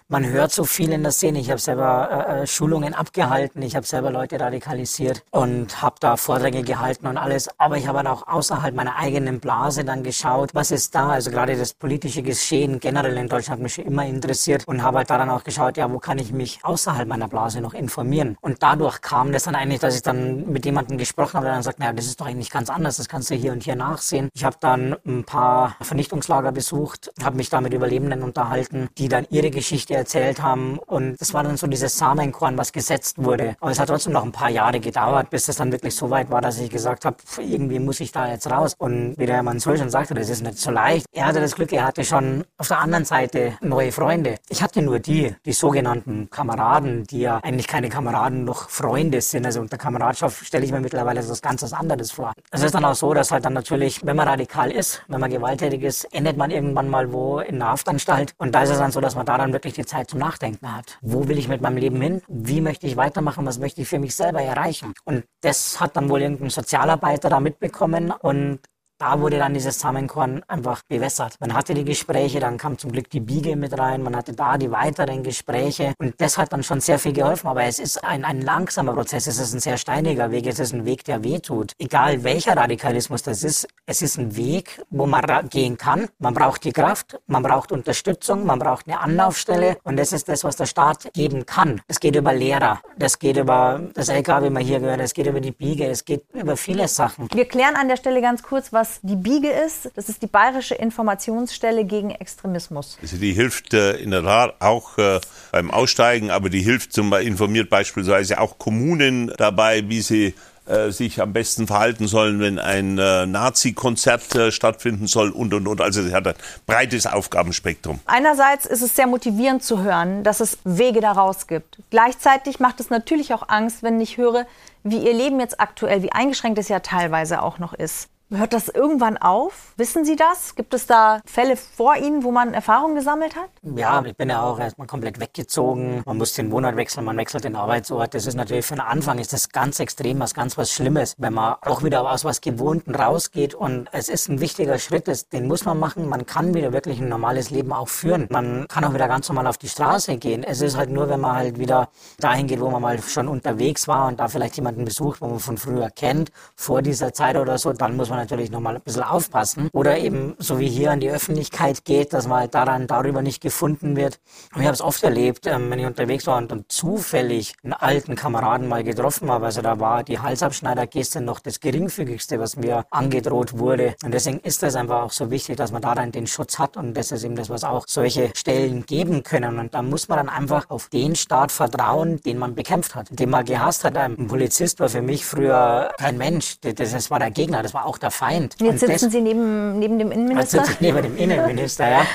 man 0.09 0.25
hört 0.25 0.51
so 0.51 0.63
viel 0.63 0.91
in 0.93 1.03
der 1.03 1.11
Szene. 1.11 1.39
Ich 1.39 1.49
habe 1.49 1.59
selber 1.59 2.27
äh, 2.27 2.43
äh, 2.43 2.47
Schulungen 2.47 2.93
abgehalten, 2.93 3.61
ich 3.61 3.75
habe 3.75 3.85
selber 3.85 4.09
Leute 4.09 4.39
radikalisiert 4.39 5.23
und 5.31 5.81
habe 5.81 5.97
da 5.99 6.15
Vorträge 6.15 6.63
gehalten 6.63 7.07
und 7.07 7.17
alles. 7.17 7.49
Aber 7.57 7.77
ich 7.77 7.87
habe 7.87 7.97
dann 7.97 8.07
auch 8.07 8.27
außerhalb 8.27 8.73
meiner 8.73 8.95
eigenen 8.95 9.39
Blase 9.39 9.83
dann 9.83 10.03
geschaut, 10.03 10.51
was 10.53 10.71
ist 10.71 10.95
da. 10.95 11.09
Also 11.09 11.29
gerade 11.29 11.57
das 11.57 11.73
politische 11.73 12.21
Geschehen 12.21 12.79
generell 12.79 13.17
in 13.17 13.27
Deutschland 13.27 13.59
hat 13.59 13.63
mich 13.63 13.73
schon 13.73 13.85
immer 13.85 14.05
interessiert 14.05 14.65
und 14.67 14.81
habe 14.81 14.99
halt 14.99 15.09
da 15.09 15.17
dann 15.17 15.29
auch 15.29 15.43
geschaut, 15.43 15.75
ja, 15.75 15.91
wo 15.91 15.99
kann 15.99 16.19
ich 16.19 16.31
mich 16.31 16.59
außerhalb 16.63 17.07
meiner 17.07 17.27
Blase 17.27 17.59
noch 17.59 17.73
informieren. 17.73 18.37
Und 18.39 18.63
dadurch 18.63 19.01
kam 19.01 19.33
das 19.33 19.43
dann 19.43 19.55
eigentlich, 19.55 19.79
dass 19.79 19.95
ich 19.95 20.03
dann 20.03 20.49
mit 20.49 20.65
jemandem 20.65 20.97
gesprochen 20.97 21.33
habe, 21.33 21.45
der 21.47 21.55
dann 21.55 21.63
sagt, 21.63 21.79
naja, 21.79 21.91
das 21.91 22.05
ist 22.05 22.21
doch 22.21 22.27
eigentlich 22.27 22.49
ganz 22.49 22.69
anders, 22.69 22.97
das 22.97 23.09
kannst 23.09 23.29
du 23.29 23.35
hier 23.35 23.51
und 23.51 23.63
hier 23.63 23.75
nachsehen. 23.75 24.29
Ich 24.33 24.45
habe 24.45 24.55
dann 24.61 24.95
ein 25.05 25.25
paar 25.25 25.75
Vernichtungslager 25.81 26.53
besucht, 26.53 27.11
habe 27.21 27.35
mich 27.35 27.49
da 27.49 27.59
mit 27.59 27.73
Überlebenden 27.73 28.23
unterhalten, 28.23 28.87
die 28.97 29.09
dann 29.09 29.27
ihre 29.29 29.51
Geschichte 29.51 29.96
erzählt 29.97 30.41
haben. 30.41 30.79
Und 30.79 31.19
das 31.19 31.33
war 31.33 31.43
dann 31.43 31.57
so 31.57 31.67
dieses 31.67 31.97
Samenkorn, 31.97 32.57
was 32.57 32.71
gesetzt 32.71 33.23
wurde. 33.23 33.55
Aber 33.59 33.71
es 33.71 33.79
hat 33.79 33.89
trotzdem 33.89 34.13
noch 34.13 34.23
ein 34.23 34.31
paar 34.31 34.49
Jahre 34.49 34.79
gedauert, 34.79 35.29
bis 35.29 35.47
es 35.49 35.57
dann 35.57 35.71
wirklich 35.71 35.95
so 35.95 36.09
weit 36.09 36.29
war, 36.29 36.41
dass 36.41 36.59
ich 36.59 36.69
gesagt 36.69 37.05
habe, 37.05 37.17
irgendwie 37.39 37.79
muss 37.79 37.99
ich 37.99 38.11
da 38.11 38.29
jetzt 38.29 38.49
raus. 38.49 38.75
Und 38.77 39.15
wie 39.17 39.25
der 39.25 39.43
Mann 39.43 39.59
Soll 39.59 39.77
schon 39.77 39.89
sagte, 39.89 40.13
das 40.13 40.29
ist 40.29 40.43
nicht 40.43 40.57
so 40.57 40.71
leicht. 40.71 41.05
Er 41.11 41.25
hatte 41.25 41.41
das 41.41 41.55
Glück, 41.55 41.73
er 41.73 41.85
hatte 41.85 42.03
schon 42.03 42.43
auf 42.57 42.67
der 42.67 42.79
anderen 42.79 43.05
Seite 43.05 43.57
neue 43.61 43.91
Freunde. 43.91 44.35
Ich 44.49 44.61
hatte 44.61 44.81
nur 44.81 44.99
die, 44.99 45.35
die 45.45 45.53
sogenannten 45.53 46.29
Kameraden, 46.29 47.05
die 47.05 47.21
ja 47.21 47.37
eigentlich 47.37 47.67
keine 47.67 47.89
Kameraden, 47.89 48.45
noch 48.45 48.69
Freunde 48.69 49.21
sind. 49.21 49.45
Also 49.45 49.61
unter 49.61 49.77
Kameradschaft 49.77 50.45
stelle 50.45 50.65
ich 50.65 50.71
mir 50.71 50.79
mittlerweile 50.79 51.21
so 51.23 51.31
was 51.31 51.41
ganz 51.41 51.63
anderes 51.73 52.11
vor. 52.11 52.33
Es 52.51 52.63
ist 52.63 52.75
dann 52.75 52.85
auch 52.85 52.95
so, 52.95 53.13
dass 53.13 53.31
halt 53.31 53.45
dann 53.45 53.53
natürlich, 53.53 54.05
wenn 54.05 54.15
man 54.15 54.27
radikal 54.27 54.71
ist, 54.71 55.01
wenn 55.07 55.19
man 55.19 55.29
gewalttätig 55.29 55.83
ist, 55.83 56.05
endet 56.13 56.37
man 56.37 56.51
irgendwann 56.51 56.89
mal 56.89 57.11
wo 57.11 57.39
in 57.39 57.55
einer 57.55 57.71
Haftanstalt. 57.71 58.33
Und 58.37 58.53
da 58.53 58.63
ist 58.63 58.69
es 58.69 58.77
dann 58.77 58.91
so, 58.91 59.01
dass 59.01 59.15
man 59.15 59.25
da 59.25 59.37
dann 59.37 59.53
wirklich 59.53 59.73
die 59.73 59.85
Zeit 59.87 60.09
zum 60.09 60.19
Nachdenken 60.19 60.75
hat. 60.75 60.97
Wo 61.01 61.27
will 61.27 61.37
ich 61.37 61.47
mit 61.47 61.61
meinem 61.61 61.77
Leben 61.77 62.01
hin? 62.01 62.21
Wie 62.27 62.61
möchte 62.61 62.85
ich 62.87 62.97
weitermachen? 62.97 63.45
Was 63.45 63.59
möchte 63.59 63.81
ich 63.81 63.87
für 63.87 63.99
mich 63.99 64.15
selber 64.15 64.41
erreichen? 64.41 64.93
Und 65.05 65.25
das 65.41 65.79
hat 65.79 65.95
dann 65.97 66.09
wohl 66.09 66.21
irgendein 66.21 66.49
Sozialarbeiter 66.49 67.29
da 67.29 67.39
mitbekommen 67.39 68.11
und 68.11 68.59
da 68.97 69.19
wurde 69.19 69.37
dann 69.37 69.53
dieses 69.53 69.79
Samenkorn 69.79 70.43
einfach 70.47 70.81
bewässert. 70.83 71.35
Man 71.39 71.53
hatte 71.53 71.73
die 71.73 71.83
Gespräche, 71.83 72.39
dann 72.39 72.57
kam 72.57 72.77
zum 72.77 72.91
Glück 72.91 73.09
die 73.09 73.19
Biege 73.19 73.55
mit 73.55 73.77
rein, 73.77 74.01
man 74.01 74.15
hatte 74.15 74.33
da 74.33 74.57
die 74.57 74.71
weiteren 74.71 75.23
Gespräche 75.23 75.93
und 75.99 76.19
das 76.19 76.37
hat 76.37 76.53
dann 76.53 76.63
schon 76.63 76.81
sehr 76.81 76.97
viel 76.99 77.13
geholfen, 77.13 77.47
aber 77.47 77.63
es 77.63 77.79
ist 77.79 78.03
ein, 78.03 78.25
ein 78.25 78.41
langsamer 78.41 78.93
Prozess, 78.93 79.27
es 79.27 79.39
ist 79.39 79.53
ein 79.53 79.59
sehr 79.59 79.77
steiniger 79.77 80.31
Weg, 80.31 80.47
es 80.47 80.59
ist 80.59 80.73
ein 80.73 80.85
Weg, 80.85 81.03
der 81.03 81.23
wehtut. 81.23 81.73
Egal 81.77 82.23
welcher 82.23 82.57
Radikalismus 82.57 83.21
das 83.23 83.43
ist, 83.43 83.67
es 83.85 84.01
ist 84.01 84.17
ein 84.17 84.35
Weg, 84.35 84.81
wo 84.89 85.05
man 85.05 85.23
gehen 85.49 85.77
kann. 85.77 86.07
Man 86.19 86.33
braucht 86.33 86.63
die 86.63 86.71
Kraft, 86.71 87.19
man 87.27 87.43
braucht 87.43 87.71
Unterstützung, 87.71 88.45
man 88.45 88.59
braucht 88.59 88.87
eine 88.87 88.99
Anlaufstelle 88.99 89.77
und 89.83 89.97
das 89.97 90.13
ist 90.13 90.27
das, 90.29 90.43
was 90.43 90.55
der 90.55 90.65
Staat 90.65 91.13
geben 91.13 91.45
kann. 91.45 91.81
Es 91.87 91.99
geht 91.99 92.15
über 92.15 92.33
Lehrer, 92.33 92.81
das 92.97 93.19
geht 93.19 93.37
über 93.37 93.81
das 93.93 94.09
LKW, 94.09 94.47
wie 94.47 94.49
man 94.49 94.63
hier 94.63 94.79
gehört, 94.79 95.01
es 95.01 95.13
geht 95.13 95.27
über 95.27 95.41
die 95.41 95.51
Biege, 95.51 95.85
es 95.85 96.05
geht 96.05 96.23
über 96.33 96.55
viele 96.55 96.87
Sachen. 96.87 97.27
Wir 97.33 97.45
klären 97.45 97.75
an 97.75 97.87
der 97.87 97.97
Stelle 97.97 98.21
ganz 98.21 98.41
kurz, 98.41 98.71
was 98.71 98.86
was 98.87 98.99
die 99.01 99.15
Biege 99.15 99.49
ist. 99.49 99.89
Das 99.95 100.09
ist 100.09 100.21
die 100.21 100.27
Bayerische 100.27 100.75
Informationsstelle 100.75 101.85
gegen 101.85 102.11
Extremismus. 102.11 102.97
Also 103.01 103.17
die 103.17 103.33
hilft 103.33 103.73
äh, 103.73 103.93
in 103.97 104.11
der 104.11 104.23
Tat 104.23 104.55
auch 104.59 104.97
äh, 104.97 105.19
beim 105.51 105.71
Aussteigen, 105.71 106.31
aber 106.31 106.49
die 106.49 106.61
hilft 106.61 106.93
zum 106.93 107.13
informiert 107.13 107.69
beispielsweise 107.69 108.39
auch 108.39 108.57
Kommunen 108.57 109.31
dabei, 109.37 109.87
wie 109.89 110.01
sie 110.01 110.33
äh, 110.65 110.91
sich 110.91 111.21
am 111.21 111.33
besten 111.33 111.67
verhalten 111.67 112.07
sollen, 112.07 112.39
wenn 112.39 112.59
ein 112.59 112.97
äh, 112.97 113.25
Nazi-Konzert 113.25 114.35
äh, 114.35 114.51
stattfinden 114.51 115.07
soll 115.07 115.29
und 115.31 115.53
und 115.53 115.67
und. 115.67 115.81
Also 115.81 116.03
sie 116.03 116.13
hat 116.13 116.27
ein 116.27 116.35
breites 116.65 117.07
Aufgabenspektrum. 117.07 117.99
Einerseits 118.05 118.65
ist 118.65 118.81
es 118.81 118.95
sehr 118.95 119.07
motivierend 119.07 119.63
zu 119.63 119.81
hören, 119.81 120.23
dass 120.23 120.39
es 120.39 120.57
Wege 120.63 121.01
daraus 121.01 121.47
gibt. 121.47 121.77
Gleichzeitig 121.89 122.59
macht 122.59 122.79
es 122.79 122.89
natürlich 122.89 123.33
auch 123.33 123.47
Angst, 123.49 123.83
wenn 123.83 123.99
ich 124.01 124.17
höre, 124.17 124.45
wie 124.83 124.97
ihr 124.97 125.13
Leben 125.13 125.39
jetzt 125.39 125.59
aktuell, 125.59 126.03
wie 126.03 126.11
eingeschränkt 126.11 126.59
es 126.59 126.67
ja 126.69 126.79
teilweise 126.79 127.41
auch 127.41 127.59
noch 127.59 127.73
ist. 127.73 128.09
Hört 128.29 128.51
das 128.51 128.67
irgendwann 128.67 129.15
auf? 129.15 129.71
Wissen 129.77 130.03
Sie 130.03 130.17
das? 130.17 130.55
Gibt 130.55 130.73
es 130.73 130.85
da 130.85 131.21
Fälle 131.25 131.55
vor 131.55 131.95
Ihnen, 131.95 132.25
wo 132.25 132.31
man 132.31 132.53
Erfahrungen 132.53 132.95
gesammelt 132.95 133.37
hat? 133.37 133.49
Ja, 133.63 134.03
ich 134.03 134.17
bin 134.17 134.29
ja 134.29 134.41
auch 134.41 134.59
erstmal 134.59 134.85
komplett 134.85 135.21
weggezogen. 135.21 136.01
Man 136.05 136.17
muss 136.17 136.33
den 136.33 136.51
Wohnort 136.51 136.75
wechseln, 136.75 137.05
man 137.05 137.15
wechselt 137.15 137.45
den 137.45 137.55
Arbeitsort. 137.55 138.13
Das 138.13 138.25
ist 138.25 138.35
natürlich 138.35 138.65
für 138.65 138.73
den 138.73 138.81
Anfang 138.81 139.19
ist 139.19 139.31
das 139.31 139.47
ganz 139.47 139.79
extrem, 139.79 140.19
was 140.19 140.33
ganz 140.33 140.57
was 140.57 140.73
Schlimmes, 140.73 141.15
wenn 141.17 141.35
man 141.35 141.55
auch 141.61 141.83
wieder 141.83 142.11
aus 142.11 142.25
was 142.25 142.41
Gewohnten 142.41 142.95
rausgeht. 142.95 143.53
Und 143.55 143.87
es 143.93 144.09
ist 144.09 144.27
ein 144.27 144.41
wichtiger 144.41 144.77
Schritt, 144.77 145.07
den 145.31 145.47
muss 145.47 145.63
man 145.63 145.79
machen. 145.79 146.09
Man 146.09 146.25
kann 146.25 146.53
wieder 146.53 146.73
wirklich 146.73 146.99
ein 146.99 147.07
normales 147.07 147.49
Leben 147.49 147.71
auch 147.71 147.87
führen. 147.87 148.27
Man 148.29 148.67
kann 148.67 148.83
auch 148.83 148.93
wieder 148.93 149.07
ganz 149.07 149.29
normal 149.29 149.47
auf 149.47 149.57
die 149.57 149.69
Straße 149.69 150.17
gehen. 150.17 150.43
Es 150.43 150.59
ist 150.59 150.75
halt 150.75 150.89
nur, 150.89 151.07
wenn 151.07 151.21
man 151.21 151.37
halt 151.37 151.59
wieder 151.59 151.87
dahin 152.19 152.47
geht, 152.47 152.59
wo 152.59 152.69
man 152.69 152.81
mal 152.81 153.01
schon 153.01 153.29
unterwegs 153.29 153.87
war 153.87 154.09
und 154.09 154.19
da 154.19 154.27
vielleicht 154.27 154.57
jemanden 154.57 154.83
besucht, 154.83 155.21
wo 155.21 155.27
man 155.27 155.39
von 155.39 155.57
früher 155.57 155.89
kennt, 155.91 156.33
vor 156.57 156.81
dieser 156.81 157.13
Zeit 157.13 157.37
oder 157.37 157.57
so, 157.57 157.71
dann 157.71 157.95
muss 157.95 158.09
man 158.09 158.16
man 158.17 158.25
natürlich 158.25 158.51
nochmal 158.51 158.75
ein 158.75 158.81
bisschen 158.81 159.03
aufpassen. 159.03 159.69
Oder 159.73 159.97
eben 159.97 160.35
so 160.39 160.59
wie 160.59 160.67
hier 160.67 160.91
an 160.91 160.99
die 160.99 161.09
Öffentlichkeit 161.09 161.85
geht, 161.85 162.13
dass 162.13 162.27
man 162.27 162.39
halt 162.39 162.55
daran 162.55 162.87
darüber 162.87 163.21
nicht 163.21 163.41
gefunden 163.41 163.95
wird. 163.95 164.19
Und 164.53 164.61
ich 164.61 164.67
habe 164.67 164.73
es 164.73 164.81
oft 164.81 165.03
erlebt, 165.03 165.45
ähm, 165.47 165.69
wenn 165.69 165.79
ich 165.79 165.85
unterwegs 165.85 166.27
war 166.27 166.37
und 166.37 166.51
dann 166.51 166.65
zufällig 166.67 167.53
einen 167.63 167.73
alten 167.73 168.15
Kameraden 168.15 168.67
mal 168.67 168.83
getroffen 168.83 169.29
habe. 169.29 169.45
Also 169.45 169.61
da 169.61 169.79
war 169.79 170.03
die 170.03 170.19
Halsabschneidergeste 170.19 171.21
noch 171.21 171.39
das 171.39 171.59
geringfügigste, 171.59 172.39
was 172.39 172.55
mir 172.55 172.85
angedroht 172.89 173.57
wurde. 173.57 173.95
Und 174.03 174.13
deswegen 174.13 174.39
ist 174.39 174.63
das 174.63 174.75
einfach 174.75 175.03
auch 175.03 175.11
so 175.11 175.29
wichtig, 175.31 175.57
dass 175.57 175.71
man 175.71 175.81
daran 175.81 176.11
den 176.11 176.27
Schutz 176.27 176.57
hat 176.59 176.77
und 176.77 176.95
das 176.95 177.11
ist 177.11 177.23
eben 177.23 177.35
das, 177.35 177.49
was 177.49 177.63
auch 177.63 177.85
solche 177.87 178.31
Stellen 178.35 178.85
geben 178.85 179.23
können. 179.23 179.59
Und 179.59 179.73
da 179.73 179.81
muss 179.81 180.07
man 180.07 180.17
dann 180.17 180.29
einfach 180.29 180.69
auf 180.69 180.89
den 180.89 181.15
Staat 181.15 181.51
vertrauen, 181.51 182.21
den 182.21 182.37
man 182.37 182.55
bekämpft 182.55 182.95
hat, 182.95 183.07
den 183.11 183.29
man 183.29 183.45
gehasst 183.45 183.83
hat. 183.83 183.97
Ein 183.97 184.27
Polizist 184.27 184.79
war 184.79 184.89
für 184.89 185.01
mich 185.01 185.25
früher 185.25 185.91
kein 185.97 186.17
Mensch. 186.17 186.59
Das, 186.61 186.91
das 186.91 187.11
war 187.11 187.19
der 187.19 187.31
Gegner, 187.31 187.61
das 187.63 187.73
war 187.73 187.85
auch 187.85 187.97
der 187.97 188.06
der 188.07 188.11
Feind. 188.11 188.55
Jetzt 188.59 188.79
sitzen 188.79 189.05
das, 189.05 189.11
Sie 189.11 189.21
neben, 189.21 189.79
neben 189.79 189.99
dem 189.99 190.11
Innenminister? 190.11 190.57
Jetzt 190.57 190.67
sitze 190.67 190.71
ich 190.73 190.81
neben 190.81 191.01
dem 191.01 191.17
Innenminister, 191.17 191.89
ja. 191.89 192.05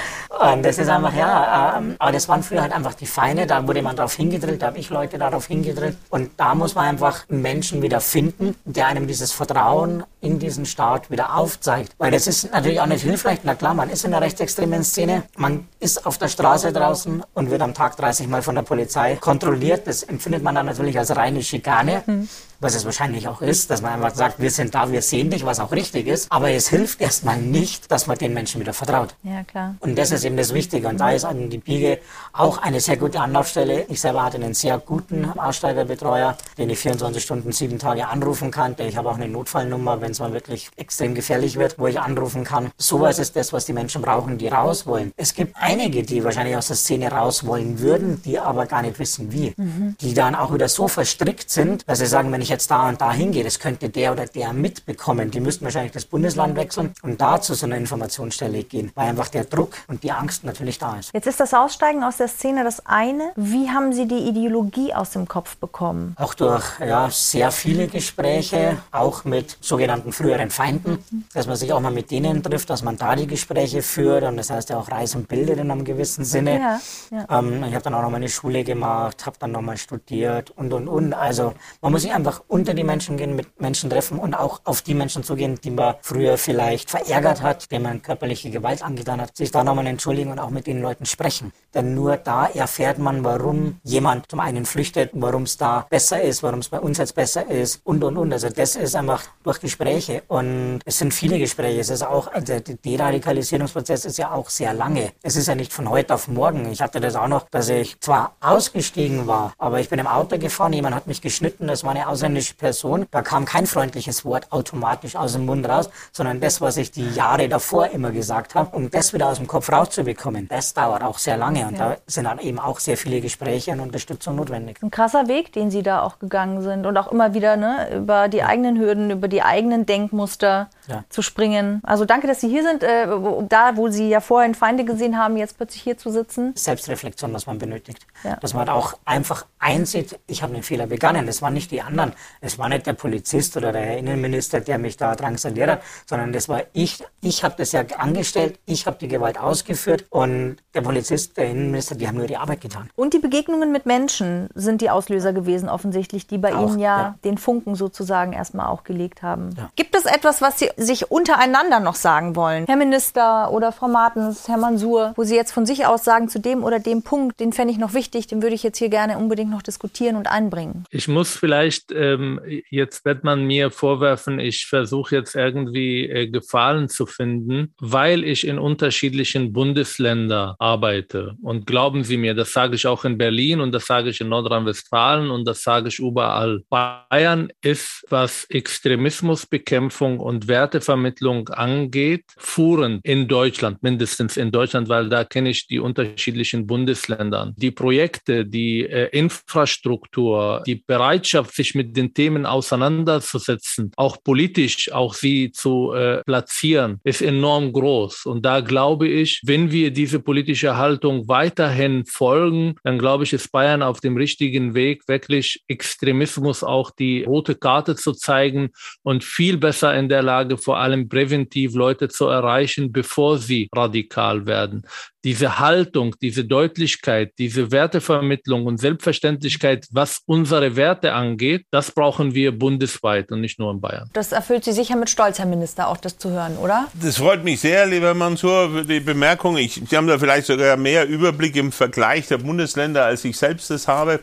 Und 0.53 0.65
das 0.65 0.79
ist 0.79 0.89
einfach, 0.89 1.15
ja, 1.15 1.77
ähm, 1.79 1.97
aber 1.99 2.13
das 2.13 2.29
waren 2.29 2.43
früher 2.43 2.63
halt 2.63 2.73
einfach 2.73 2.95
die 2.95 3.07
Feinde, 3.07 3.47
da 3.47 3.67
wurde 3.67 3.83
man 3.83 3.95
darauf 3.95 4.15
hingedrillt, 4.15 4.63
da 4.63 4.69
habe 4.69 4.79
ich 4.79 4.89
Leute 4.89 5.19
darauf 5.19 5.47
hingedrillt. 5.47 5.97
Und 6.09 6.31
da 6.39 6.55
muss 6.55 6.75
man 6.75 6.87
einfach 6.87 7.29
einen 7.29 7.43
Menschen 7.43 7.83
wieder 7.83 8.01
finden, 8.01 8.57
der 8.65 8.87
einem 8.87 9.07
dieses 9.07 9.33
Vertrauen 9.33 10.05
in 10.21 10.39
diesen 10.39 10.65
Staat 10.65 11.11
wieder 11.11 11.37
aufzeigt. 11.37 11.93
Weil 11.99 12.11
das 12.11 12.27
ist 12.27 12.51
natürlich 12.51 12.81
auch 12.81 12.87
nicht 12.87 13.03
hilfreich. 13.03 13.41
Na 13.43 13.55
klar, 13.55 13.75
man 13.75 13.91
ist 13.91 14.05
in 14.05 14.13
der 14.13 14.23
rechtsextremen 14.23 14.85
Szene, 14.85 15.25
man 15.37 15.69
ist 15.81 16.07
auf 16.07 16.17
der 16.17 16.29
Straße 16.29 16.73
draußen 16.73 17.23
und 17.35 17.51
wird 17.51 17.61
am 17.61 17.75
Tag 17.75 17.97
30 17.97 18.29
Mal 18.29 18.43
von 18.43 18.55
der 18.55 18.63
Polizei 18.63 19.17
kontrolliert. 19.17 19.87
Das 19.87 20.03
empfindet 20.03 20.43
man 20.43 20.55
dann 20.55 20.67
natürlich 20.67 20.99
als 20.99 21.15
reine 21.15 21.43
Schikane. 21.43 22.03
Mhm 22.07 22.29
was 22.63 22.77
es 22.77 22.85
wahrscheinlich 22.85 23.27
auch 23.27 23.43
ist, 23.43 23.71
dass 23.71 23.83
man 23.83 23.93
einfach 23.93 24.15
sagt, 24.15 24.41
wir 24.41 24.51
sind 24.51 24.75
da, 24.75 24.91
wir 24.91 25.03
sehen 25.03 25.31
dich, 25.31 25.45
was 25.45 25.59
auch 25.59 25.73
richtig 25.73 26.07
ist. 26.07 26.31
Aber 26.31 26.51
es 26.51 26.69
hilft 26.69 27.01
erstmal 27.01 27.39
nicht, 27.39 27.91
dass 27.91 28.07
man 28.07 28.17
den 28.17 28.33
Menschen 28.33 28.61
wieder 28.61 28.73
vertraut. 28.73 29.17
Ja, 29.25 29.43
klar. 29.43 29.75
Und 29.81 29.99
das 29.99 30.13
ist 30.13 30.25
eben 30.25 30.37
das 30.37 30.55
Wichtige. 30.55 30.87
Und 30.87 30.99
da 30.99 31.11
ist 31.11 31.25
an 31.25 31.51
die 31.51 31.59
Biege 31.59 31.99
auch 32.33 32.59
eine 32.59 32.81
sehr 32.81 32.97
gute 32.97 33.21
Anlaufstelle. 33.21 33.87
Ich 33.89 34.01
selber 34.01 34.25
hatte 34.25 34.37
einen 34.37 34.55
sehr 34.55 34.79
guten 34.79 35.29
Aussteigerbetreuer, 35.39 36.37
den 36.57 36.71
ich 36.71 36.79
24 36.79 37.23
Stunden, 37.23 37.51
sieben 37.51 37.81
Tage 37.81 38.07
anrufen 38.07 38.53
kann. 38.53 38.77
Ich 38.79 38.97
habe 38.97 39.11
auch 39.11 39.17
eine 39.17 39.29
Notfallnummer, 39.29 40.01
wenn 40.01 40.13
es 40.13 40.21
mal 40.21 40.33
wirklich 40.33 40.71
extrem 40.77 41.15
gefährlich 41.15 41.57
wird, 41.57 41.79
wo 41.81 41.89
ich 41.89 41.99
anrufen 41.99 42.45
kann. 42.45 42.71
Sowas 42.79 43.19
ist 43.19 43.35
das, 43.35 43.53
was 43.53 43.67
die 43.67 43.73
Menschen 43.73 44.03
brauchen, 44.03 44.39
die 44.39 44.47
raus 44.47 44.87
wollen. 44.87 45.13
Es 45.17 45.35
gibt 45.35 45.57
einige, 45.57 46.05
die 46.05 46.23
wahrscheinlich 46.23 46.57
aus 46.57 46.69
der 46.69 46.77
Szene 46.77 47.11
raus 47.11 47.45
wollen 47.45 47.81
würden, 47.81 48.23
die 48.23 48.39
aber 48.39 48.67
gar 48.67 48.83
nicht 48.83 49.01
wissen, 49.01 49.33
wie. 49.33 49.53
Mhm. 49.57 49.97
Die 50.01 50.15
dann 50.15 50.37
auch 50.37 50.55
wieder 50.55 50.69
so 50.69 50.87
verstrickt 50.87 51.51
sind, 51.51 51.89
dass 51.89 51.99
sie 51.99 52.07
sagen, 52.07 52.31
wenn 52.31 52.41
ich 52.41 52.52
jetzt 52.53 52.71
da 52.71 52.89
und 52.89 53.01
da 53.01 53.13
hingehe, 53.13 53.43
das 53.43 53.59
könnte 53.59 53.89
der 53.89 54.13
oder 54.13 54.27
der 54.27 54.53
mitbekommen. 54.53 55.31
Die 55.31 55.41
müssten 55.41 55.65
wahrscheinlich 55.65 55.93
das 55.93 56.05
Bundesland 56.05 56.55
wechseln 56.57 56.93
und 57.03 57.21
da 57.21 57.41
zu 57.41 57.55
so 57.55 57.67
einer 57.67 57.77
Informationsstelle 57.77 58.63
gehen, 58.65 58.93
weil 58.95 59.09
einfach 59.09 59.29
der 59.29 59.45
Druck 59.45 59.73
und 59.89 60.03
die 60.03 60.13
Angst 60.13 60.45
natürlich 60.45 60.79
da 60.79 60.99
ist. 60.99 61.13
Jetzt 61.15 61.27
ist 61.27 61.41
das 61.41 61.55
Aussteigen 61.55 62.05
aus 62.05 62.19
der 62.19 62.29
Szene 62.29 62.63
das 62.63 62.85
eine. 62.87 63.33
Wie 63.37 63.71
haben 63.71 63.93
Sie 63.93 64.07
die 64.07 64.29
Ideologie 64.29 64.95
aus 64.95 65.11
dem 65.11 65.27
Kopf 65.27 65.57
bekommen? 65.57 66.15
Auch 66.19 66.35
durch 66.35 66.65
ja, 66.81 67.09
sehr 67.11 67.51
viele 67.51 67.89
Gespräche, 67.89 68.77
auch 68.91 69.25
mit 69.25 69.57
sogenannten 69.61 70.13
früheren 70.13 70.51
Feinden, 70.51 71.03
dass 71.33 71.47
man 71.47 71.57
sich 71.57 71.73
auch 71.73 71.81
mal 71.81 71.93
mit 71.93 72.11
denen 72.11 72.43
trifft, 72.43 72.69
dass 72.71 72.83
man 72.83 72.97
da 72.97 73.17
die 73.17 73.27
Gespräche 73.27 73.83
führt 73.83 74.25
und 74.25 74.37
das 74.37 74.51
heißt 74.51 74.71
ja 74.71 74.79
auch 74.79 74.91
Reis 74.91 75.15
und 75.15 75.29
bildet 75.29 75.59
in 75.59 75.71
einem 75.71 75.85
gewissen 75.85 76.25
Sinne. 76.25 76.59
Ja, 76.59 76.81
ja. 77.11 77.39
Ähm, 77.39 77.65
ich 77.65 77.75
habe 77.75 77.83
dann 77.83 77.95
auch 77.95 78.03
noch 78.03 78.11
mal 78.11 78.17
eine 78.17 78.29
Schule 78.29 78.63
gemacht, 78.63 79.25
habe 79.25 79.37
dann 79.39 79.53
noch 79.53 79.63
mal 79.63 79.77
studiert 79.77 80.51
und 80.51 80.73
und 80.73 80.89
und. 80.89 81.15
Also 81.15 81.55
man 81.81 81.93
muss 81.93 82.03
sich 82.03 82.13
einfach 82.13 82.42
unter 82.49 82.75
die 82.75 82.85
Menschen 82.85 83.17
gehen, 83.17 83.37
mit 83.37 83.61
Menschen 83.61 83.91
treffen 83.91 84.19
und 84.19 84.35
auch 84.35 84.61
auf 84.65 84.83
die 84.83 84.95
Menschen 84.95 85.23
zugehen, 85.23 85.59
die 85.63 85.71
man 85.71 85.95
früher 86.03 86.39
vielleicht 86.39 86.91
verärgert 86.91 87.43
hat, 87.43 87.71
denen 87.71 87.85
man 87.85 88.03
körperliche 88.03 88.51
Gewalt 88.51 88.83
angetan 88.83 89.21
hat, 89.21 89.37
sich 89.37 89.51
da 89.51 89.65
nochmal 89.65 89.87
entschuldigen 89.87 90.31
und 90.31 90.39
auch 90.39 90.51
mit 90.51 90.67
den 90.67 90.81
Leuten 90.83 91.07
sprechen. 91.07 91.53
Denn 91.75 91.95
nur 91.95 92.17
da 92.17 92.47
erfährt 92.47 92.99
man, 92.99 93.25
warum 93.25 93.81
jemand 93.83 94.31
zum 94.31 94.41
einen 94.41 94.67
flüchtet, 94.67 95.11
warum 95.15 95.45
es 95.45 95.57
da 95.57 95.87
besser 95.89 96.21
ist, 96.21 96.43
warum 96.43 96.61
es 96.61 96.69
bei 96.69 96.81
uns 96.81 96.99
jetzt 96.99 97.15
besser 97.15 97.49
ist 97.49 97.81
und 97.85 98.05
und 98.05 98.17
und. 98.17 98.33
Also 98.33 98.49
das 98.51 98.77
ist 98.77 98.95
einfach 98.95 99.25
durch 99.43 99.61
Gespräche 99.61 100.23
und 100.29 100.81
es 100.85 100.99
sind 100.99 101.15
viele 101.15 101.39
Gespräche. 101.39 101.81
Es 101.81 101.91
ist 101.91 102.03
auch, 102.03 102.33
also 102.33 102.47
der 102.47 102.61
Deradikalisierungsprozess 102.61 104.05
ist 104.05 104.19
ja 104.19 104.33
auch 104.33 104.51
sehr 104.51 104.75
lange. 104.75 105.13
Es 105.23 105.37
ist 105.37 105.49
ja 105.49 105.55
nicht 105.55 105.73
von 105.73 105.89
heute 105.89 106.15
auf 106.15 106.29
morgen. 106.29 106.71
Ich 106.71 106.83
hatte 106.83 107.01
das 107.01 107.15
auch 107.17 107.29
noch, 107.29 107.49
dass 107.51 107.69
ich 107.69 107.99
zwar 108.01 108.37
ausgestiegen 108.41 109.27
war, 109.27 109.55
aber 109.59 109.81
ich 109.81 109.89
bin 109.89 109.99
im 109.99 110.07
Auto 110.07 110.39
gefahren, 110.39 110.73
jemand 110.73 110.95
hat 110.95 111.07
mich 111.07 111.21
geschnitten, 111.21 111.67
das 111.67 111.85
war 111.85 111.91
eine 111.93 112.09
ausländische 112.33 112.55
Person. 112.55 113.07
Da 113.11 113.23
kam 113.23 113.45
kein 113.45 113.67
freundliches 113.67 114.25
Wort 114.25 114.51
automatisch 114.51 115.17
aus 115.17 115.33
dem 115.35 115.47
Mund 115.47 115.69
raus, 115.69 115.91
sondern 116.13 116.41
das, 116.41 116.61
was 116.61 116.77
ich 116.77 116.91
die 116.91 117.09
Jahre 117.11 117.49
davor 117.49 117.91
immer 117.91 118.11
gesagt 118.11 118.55
habe, 118.55 118.75
um 118.75 118.91
das 118.91 119.13
wieder 119.13 119.29
aus 119.29 119.39
dem 119.39 119.47
Kopf 119.47 119.71
rauszubekommen, 119.71 120.49
das 120.49 120.75
dauert 120.75 121.03
auch 121.03 121.19
sehr 121.19 121.37
lange 121.37 121.67
und 121.67 121.79
ja. 121.79 121.91
da 121.91 121.97
sind 122.07 122.25
dann 122.25 122.39
eben 122.39 122.59
auch 122.59 122.81
sehr 122.81 122.97
viele 122.97 123.21
Gespräche 123.21 123.73
und 123.73 123.81
Unterstützung 123.81 124.37
notwendig. 124.37 124.79
Ein 124.83 124.91
krasser 124.91 125.29
Weg, 125.29 125.53
den 125.53 125.71
Sie 125.71 125.83
da 125.83 126.03
auch 126.03 126.19
gegangen 126.19 126.63
sind 126.63 126.87
und 126.87 126.97
auch 126.97 127.13
immer 127.13 127.35
wieder 127.35 127.57
ne, 127.57 127.95
über 127.97 128.29
die 128.29 128.43
eigenen 128.43 128.79
Hürden, 128.79 129.11
über 129.11 129.29
die 129.29 129.43
eigenen 129.43 129.87
Denkmuster 129.87 130.71
ja. 130.89 131.05
zu 131.11 131.23
springen. 131.23 131.81
Also 131.85 132.05
danke, 132.05 132.27
dass 132.27 132.41
Sie 132.41 132.49
hier 132.49 132.63
sind, 132.63 132.83
äh, 132.83 133.07
da 133.49 133.77
wo 133.77 133.89
Sie 133.89 134.09
ja 134.09 134.21
vorhin 134.21 134.55
Feinde 134.55 134.85
gesehen 134.85 135.19
haben, 135.19 135.37
jetzt 135.37 135.57
plötzlich 135.57 135.83
hier 135.83 135.99
zu 135.99 136.11
sitzen. 136.11 136.53
Selbstreflexion, 136.57 137.33
was 137.33 137.47
man 137.47 137.59
benötigt. 137.59 138.07
Ja. 138.25 138.37
Dass 138.37 138.55
man 138.55 138.69
auch 138.69 138.95
einfach 139.05 139.47
einsieht, 139.59 140.19
ich 140.27 140.43
habe 140.43 140.55
einen 140.55 140.63
Fehler 140.63 140.87
begangen. 140.87 141.29
Es 141.29 141.43
waren 141.43 141.55
nicht 141.55 141.71
die 141.71 141.83
anderen. 141.83 142.12
Es 142.41 142.59
war 142.59 142.69
nicht 142.69 142.87
der 142.87 142.95
Polizist 142.95 143.57
oder 143.57 143.73
der 143.73 143.99
Innenminister, 143.99 144.61
der 144.61 144.79
mich 144.79 144.97
da 144.97 145.15
drangsaliert 145.15 145.71
hat, 145.71 145.83
sondern 146.07 146.33
das 146.33 146.49
war 146.49 146.63
ich. 146.73 147.03
Ich 147.21 147.45
habe 147.45 147.55
das 147.59 147.73
ja 147.73 147.85
angestellt, 147.99 148.59
ich 148.67 148.87
habe 148.87 148.97
die 149.01 149.09
Gewalt 149.09 149.39
ausgeführt 149.39 150.07
und 150.11 150.57
der 150.75 150.83
Polizist, 150.83 151.37
der 151.37 151.51
Innenminister, 151.51 151.95
die 151.95 152.09
haben 152.09 152.19
nur 152.19 152.27
die 152.27 152.37
Arbeit 152.37 152.61
getan. 152.61 152.91
Und 152.97 153.15
die 153.15 153.19
Begegnungen 153.19 153.73
mit 153.73 153.87
Menschen 153.87 154.49
sind 154.55 154.81
die 154.81 154.91
Auslöser 154.91 155.33
gewesen, 155.33 155.69
offensichtlich, 155.69 156.27
die 156.27 156.39
bei 156.39 156.55
auch, 156.55 156.71
Ihnen 156.71 156.79
ja, 156.79 157.01
ja, 157.01 157.15
den 157.25 157.39
Funken 157.39 157.75
sozusagen 157.75 158.33
erstmal 158.33 158.67
auch 158.67 158.85
gelegt 158.85 159.23
haben. 159.23 159.51
Ja. 159.57 159.71
Gibt 159.77 159.95
es 159.95 160.05
etwas, 160.05 160.41
was 160.41 160.59
Sie 160.59 160.71
sich 160.77 161.11
untereinander 161.11 161.81
noch 161.81 161.95
sagen 161.95 162.37
wollen? 162.37 162.67
Herr 162.67 162.77
Minister 162.77 163.51
oder 163.53 163.73
Frau 163.73 163.89
Martens, 163.89 164.49
Herr 164.49 164.59
Mansur, 164.59 165.13
wo 165.17 165.25
Sie 165.25 165.37
jetzt 165.37 165.53
von 165.53 165.67
sich 165.67 165.87
aus 165.87 166.05
sagen, 166.05 166.29
zu 166.29 166.39
dem 166.39 166.65
oder 166.65 166.79
dem 166.79 167.03
Punkt, 167.03 167.41
den 167.41 167.53
fände 167.53 167.73
ich 167.73 167.79
noch 167.79 167.95
wichtig, 167.95 168.27
den 168.27 168.43
würde 168.43 168.55
ich 168.55 168.63
jetzt 168.63 168.79
hier 168.79 168.89
gerne 168.89 169.19
unbedingt 169.19 169.51
noch 169.51 169.63
diskutieren 169.63 170.17
und 170.17 170.27
einbringen? 170.27 170.85
Ich 170.91 171.09
muss 171.09 171.37
vielleicht, 171.37 171.93
ähm, 172.03 172.41
jetzt 172.71 173.05
wird 173.05 173.23
man 173.23 173.47
mir 173.47 173.71
vorwerfen, 173.71 174.41
ich 174.41 174.67
versuche 174.67 175.17
jetzt 175.17 175.37
irgendwie 175.37 176.09
äh, 176.09 176.27
Gefallen 176.27 176.89
zu 176.89 177.07
finden, 177.07 177.75
weil 177.79 178.25
ich 178.25 178.47
in 178.47 178.59
unterschiedlichen 178.59 179.53
Bundesländern 179.53 180.55
arbeite. 180.59 181.37
Und 181.43 181.67
glauben 181.67 182.03
Sie 182.03 182.17
mir, 182.17 182.35
das 182.35 182.53
sage 182.53 182.75
ich 182.75 182.87
auch 182.87 183.05
in 183.05 183.19
Berlin 183.19 183.61
und 183.61 183.73
das 183.73 183.87
sage 183.87 184.11
ich 184.11 184.21
in 184.21 184.29
Nordrhein-Westfalen 184.29 185.31
und 185.31 185.47
das 185.47 185.63
sage 185.63 185.89
ich 185.89 185.99
überall. 186.01 186.63
Bayern 186.69 187.53
ist, 187.63 188.05
was 188.09 188.45
Extremismusbekämpfung 188.51 190.19
und 190.19 190.49
Wertevermittlung 190.49 191.49
angeht, 191.51 192.25
führend 192.37 193.05
in 193.05 193.29
Deutschland, 193.29 193.83
mindestens 193.83 194.37
in 194.37 194.51
Deutschland, 194.51 194.89
weil 194.89 195.09
da 195.09 195.25
kenne 195.25 195.51
ich 195.51 195.69
die 195.69 195.79
unterschiedlichen 195.79 196.67
Bundesländer. 196.67 197.53
Die 197.57 197.71
Projekte, 197.71 198.45
die 198.45 198.87
äh, 198.87 199.09
Infrastruktur, 199.17 200.63
die 200.67 200.83
Bereitschaft, 200.87 201.55
sich 201.55 201.75
mit 201.75 201.92
den 201.93 202.15
Themen 202.15 202.47
auseinanderzusetzen, 202.47 203.93
auch 203.97 204.17
politisch, 204.23 204.93
auch 204.93 205.15
sie 205.15 205.53
zu 205.53 205.93
äh, 205.93 206.23
platzieren, 206.25 207.01
ist 207.05 207.23
enorm 207.23 207.73
groß. 207.73 208.27
Und 208.27 208.45
da 208.45 208.61
glaube 208.61 209.09
ich, 209.09 209.41
wenn 209.45 209.71
wir 209.71 209.91
diese 209.91 210.21
politische 210.21 210.77
Haltung 210.77 211.29
weiterhin 211.29 212.05
folgen, 212.07 212.75
dann 212.85 212.99
glaube 212.99 213.25
ich, 213.25 213.33
ist 213.33 213.53
Bayern 213.53 213.83
auf 213.83 214.01
dem 214.01 214.17
richtigen 214.17 214.75
Weg, 214.75 215.07
wirklich 215.09 215.63
Extremismus 215.69 216.63
auch 216.65 216.91
die 216.91 217.25
rote 217.25 217.55
Karte 217.55 217.97
zu 217.97 218.13
zeigen 218.13 218.71
und 219.03 219.25
viel 219.25 219.57
besser 219.59 219.95
in 219.95 220.09
der 220.09 220.23
Lage, 220.23 220.59
vor 220.59 220.79
allem 220.79 221.09
präventiv 221.09 221.75
Leute 221.75 222.09
zu 222.09 222.27
erreichen, 222.27 222.93
bevor 222.93 223.39
sie 223.39 223.69
radikal 223.75 224.47
werden 224.47 224.87
diese 225.25 225.59
Haltung, 225.59 226.17
diese 226.21 226.45
Deutlichkeit, 226.45 227.33
diese 227.39 227.71
Wertevermittlung 227.71 228.67
und 228.67 228.79
Selbstverständlichkeit, 228.79 229.87
was 229.91 230.21
unsere 230.27 230.77
Werte 230.77 231.13
angeht, 231.13 231.67
das 231.71 231.93
brauchen 231.93 232.35
wir 232.35 232.57
bundesweit 232.59 233.31
und 233.31 233.41
nicht 233.41 233.59
nur 233.59 233.71
in 233.71 233.81
Bayern. 233.81 234.11
Das 234.13 234.33
erfüllt 234.33 234.65
Sie 234.65 234.73
sicher 234.73 234.97
mit 234.97 235.11
Stolz, 235.11 235.39
Herr 235.39 235.47
Minister, 235.47 235.89
auch 235.89 235.97
das 235.97 236.19
zu 236.19 236.31
hören, 236.31 236.57
oder? 236.57 236.89
Das 237.01 237.19
freut 237.19 237.45
mich 237.45 237.61
sehr, 237.61 237.87
lieber 237.87 238.15
Mansur, 238.15 238.71
für 238.71 238.85
die 238.85 239.01
Bemerkung. 239.01 239.57
Ich, 239.57 239.81
Sie 239.89 239.97
haben 239.97 240.07
da 240.07 240.19
vielleicht 240.19 240.47
sogar 240.47 240.77
mehr 240.77 241.07
Überblick 241.07 241.57
im 241.57 241.73
Vergleich 241.73 242.29
der 242.29 242.39
Bundesländer, 242.39 243.05
als 243.05 243.25
ich 243.25 243.37
selbst 243.37 243.71
das 243.71 243.89
habe. 243.89 244.21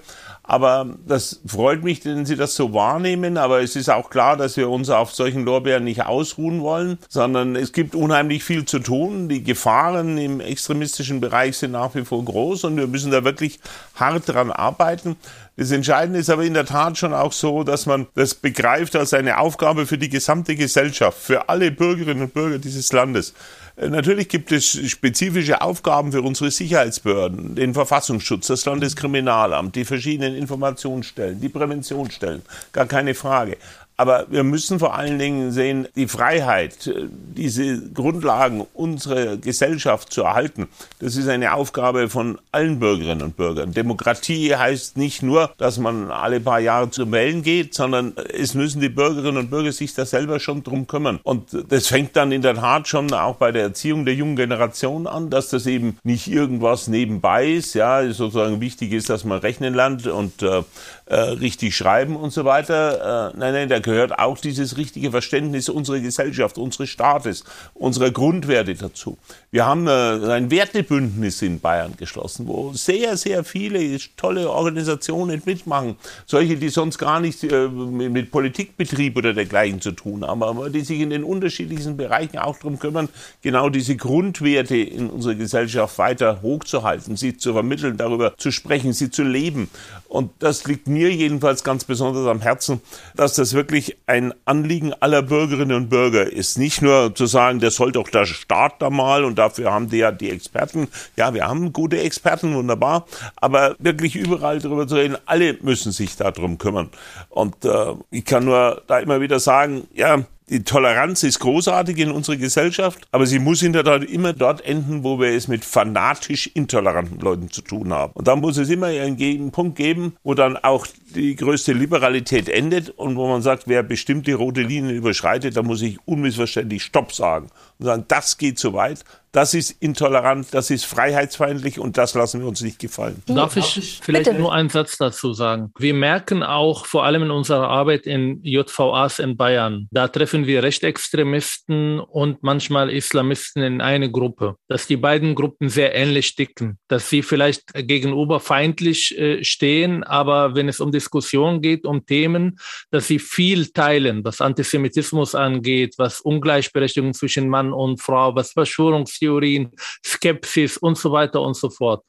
Aber 0.50 0.88
das 1.06 1.42
freut 1.46 1.84
mich, 1.84 2.04
wenn 2.06 2.26
Sie 2.26 2.36
das 2.36 2.56
so 2.56 2.74
wahrnehmen. 2.74 3.38
Aber 3.38 3.62
es 3.62 3.76
ist 3.76 3.88
auch 3.88 4.10
klar, 4.10 4.36
dass 4.36 4.58
wir 4.58 4.68
uns 4.68 4.90
auf 4.90 5.14
solchen 5.14 5.46
Lorbeeren 5.46 5.84
nicht 5.84 6.08
ausruhen 6.08 6.62
wollen, 6.62 6.98
sondern 7.08 7.56
es 7.56 7.72
gibt 7.72 7.94
unheimlich 7.94 8.44
viel 8.44 8.66
zu 8.66 8.80
tun. 8.80 9.30
Die 9.30 9.44
Gefahren 9.44 10.18
im 10.18 10.40
extremistischen 10.40 11.22
Bereich 11.22 11.56
sind 11.60 11.74
nach 11.74 11.94
wie 11.94 12.04
vor 12.04 12.26
groß 12.26 12.64
und 12.64 12.78
wir 12.78 12.88
müssen 12.88 13.12
da 13.12 13.24
wirklich 13.24 13.60
hart 13.94 14.28
dran 14.28 14.50
arbeiten. 14.50 15.18
Das 15.56 15.70
Entscheidende 15.70 16.18
ist 16.18 16.32
aber 16.32 16.44
in 16.44 16.56
der 16.56 16.66
Tat 16.66 16.98
schon 16.98 17.14
auch 17.14 17.34
so, 17.34 17.64
dass 17.64 17.86
man 17.86 18.08
das 18.16 18.34
begreift 18.34 18.96
als 18.96 19.14
eine 19.14 19.38
Aufgabe 19.38 19.86
für 19.86 20.00
die 20.00 20.10
gesamte 20.10 20.56
Gesellschaft, 20.56 21.20
für 21.20 21.48
alle 21.48 21.70
Bürgerinnen 21.70 22.24
und 22.24 22.34
Bürger 22.34 22.58
dieses 22.58 22.92
Landes. 22.92 23.36
Äh, 23.80 23.90
natürlich 23.90 24.28
gibt 24.28 24.52
es 24.52 24.66
spezifische 24.90 25.62
Aufgaben 25.62 26.12
für 26.12 26.22
unsere 26.22 26.52
Sicherheitsbehörden, 26.52 27.56
den 27.56 27.74
Verfassungsschutz, 27.74 28.48
das 28.48 28.66
Landeskriminalamt, 28.66 29.76
die 29.76 29.86
verschiedenen 29.86 30.36
Informationsstellen, 30.36 31.40
die 31.40 31.50
Präventionsstellen, 31.50 32.42
gar 32.72 32.86
keine 32.86 33.14
Frage. 33.16 33.58
Aber 34.00 34.28
wir 34.30 34.46
müssen 34.46 34.80
vor 34.80 34.96
allen 34.96 35.20
Dingen 35.20 35.52
sehen, 35.52 35.86
die 35.98 36.08
Freiheit, 36.08 36.88
äh, 36.88 37.10
diese 37.36 37.90
Grundlagen 37.92 38.66
unserer 38.74 39.36
Gesellschaft 39.36 40.14
zu 40.14 40.24
erhalten, 40.24 40.70
das 41.00 41.18
ist 41.18 41.28
eine 41.28 41.54
Aufgabe 41.54 42.08
von 42.08 42.38
allen 42.54 42.80
Bürgerinnen 42.80 43.24
und 43.24 43.36
Bürgern. 43.36 43.74
Demokratie 43.74 44.56
heißt 44.56 44.96
nicht 44.96 45.22
nur, 45.22 45.52
dass 45.58 45.80
man 45.80 46.12
alle 46.12 46.40
paar 46.40 46.62
Jahre 46.62 46.90
zu 46.90 47.12
Wählen 47.12 47.44
geht, 47.44 47.74
sondern 47.74 48.14
es 48.34 48.54
müssen 48.54 48.80
die 48.80 48.88
Bürgerinnen 48.88 49.36
und 49.36 49.50
Bürger 49.50 49.74
sich 49.74 49.94
da 49.96 50.06
selber 50.06 50.40
schon 50.40 50.64
drum 50.64 50.88
kümmern. 50.88 51.20
Und 51.24 51.50
das 51.68 51.88
fängt 51.88 52.16
dann 52.16 52.32
in 52.32 52.42
der 52.42 52.56
Tat 52.56 52.88
schon 52.88 53.12
auch 53.12 53.36
bei 53.36 53.52
der 53.52 53.64
Erziehung 53.64 54.06
der 54.06 54.16
jungen 54.16 54.38
Generation 54.38 55.08
an, 55.08 55.30
dass 55.30 55.50
das 55.50 55.66
eben 55.66 55.98
nicht 56.04 56.30
irgendwas 56.30 56.88
nebenbei 56.88 57.50
ist. 57.50 57.74
Ja, 57.74 58.10
sozusagen 58.14 58.62
wichtig 58.62 58.94
ist, 58.94 59.10
dass 59.10 59.26
man 59.26 59.40
rechnen 59.40 59.74
lernt 59.74 60.08
und 60.08 60.42
äh, 60.42 60.64
äh 61.10 61.20
richtig 61.40 61.76
schreiben 61.76 62.16
und 62.16 62.32
so 62.32 62.46
weiter. 62.46 63.32
Äh, 63.34 63.38
nein, 63.38 63.54
nein, 63.54 63.70
da 63.70 63.80
gehört 63.80 64.18
auch 64.20 64.38
dieses 64.38 64.78
richtige 64.78 65.12
Verständnis 65.12 65.68
unserer 65.70 66.00
Gesellschaft, 66.00 66.58
unseres 66.58 66.90
Staates, 66.90 67.44
unserer 67.74 68.12
Grundwerte 68.12 68.76
dazu. 68.76 69.18
Wir 69.52 69.66
haben 69.66 69.88
äh, 69.88 69.92
ein 69.92 70.52
Wertebündnis 70.52 71.42
in 71.42 71.60
Bayern 71.60 71.94
geschlossen, 71.98 72.48
wo 72.48 72.74
sehr, 72.74 73.18
sehr 73.18 73.44
viele 73.44 73.98
tolle 74.18 74.50
Organisationen 74.50 75.42
mitmachen. 75.46 75.96
Solche, 76.28 76.58
die 76.58 76.70
sonst 76.70 77.00
gar 77.00 77.20
nichts 77.20 77.44
äh, 77.44 77.68
mit 77.68 78.30
Politikbetrieb 78.30 79.18
oder 79.18 79.34
dergleichen 79.34 79.82
zu 79.82 79.92
tun 79.92 80.26
haben, 80.26 80.44
aber 80.44 80.70
die 80.70 80.82
sich 80.82 81.00
in 81.00 81.10
den 81.10 81.24
unterschiedlichsten 81.24 81.98
Bereichen 81.98 82.38
auch 82.38 82.58
darum 82.58 82.78
kümmern, 82.78 83.10
genau 83.42 83.70
diese 83.70 83.96
Grundwerte 83.96 84.78
in 84.78 85.10
unserer 85.10 85.36
Gesellschaft 85.36 85.98
weiter 85.98 86.42
hochzuhalten, 86.42 87.16
sie 87.16 87.38
zu 87.38 87.54
vermitteln, 87.54 87.98
darüber 87.98 88.38
zu 88.38 88.52
sprechen, 88.52 88.94
sie 88.94 89.10
zu 89.10 89.24
leben. 89.24 89.70
Und 90.08 90.32
das 90.40 90.66
liegt 90.66 90.88
mir 91.00 91.12
jedenfalls 91.14 91.64
ganz 91.64 91.86
besonders 91.86 92.28
am 92.28 92.42
Herzen, 92.42 92.82
dass 93.16 93.34
das 93.34 93.54
wirklich 93.54 93.98
ein 94.06 94.34
Anliegen 94.44 94.94
aller 95.00 95.22
Bürgerinnen 95.22 95.76
und 95.78 95.90
Bürger 95.90 96.30
ist. 96.30 96.58
Nicht 96.58 96.82
nur 96.82 97.16
zu 97.16 97.26
sagen, 97.26 97.62
der 97.62 97.72
soll 97.72 97.94
doch 97.94 98.10
der 98.10 98.26
Staat 98.26 98.82
da 98.82 98.90
mal 98.90 99.24
und 99.24 99.40
dafür 99.40 99.72
haben 99.72 99.90
die 99.90 99.98
ja 99.98 100.12
die 100.12 100.30
Experten. 100.30 100.90
Ja, 101.16 101.34
wir 101.34 101.48
haben 101.48 101.72
gute 101.72 102.00
Experten, 102.00 102.54
wunderbar. 102.54 103.06
Aber 103.38 103.78
wirklich 103.80 104.18
überall 104.18 104.60
darüber 104.60 104.88
zu 104.88 104.96
reden, 104.96 105.16
alle 105.26 105.58
müssen 105.62 105.94
sich 105.94 106.18
darum 106.18 106.58
kümmern. 106.58 106.90
Und 107.30 107.64
äh, 107.64 107.94
ich 108.12 108.26
kann 108.26 108.44
nur 108.44 108.82
da 108.88 109.00
immer 109.00 109.22
wieder 109.22 109.40
sagen, 109.40 109.88
ja, 109.94 110.26
die 110.50 110.64
Toleranz 110.64 111.24
ist 111.24 111.40
großartig 111.40 111.98
in 112.00 112.12
unserer 112.12 112.38
Gesellschaft, 112.38 113.08
aber 113.12 113.26
sie 113.26 113.40
muss 113.40 113.62
in 113.62 113.74
der 113.74 113.84
Tat 113.84 114.04
immer 114.04 114.34
dort 114.34 114.62
enden, 114.62 115.04
wo 115.04 115.20
wir 115.20 115.30
es 115.30 115.48
mit 115.48 115.64
fanatisch 115.64 116.48
intoleranten 116.48 117.20
Leuten 117.20 117.52
zu 117.52 117.62
tun 117.62 117.94
haben. 117.94 118.14
Und 118.14 118.28
da 118.28 118.36
muss 118.36 118.58
es 118.58 118.70
immer 118.70 118.88
einen 118.88 119.52
Punkt 119.52 119.78
geben, 119.78 120.16
wo 120.24 120.34
dann 120.34 120.58
auch 120.58 120.88
die 121.16 121.36
größte 121.36 121.74
Liberalität 121.74 122.50
endet 122.50 122.90
und 122.90 123.16
wo 123.16 123.28
man 123.28 123.42
sagt, 123.42 123.68
wer 123.68 123.84
bestimmte 123.84 124.34
rote 124.34 124.62
Linien 124.62 124.96
überschreitet, 124.96 125.56
da 125.56 125.62
muss 125.62 125.82
ich 125.82 126.00
unmissverständlich 126.06 126.84
Stopp 126.84 127.14
sagen 127.14 127.50
und 127.80 127.86
sagen, 127.86 128.06
das 128.08 128.38
geht 128.38 128.60
zu 128.60 128.74
weit, 128.74 129.04
das 129.32 129.54
ist 129.54 129.72
intolerant, 129.80 130.48
das 130.52 130.72
ist 130.72 130.86
freiheitsfeindlich 130.86 131.80
und 131.80 131.98
das 131.98 132.16
lassen 132.16 132.42
wir 132.42 132.48
uns 132.48 132.62
nicht 132.62 132.80
gefallen. 132.80 133.22
Darf 133.28 133.58
ich 133.58 134.00
vielleicht 134.02 134.26
Bitte. 134.26 134.40
nur 134.40 134.54
einen 134.54 134.70
Satz 134.70 134.98
dazu 134.98 135.34
sagen? 135.34 135.72
Wir 135.78 135.94
merken 135.94 136.42
auch, 136.42 136.86
vor 136.86 137.06
allem 137.06 137.24
in 137.24 137.32
unserer 137.32 137.68
Arbeit 137.68 138.08
in 138.08 138.44
JVAs 138.44 139.20
in 139.20 139.38
Bayern, 139.38 139.88
da 139.92 140.08
treffen 140.08 140.48
wir 140.48 140.64
Rechtsextremisten 140.64 142.00
und 142.00 142.42
manchmal 142.42 142.90
Islamisten 142.90 143.62
in 143.62 143.82
eine 143.82 144.10
Gruppe, 144.10 144.56
dass 144.68 144.88
die 144.88 144.98
beiden 144.98 145.36
Gruppen 145.36 145.70
sehr 145.70 145.94
ähnlich 145.94 146.36
ticken, 146.36 146.80
dass 146.88 147.10
sie 147.10 147.22
vielleicht 147.22 147.74
gegenüber 147.74 148.40
feindlich 148.40 149.16
äh, 149.18 149.44
stehen, 149.44 150.04
aber 150.04 150.56
wenn 150.56 150.68
es 150.68 150.80
um 150.80 150.92
Diskussionen 150.92 151.62
geht, 151.62 151.86
um 151.86 152.06
Themen, 152.06 152.58
dass 152.90 153.08
sie 153.08 153.20
viel 153.20 153.68
teilen, 153.68 154.24
was 154.24 154.42
Antisemitismus 154.42 155.36
angeht, 155.36 155.96
was 155.98 156.20
Ungleichberechtigung 156.22 157.14
zwischen 157.14 157.48
Mann 157.48 157.69
und 157.74 158.02
Frau, 158.02 158.36
was 158.36 158.52
Verschwörungs 158.52 159.10
Verschwörungstheorien, 159.10 159.72
Skepsis 160.06 160.78
und 160.78 160.98
so 160.98 161.12
weiter 161.12 161.42
und 161.42 161.56
so 161.56 161.70
fort. 161.70 162.04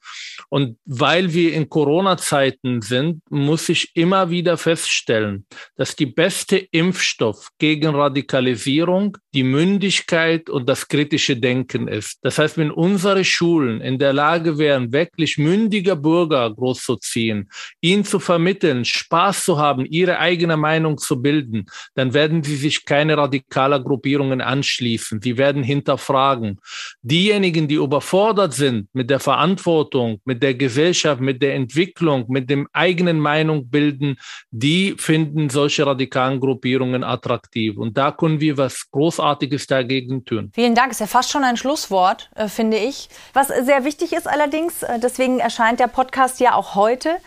Und 0.49 0.77
weil 0.85 1.33
wir 1.33 1.53
in 1.53 1.69
Corona-Zeiten 1.69 2.81
sind, 2.81 3.21
muss 3.29 3.69
ich 3.69 3.91
immer 3.95 4.29
wieder 4.29 4.57
feststellen, 4.57 5.45
dass 5.75 5.95
die 5.95 6.05
beste 6.05 6.57
Impfstoff 6.57 7.49
gegen 7.57 7.95
Radikalisierung 7.95 9.17
die 9.33 9.43
Mündigkeit 9.43 10.49
und 10.49 10.67
das 10.67 10.87
kritische 10.87 11.37
Denken 11.37 11.87
ist. 11.87 12.19
Das 12.21 12.37
heißt, 12.37 12.57
wenn 12.57 12.71
unsere 12.71 13.23
Schulen 13.23 13.81
in 13.81 13.99
der 13.99 14.13
Lage 14.13 14.57
wären, 14.57 14.91
wirklich 14.91 15.37
mündige 15.37 15.95
Bürger 15.95 16.49
großzuziehen, 16.53 17.49
ihnen 17.81 18.05
zu 18.05 18.19
vermitteln, 18.19 18.85
Spaß 18.85 19.45
zu 19.45 19.57
haben, 19.57 19.85
ihre 19.85 20.19
eigene 20.19 20.57
Meinung 20.57 20.97
zu 20.97 21.21
bilden, 21.21 21.65
dann 21.95 22.13
werden 22.13 22.43
sie 22.43 22.55
sich 22.55 22.85
keine 22.85 23.17
radikaler 23.17 23.79
Gruppierungen 23.79 24.41
anschließen. 24.41 25.21
Sie 25.21 25.37
werden 25.37 25.50
hinterfragen 25.57 26.59
diejenigen, 27.01 27.67
die 27.67 27.75
überfordert 27.75 28.53
sind 28.53 28.87
mit 28.93 29.09
der 29.09 29.19
Verantwortung, 29.19 30.19
mit 30.25 30.43
der 30.43 30.53
Gesellschaft, 30.53 31.21
mit 31.21 31.41
der 31.41 31.55
Entwicklung, 31.55 32.25
mit 32.27 32.49
dem 32.49 32.67
eigenen 32.73 33.19
Meinung 33.19 33.69
bilden, 33.69 34.17
die 34.51 34.95
finden 34.97 35.49
solche 35.49 35.85
radikalen 35.85 36.39
Gruppierungen 36.39 37.03
attraktiv. 37.03 37.77
Und 37.77 37.97
da 37.97 38.11
können 38.11 38.39
wir 38.39 38.57
was 38.57 38.89
Großartiges 38.91 39.67
dagegen 39.67 40.25
tun. 40.25 40.51
Vielen 40.53 40.75
Dank. 40.75 40.91
Ist 40.91 40.99
ja 40.99 41.07
fast 41.07 41.31
schon 41.31 41.43
ein 41.43 41.57
Schlusswort, 41.57 42.29
äh, 42.35 42.47
finde 42.47 42.77
ich. 42.77 43.09
Was 43.33 43.47
sehr 43.47 43.83
wichtig 43.83 44.13
ist 44.13 44.27
allerdings, 44.27 44.83
äh, 44.83 44.99
deswegen 44.99 45.39
erscheint 45.39 45.79
der 45.79 45.87
Podcast 45.87 46.39
ja 46.39 46.53
auch 46.53 46.75
heute. 46.75 47.17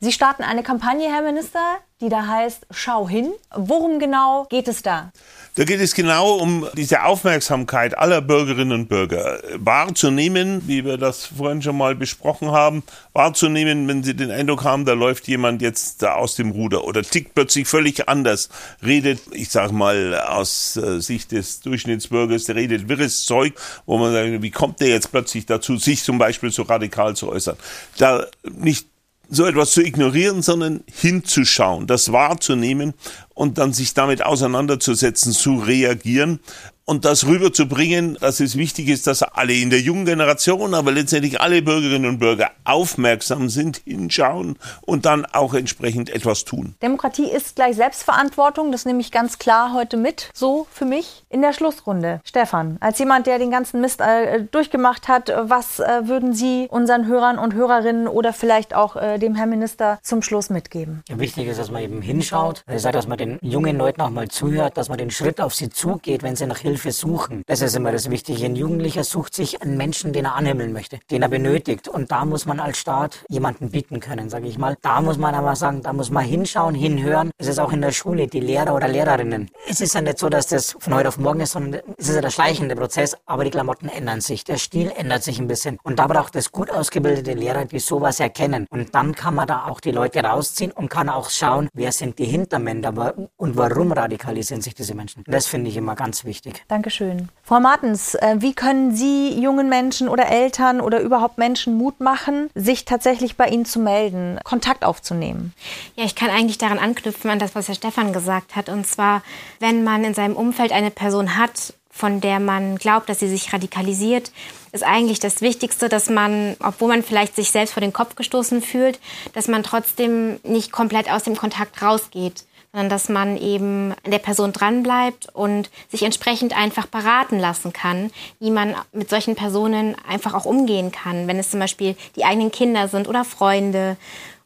Sie 0.00 0.12
starten 0.12 0.42
eine 0.42 0.62
Kampagne, 0.62 1.08
Herr 1.08 1.22
Minister, 1.22 1.78
die 2.02 2.08
da 2.08 2.26
heißt 2.26 2.66
Schau 2.70 3.08
hin. 3.08 3.32
Worum 3.54 3.98
genau 3.98 4.46
geht 4.50 4.68
es 4.68 4.82
da? 4.82 5.12
Da 5.54 5.64
geht 5.64 5.80
es 5.80 5.94
genau 5.94 6.36
um 6.36 6.66
diese 6.74 7.04
Aufmerksamkeit 7.04 7.96
aller 7.96 8.22
Bürgerinnen 8.22 8.72
und 8.72 8.88
Bürger 8.88 9.38
wahrzunehmen, 9.56 10.62
wie 10.66 10.84
wir 10.84 10.96
das 10.96 11.26
vorhin 11.26 11.60
schon 11.60 11.76
mal 11.76 11.94
besprochen 11.94 12.52
haben, 12.52 12.82
wahrzunehmen, 13.12 13.86
wenn 13.86 14.02
sie 14.02 14.14
den 14.14 14.30
Eindruck 14.30 14.64
haben, 14.64 14.86
da 14.86 14.94
läuft 14.94 15.28
jemand 15.28 15.60
jetzt 15.60 16.02
da 16.02 16.14
aus 16.14 16.36
dem 16.36 16.52
Ruder 16.52 16.84
oder 16.84 17.02
tickt 17.02 17.34
plötzlich 17.34 17.68
völlig 17.68 18.08
anders, 18.08 18.48
redet, 18.82 19.20
ich 19.32 19.50
sag 19.50 19.72
mal 19.72 20.18
aus 20.18 20.76
äh, 20.78 21.00
Sicht 21.00 21.32
des 21.32 21.60
Durchschnittsbürgers, 21.60 22.44
der 22.44 22.56
redet 22.56 22.88
wirres 22.88 23.26
Zeug, 23.26 23.52
wo 23.84 23.98
man 23.98 24.12
sagt, 24.12 24.42
wie 24.42 24.50
kommt 24.50 24.80
der 24.80 24.88
jetzt 24.88 25.12
plötzlich 25.12 25.44
dazu, 25.44 25.76
sich 25.76 26.02
zum 26.02 26.16
Beispiel 26.16 26.50
so 26.50 26.62
radikal 26.62 27.14
zu 27.14 27.28
äußern? 27.28 27.58
Da 27.98 28.26
nicht 28.42 28.86
so 29.34 29.46
etwas 29.46 29.70
zu 29.70 29.82
ignorieren, 29.82 30.42
sondern 30.42 30.84
hinzuschauen, 30.92 31.86
das 31.86 32.12
wahrzunehmen 32.12 32.92
und 33.34 33.56
dann 33.56 33.72
sich 33.72 33.94
damit 33.94 34.22
auseinanderzusetzen, 34.24 35.32
zu 35.32 35.56
reagieren 35.56 36.38
und 36.84 37.04
das 37.04 37.26
rüberzubringen, 37.26 38.18
dass 38.20 38.40
es 38.40 38.56
wichtig 38.56 38.88
ist, 38.88 39.06
dass 39.06 39.22
alle 39.22 39.54
in 39.54 39.70
der 39.70 39.80
jungen 39.80 40.04
Generation, 40.04 40.74
aber 40.74 40.92
letztendlich 40.92 41.40
alle 41.40 41.62
Bürgerinnen 41.62 42.08
und 42.08 42.18
Bürger 42.18 42.50
aufmerksam 42.64 43.48
sind, 43.48 43.82
hinschauen 43.84 44.58
und 44.82 45.06
dann 45.06 45.24
auch 45.24 45.54
entsprechend 45.54 46.10
etwas 46.10 46.44
tun. 46.44 46.74
Demokratie 46.82 47.30
ist 47.30 47.56
gleich 47.56 47.76
Selbstverantwortung, 47.76 48.72
das 48.72 48.84
nehme 48.84 49.00
ich 49.00 49.12
ganz 49.12 49.38
klar 49.38 49.72
heute 49.72 49.96
mit, 49.96 50.30
so 50.34 50.66
für 50.70 50.84
mich 50.84 51.22
in 51.28 51.40
der 51.42 51.52
Schlussrunde. 51.52 52.20
Stefan, 52.24 52.78
als 52.80 52.98
jemand, 52.98 53.26
der 53.26 53.38
den 53.38 53.50
ganzen 53.50 53.80
Mist 53.80 54.00
äh, 54.00 54.42
durchgemacht 54.50 55.08
hat, 55.08 55.32
was 55.42 55.78
äh, 55.78 56.02
würden 56.04 56.34
Sie 56.34 56.66
unseren 56.70 57.06
Hörern 57.06 57.38
und 57.38 57.54
Hörerinnen 57.54 58.08
oder 58.08 58.32
vielleicht 58.32 58.74
auch 58.74 58.96
äh, 58.96 59.18
dem 59.18 59.34
Herrn 59.34 59.50
Minister 59.50 59.98
zum 60.02 60.22
Schluss 60.22 60.50
mitgeben? 60.50 61.02
Ja, 61.08 61.18
wichtig 61.18 61.46
ist, 61.46 61.58
dass 61.58 61.70
man 61.70 61.82
eben 61.82 62.02
hinschaut, 62.02 62.64
dass 62.66 63.06
man 63.06 63.18
den 63.18 63.38
jungen 63.40 63.78
Leuten 63.78 64.00
auch 64.00 64.10
mal 64.10 64.28
zuhört, 64.28 64.76
dass 64.76 64.88
man 64.88 64.98
den 64.98 65.10
Schritt 65.10 65.40
auf 65.40 65.54
sie 65.54 65.70
zugeht, 65.70 66.22
wenn 66.22 66.36
sie 66.36 66.46
nach 66.46 66.58
Hilfe 66.58 66.71
Hilfe 66.72 66.90
suchen. 66.90 67.42
Das 67.46 67.60
ist 67.60 67.76
immer 67.76 67.92
das 67.92 68.08
Wichtige. 68.08 68.46
Ein 68.46 68.56
Jugendlicher 68.56 69.04
sucht 69.04 69.34
sich 69.34 69.60
einen 69.60 69.76
Menschen, 69.76 70.14
den 70.14 70.24
er 70.24 70.36
anhimmeln 70.36 70.72
möchte, 70.72 71.00
den 71.10 71.20
er 71.20 71.28
benötigt. 71.28 71.86
Und 71.86 72.10
da 72.10 72.24
muss 72.24 72.46
man 72.46 72.60
als 72.60 72.78
Staat 72.78 73.26
jemanden 73.28 73.70
bieten 73.70 74.00
können, 74.00 74.30
sage 74.30 74.46
ich 74.46 74.56
mal. 74.56 74.78
Da 74.80 75.02
muss 75.02 75.18
man 75.18 75.34
aber 75.34 75.54
sagen, 75.54 75.82
da 75.82 75.92
muss 75.92 76.10
man 76.10 76.24
hinschauen, 76.24 76.74
hinhören. 76.74 77.30
Es 77.36 77.46
ist 77.46 77.58
auch 77.58 77.72
in 77.72 77.82
der 77.82 77.92
Schule, 77.92 78.26
die 78.26 78.40
Lehrer 78.40 78.74
oder 78.74 78.88
Lehrerinnen. 78.88 79.50
Es 79.68 79.82
ist 79.82 79.94
ja 79.94 80.00
nicht 80.00 80.18
so, 80.18 80.30
dass 80.30 80.46
das 80.46 80.74
von 80.78 80.94
heute 80.94 81.08
auf 81.08 81.18
morgen 81.18 81.40
ist, 81.40 81.52
sondern 81.52 81.82
es 81.98 82.08
ist 82.08 82.14
ja 82.14 82.22
der 82.22 82.30
schleichende 82.30 82.74
Prozess. 82.74 83.18
Aber 83.26 83.44
die 83.44 83.50
Klamotten 83.50 83.90
ändern 83.90 84.22
sich, 84.22 84.44
der 84.44 84.56
Stil 84.56 84.90
ändert 84.96 85.22
sich 85.22 85.38
ein 85.38 85.48
bisschen. 85.48 85.76
Und 85.82 85.98
da 85.98 86.06
braucht 86.06 86.34
es 86.36 86.52
gut 86.52 86.70
ausgebildete 86.70 87.34
Lehrer, 87.34 87.66
die 87.66 87.80
sowas 87.80 88.18
erkennen. 88.18 88.66
Und 88.70 88.94
dann 88.94 89.14
kann 89.14 89.34
man 89.34 89.46
da 89.46 89.66
auch 89.66 89.80
die 89.80 89.90
Leute 89.90 90.20
rausziehen 90.20 90.72
und 90.72 90.88
kann 90.88 91.10
auch 91.10 91.28
schauen, 91.28 91.68
wer 91.74 91.92
sind 91.92 92.18
die 92.18 92.24
Hintermänner 92.24 93.14
und 93.36 93.58
warum 93.58 93.92
radikalisieren 93.92 94.62
sich 94.62 94.74
diese 94.74 94.94
Menschen. 94.94 95.22
Das 95.26 95.46
finde 95.46 95.68
ich 95.68 95.76
immer 95.76 95.96
ganz 95.96 96.24
wichtig. 96.24 96.61
Dankeschön. 96.68 97.28
Frau 97.44 97.60
Martens, 97.60 98.14
äh, 98.14 98.36
wie 98.38 98.54
können 98.54 98.94
Sie 98.94 99.38
jungen 99.38 99.68
Menschen 99.68 100.08
oder 100.08 100.28
Eltern 100.28 100.80
oder 100.80 101.00
überhaupt 101.00 101.38
Menschen 101.38 101.76
Mut 101.76 102.00
machen, 102.00 102.48
sich 102.54 102.84
tatsächlich 102.84 103.36
bei 103.36 103.48
Ihnen 103.48 103.64
zu 103.64 103.80
melden, 103.80 104.38
Kontakt 104.44 104.84
aufzunehmen? 104.84 105.52
Ja, 105.96 106.04
ich 106.04 106.14
kann 106.14 106.30
eigentlich 106.30 106.58
daran 106.58 106.78
anknüpfen 106.78 107.30
an 107.30 107.38
das, 107.38 107.54
was 107.54 107.68
Herr 107.68 107.74
Stefan 107.74 108.12
gesagt 108.12 108.56
hat. 108.56 108.68
Und 108.68 108.86
zwar, 108.86 109.22
wenn 109.58 109.84
man 109.84 110.04
in 110.04 110.14
seinem 110.14 110.36
Umfeld 110.36 110.72
eine 110.72 110.90
Person 110.90 111.36
hat, 111.36 111.74
von 111.92 112.20
der 112.20 112.40
man 112.40 112.76
glaubt, 112.76 113.08
dass 113.08 113.20
sie 113.20 113.28
sich 113.28 113.52
radikalisiert, 113.52 114.32
ist 114.72 114.82
eigentlich 114.82 115.20
das 115.20 115.42
Wichtigste, 115.42 115.88
dass 115.88 116.08
man, 116.08 116.56
obwohl 116.58 116.88
man 116.88 117.02
vielleicht 117.02 117.36
sich 117.36 117.50
selbst 117.50 117.74
vor 117.74 117.82
den 117.82 117.92
Kopf 117.92 118.16
gestoßen 118.16 118.62
fühlt, 118.62 118.98
dass 119.34 119.46
man 119.46 119.62
trotzdem 119.62 120.40
nicht 120.42 120.72
komplett 120.72 121.10
aus 121.10 121.22
dem 121.22 121.36
Kontakt 121.36 121.82
rausgeht 121.82 122.44
sondern 122.72 122.88
dass 122.88 123.10
man 123.10 123.36
eben 123.36 123.94
der 124.06 124.18
Person 124.18 124.52
dranbleibt 124.52 125.28
und 125.34 125.70
sich 125.90 126.04
entsprechend 126.04 126.56
einfach 126.56 126.86
beraten 126.86 127.38
lassen 127.38 127.74
kann, 127.74 128.10
wie 128.40 128.50
man 128.50 128.74
mit 128.92 129.10
solchen 129.10 129.34
Personen 129.34 129.94
einfach 130.08 130.32
auch 130.32 130.46
umgehen 130.46 130.90
kann, 130.90 131.28
wenn 131.28 131.38
es 131.38 131.50
zum 131.50 131.60
Beispiel 131.60 131.96
die 132.16 132.24
eigenen 132.24 132.50
Kinder 132.50 132.88
sind 132.88 133.08
oder 133.08 133.26
Freunde 133.26 133.98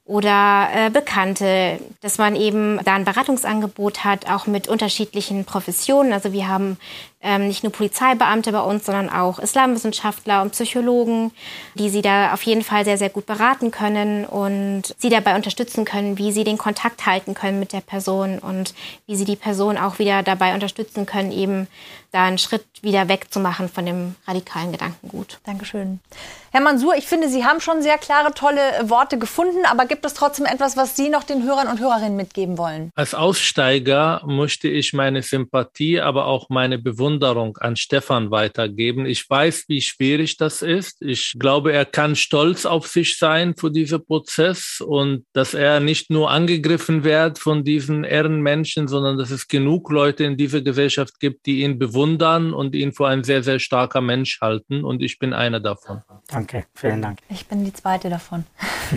oder 0.05 0.69
äh, 0.73 0.91
Bekannte, 0.91 1.81
dass 2.01 2.19
man 2.19 2.37
eben 2.37 2.81
da 2.85 2.95
ein 2.95 3.05
Beratungsangebot 3.05 4.05
hat, 4.05 4.31
auch 4.31 4.47
mit 4.47 4.69
unterschiedlichen 4.69 5.45
Professionen. 5.45 6.13
Also 6.13 6.33
wir 6.33 6.49
haben 6.49 6.79
ähm, 7.27 7.49
nicht 7.49 7.65
nur 7.65 7.73
Polizeibeamte 7.73 8.53
bei 8.53 8.61
uns, 8.61 8.87
sondern 8.87 9.11
auch 9.11 9.39
Islamwissenschaftler 9.39 10.43
und 10.43 10.53
Psychologen, 10.53 11.33
die 11.75 11.91
sie 11.91 12.01
da 12.01 12.33
auf 12.33 12.43
jeden 12.43 12.63
Fall 12.63 12.85
sehr, 12.85 12.97
sehr 12.97 13.11
gut 13.11 13.27
beraten 13.27 13.73
können 13.73 14.25
und 14.25 14.95
sie 14.97 15.09
dabei 15.09 15.35
unterstützen 15.35 15.85
können, 15.85 16.19
wie 16.19 16.31
sie 16.31 16.45
den 16.45 16.57
Kontakt 16.57 17.05
halten 17.05 17.35
können 17.35 17.59
mit 17.59 17.73
der 17.73 17.81
Person 17.81 18.39
und 18.39 18.75
wie 19.07 19.17
sie 19.17 19.25
die 19.25 19.37
Person 19.37 19.77
auch 19.77 19.99
wieder 19.99 20.23
dabei 20.23 20.55
unterstützen 20.55 21.05
können, 21.05 21.33
eben 21.33 21.67
da 22.13 22.25
einen 22.25 22.39
Schritt 22.39 22.65
wieder 22.83 23.09
wegzumachen 23.09 23.69
von 23.69 23.87
dem 23.87 24.15
radikalen 24.27 24.73
Gedankengut. 24.73 25.39
Dankeschön. 25.45 26.01
Herr 26.53 26.63
Mansur, 26.63 26.95
ich 26.97 27.05
finde, 27.07 27.29
Sie 27.29 27.45
haben 27.45 27.61
schon 27.61 27.83
sehr 27.83 27.99
klare, 27.99 28.33
tolle 28.33 28.61
Worte 28.85 29.19
gefunden, 29.19 29.67
aber 29.67 29.85
gibt 29.85 30.07
es 30.07 30.15
trotzdem 30.15 30.47
etwas, 30.47 30.77
was 30.77 30.97
Sie 30.97 31.11
noch 31.11 31.25
den 31.25 31.43
Hörern 31.43 31.69
und 31.69 31.81
Hörerinnen 31.81 32.17
mitgeben 32.17 32.57
wollen? 32.57 32.91
Als 32.95 33.15
Aussteiger 33.15 34.23
möchte 34.27 34.69
ich 34.69 34.95
meine 34.95 35.23
Sympathie, 35.23 36.01
aber 36.01 36.27
auch 36.27 36.49
meine 36.49 36.79
Bewunderung 36.79 37.59
an 37.59 37.77
Stefan 37.77 38.31
weitergeben. 38.31 39.05
Ich 39.05 39.29
weiß, 39.29 39.65
wie 39.69 39.83
schwierig 39.83 40.39
das 40.39 40.63
ist. 40.63 41.03
Ich 41.03 41.35
glaube, 41.39 41.73
er 41.73 41.85
kann 41.85 42.17
stolz 42.17 42.65
auf 42.65 42.87
sich 42.87 43.19
sein 43.19 43.55
für 43.55 43.71
diesen 43.71 44.07
Prozess 44.07 44.81
und 44.81 45.27
dass 45.35 45.53
er 45.53 45.81
nicht 45.81 46.09
nur 46.11 46.31
angegriffen 46.31 47.05
wird 47.05 47.39
von 47.39 47.65
diesen 47.65 48.05
Ehrenmenschen, 48.05 48.89
sondern 48.89 49.19
dass 49.19 49.31
es 49.31 49.49
genug 49.49 49.91
Leute 49.91 50.25
in 50.25 50.39
dieser 50.39 50.63
Gesellschaft 50.63 51.21
gibt, 51.21 51.45
die 51.45 51.63
ihn 51.63 51.79
bewundern 51.79 51.96
und 51.97 52.75
ihn 52.75 52.93
für 52.93 53.09
ein 53.09 53.25
sehr, 53.25 53.43
sehr 53.43 53.59
starker 53.59 54.01
Mensch 54.01 54.41
halten. 54.41 54.85
Und 54.85 55.03
ich 55.03 55.19
bin 55.19 55.33
einer 55.33 55.61
davon. 55.61 56.03
Danke, 56.29 56.65
vielen 56.75 57.03
Dank. 57.03 57.19
Ich 57.29 57.47
bin 57.47 57.65
die 57.65 57.73
zweite 57.73 58.11
davon. 58.11 58.45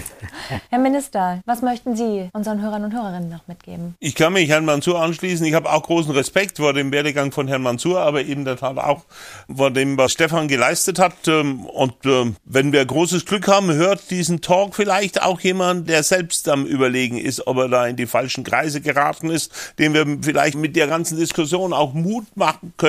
Herr 0.69 0.79
Minister, 0.79 1.41
was 1.45 1.61
möchten 1.61 1.95
Sie 1.95 2.29
unseren 2.33 2.61
Hörern 2.61 2.85
und 2.85 2.93
Hörerinnen 2.93 3.29
noch 3.29 3.47
mitgeben? 3.47 3.95
Ich 3.99 4.15
kann 4.15 4.33
mich 4.33 4.49
Herrn 4.49 4.65
Mansur 4.65 5.01
anschließen. 5.01 5.45
Ich 5.45 5.53
habe 5.53 5.71
auch 5.71 5.83
großen 5.83 6.11
Respekt 6.11 6.57
vor 6.57 6.73
dem 6.73 6.91
Werdegang 6.91 7.31
von 7.31 7.47
Herrn 7.47 7.61
Mansur, 7.61 8.01
aber 8.01 8.23
eben 8.23 8.45
der 8.45 8.57
Tat 8.57 8.77
auch 8.77 9.05
vor 9.53 9.71
dem, 9.71 9.97
was 9.97 10.11
Stefan 10.11 10.47
geleistet 10.47 10.99
hat. 10.99 11.27
Ähm, 11.27 11.65
und 11.65 11.93
ähm, 12.05 12.35
wenn 12.45 12.71
wir 12.71 12.85
großes 12.85 13.25
Glück 13.25 13.47
haben, 13.47 13.71
hört 13.71 14.11
diesen 14.11 14.41
Talk 14.41 14.75
vielleicht 14.75 15.21
auch 15.21 15.39
jemand, 15.39 15.89
der 15.89 16.03
selbst 16.03 16.49
am 16.49 16.65
Überlegen 16.65 17.17
ist, 17.17 17.47
ob 17.47 17.57
er 17.57 17.69
da 17.69 17.87
in 17.87 17.95
die 17.95 18.07
falschen 18.07 18.43
Kreise 18.43 18.81
geraten 18.81 19.29
ist, 19.29 19.73
dem 19.79 19.93
wir 19.93 20.05
vielleicht 20.21 20.55
mit 20.55 20.75
der 20.75 20.87
ganzen 20.87 21.17
Diskussion 21.17 21.73
auch 21.73 21.93
Mut 21.93 22.25
machen 22.35 22.73
können, 22.77 22.88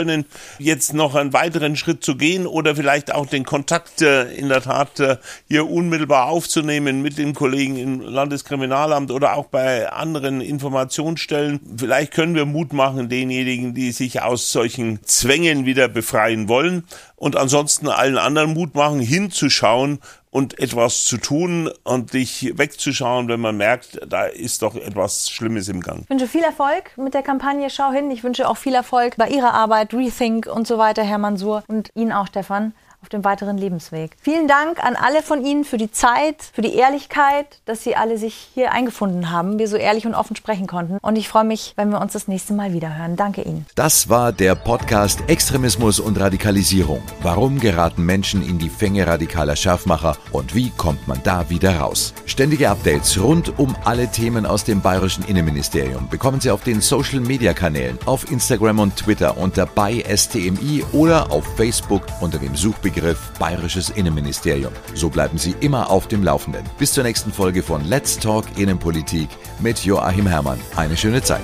jetzt 0.59 0.95
noch 0.95 1.15
einen 1.15 1.33
weiteren 1.33 1.77
Schritt 1.77 2.05
zu 2.05 2.17
gehen 2.17 2.47
oder 2.47 2.77
vielleicht 2.77 3.15
auch 3.15 3.27
den 3.27 3.45
Kontakt 3.45 4.03
äh, 4.03 4.33
in 4.33 4.49
der 4.49 4.63
Tat 4.63 5.01
äh, 5.01 5.17
hier 5.49 5.69
unmittelbar 5.69 6.29
aufzunehmen 6.29 7.03
mit 7.03 7.19
den 7.19 7.35
Kollegen 7.35 7.77
im 7.77 8.01
Landeskriminalamt 8.01 9.11
oder 9.11 9.37
auch 9.37 9.47
bei 9.47 9.91
anderen 9.91 10.41
Informationsstellen. 10.41 11.61
Vielleicht 11.77 12.13
können 12.13 12.35
wir 12.35 12.47
Mut 12.47 12.73
machen 12.73 13.09
denjenigen, 13.09 13.75
die 13.75 13.93
sich 13.93 14.23
aus 14.23 14.53
solchen 14.53 15.01
Zwängen 15.05 15.67
wieder 15.67 15.89
befreien 15.89 16.49
wollen 16.49 16.85
und 17.21 17.37
ansonsten 17.37 17.89
allen 17.89 18.17
anderen 18.17 18.55
Mut 18.55 18.75
machen, 18.75 18.99
hinzuschauen 18.99 20.01
und 20.31 20.59
etwas 20.59 21.05
zu 21.05 21.19
tun 21.19 21.71
und 21.85 22.15
dich 22.15 22.57
wegzuschauen, 22.57 23.29
wenn 23.29 23.41
man 23.41 23.59
merkt, 23.59 24.01
da 24.09 24.25
ist 24.25 24.63
doch 24.63 24.75
etwas 24.75 25.29
Schlimmes 25.29 25.69
im 25.69 25.83
Gang. 25.83 26.05
Ich 26.05 26.11
wünsche 26.11 26.27
viel 26.27 26.43
Erfolg 26.43 26.97
mit 26.97 27.13
der 27.13 27.23
Kampagne 27.23 27.69
Schau 27.69 27.93
hin. 27.93 28.11
Ich 28.11 28.25
wünsche 28.25 28.49
auch 28.49 28.57
viel 28.57 28.75
Erfolg 28.75 29.17
bei 29.19 29.29
Ihrer 29.29 29.53
Arbeit, 29.53 29.93
Rethink 29.93 30.47
und 30.47 30.67
so 30.67 30.79
weiter, 30.79 31.05
Herr 31.05 31.19
Mansur 31.19 31.63
und 31.69 31.91
Ihnen 31.95 32.11
auch, 32.11 32.27
Stefan 32.27 32.73
auf 33.03 33.09
dem 33.09 33.25
weiteren 33.25 33.57
Lebensweg. 33.57 34.17
Vielen 34.21 34.47
Dank 34.47 34.83
an 34.85 34.95
alle 34.95 35.23
von 35.23 35.45
Ihnen 35.45 35.65
für 35.65 35.79
die 35.79 35.91
Zeit, 35.91 36.37
für 36.53 36.61
die 36.61 36.75
Ehrlichkeit, 36.75 37.61
dass 37.65 37.83
Sie 37.83 37.97
alle 37.97 38.19
sich 38.19 38.51
hier 38.55 38.73
eingefunden 38.73 39.31
haben, 39.31 39.59
wir 39.59 39.69
so 39.69 39.77
ehrlich 39.77 40.07
und 40.07 40.15
offen 40.15 40.37
sprechen 40.37 40.67
konnten. 40.67 40.99
Und 41.01 41.17
ich 41.17 41.29
freue 41.29 41.45
mich, 41.45 41.73
wenn 41.77 41.91
wir 41.91 42.01
uns 42.01 42.13
das 42.13 42.29
nächste 42.29 42.53
Mal 42.53 42.73
wieder 42.75 42.97
hören. 42.97 43.17
Danke 43.17 43.43
Ihnen. 43.43 43.65
Das 43.75 44.09
war 44.11 44.33
der 44.33 44.55
Podcast 44.55 45.21
Extremismus 45.29 45.99
und 45.99 46.21
Radikalisierung. 46.21 47.03
Warum 47.23 47.59
geraten 47.59 48.05
Menschen 48.05 48.47
in 48.47 48.59
die 48.59 48.69
Fänge 48.69 49.07
radikaler 49.07 49.57
Scharfmacher 49.57 50.17
und 50.33 50.55
wie 50.55 50.71
kommt 50.71 51.09
man 51.09 51.23
da 51.23 51.49
wieder 51.49 51.79
raus? 51.79 52.13
Ständige 52.27 52.69
Updates 52.69 53.19
rund 53.21 53.59
um 53.59 53.75
alle 53.85 54.09
Themen 54.09 54.45
aus 54.45 54.65
dem 54.65 54.83
bayerischen 54.83 55.25
Innenministerium 55.25 56.09
bekommen 56.09 56.41
Sie 56.41 56.51
auf 56.51 56.65
den 56.65 56.83
Social 56.83 57.21
Media 57.21 57.55
Kanälen, 57.55 57.99
auf 58.05 58.31
Instagram 58.31 58.81
und 58.81 58.97
Twitter 58.97 59.39
unter 59.39 59.65
bei 59.65 60.05
STMI 60.15 60.85
oder 60.93 61.33
auf 61.33 61.45
Facebook 61.57 62.03
unter 62.21 62.39
dem 62.39 62.55
Suchbegriff 62.57 62.90
Begriff 62.93 63.31
Bayerisches 63.39 63.91
Innenministerium. 63.91 64.73
So 64.95 65.09
bleiben 65.11 65.39
Sie 65.39 65.55
immer 65.61 65.91
auf 65.91 66.09
dem 66.09 66.25
Laufenden. 66.25 66.65
Bis 66.79 66.93
zur 66.93 67.05
nächsten 67.05 67.33
Folge 67.33 67.63
von 67.63 67.85
Let's 67.85 68.19
Talk 68.19 68.45
Innenpolitik 68.57 69.29
mit 69.61 69.85
Joachim 69.85 70.27
Herrmann. 70.27 70.61
Eine 70.77 70.97
schöne 70.97 71.23
Zeit. 71.23 71.43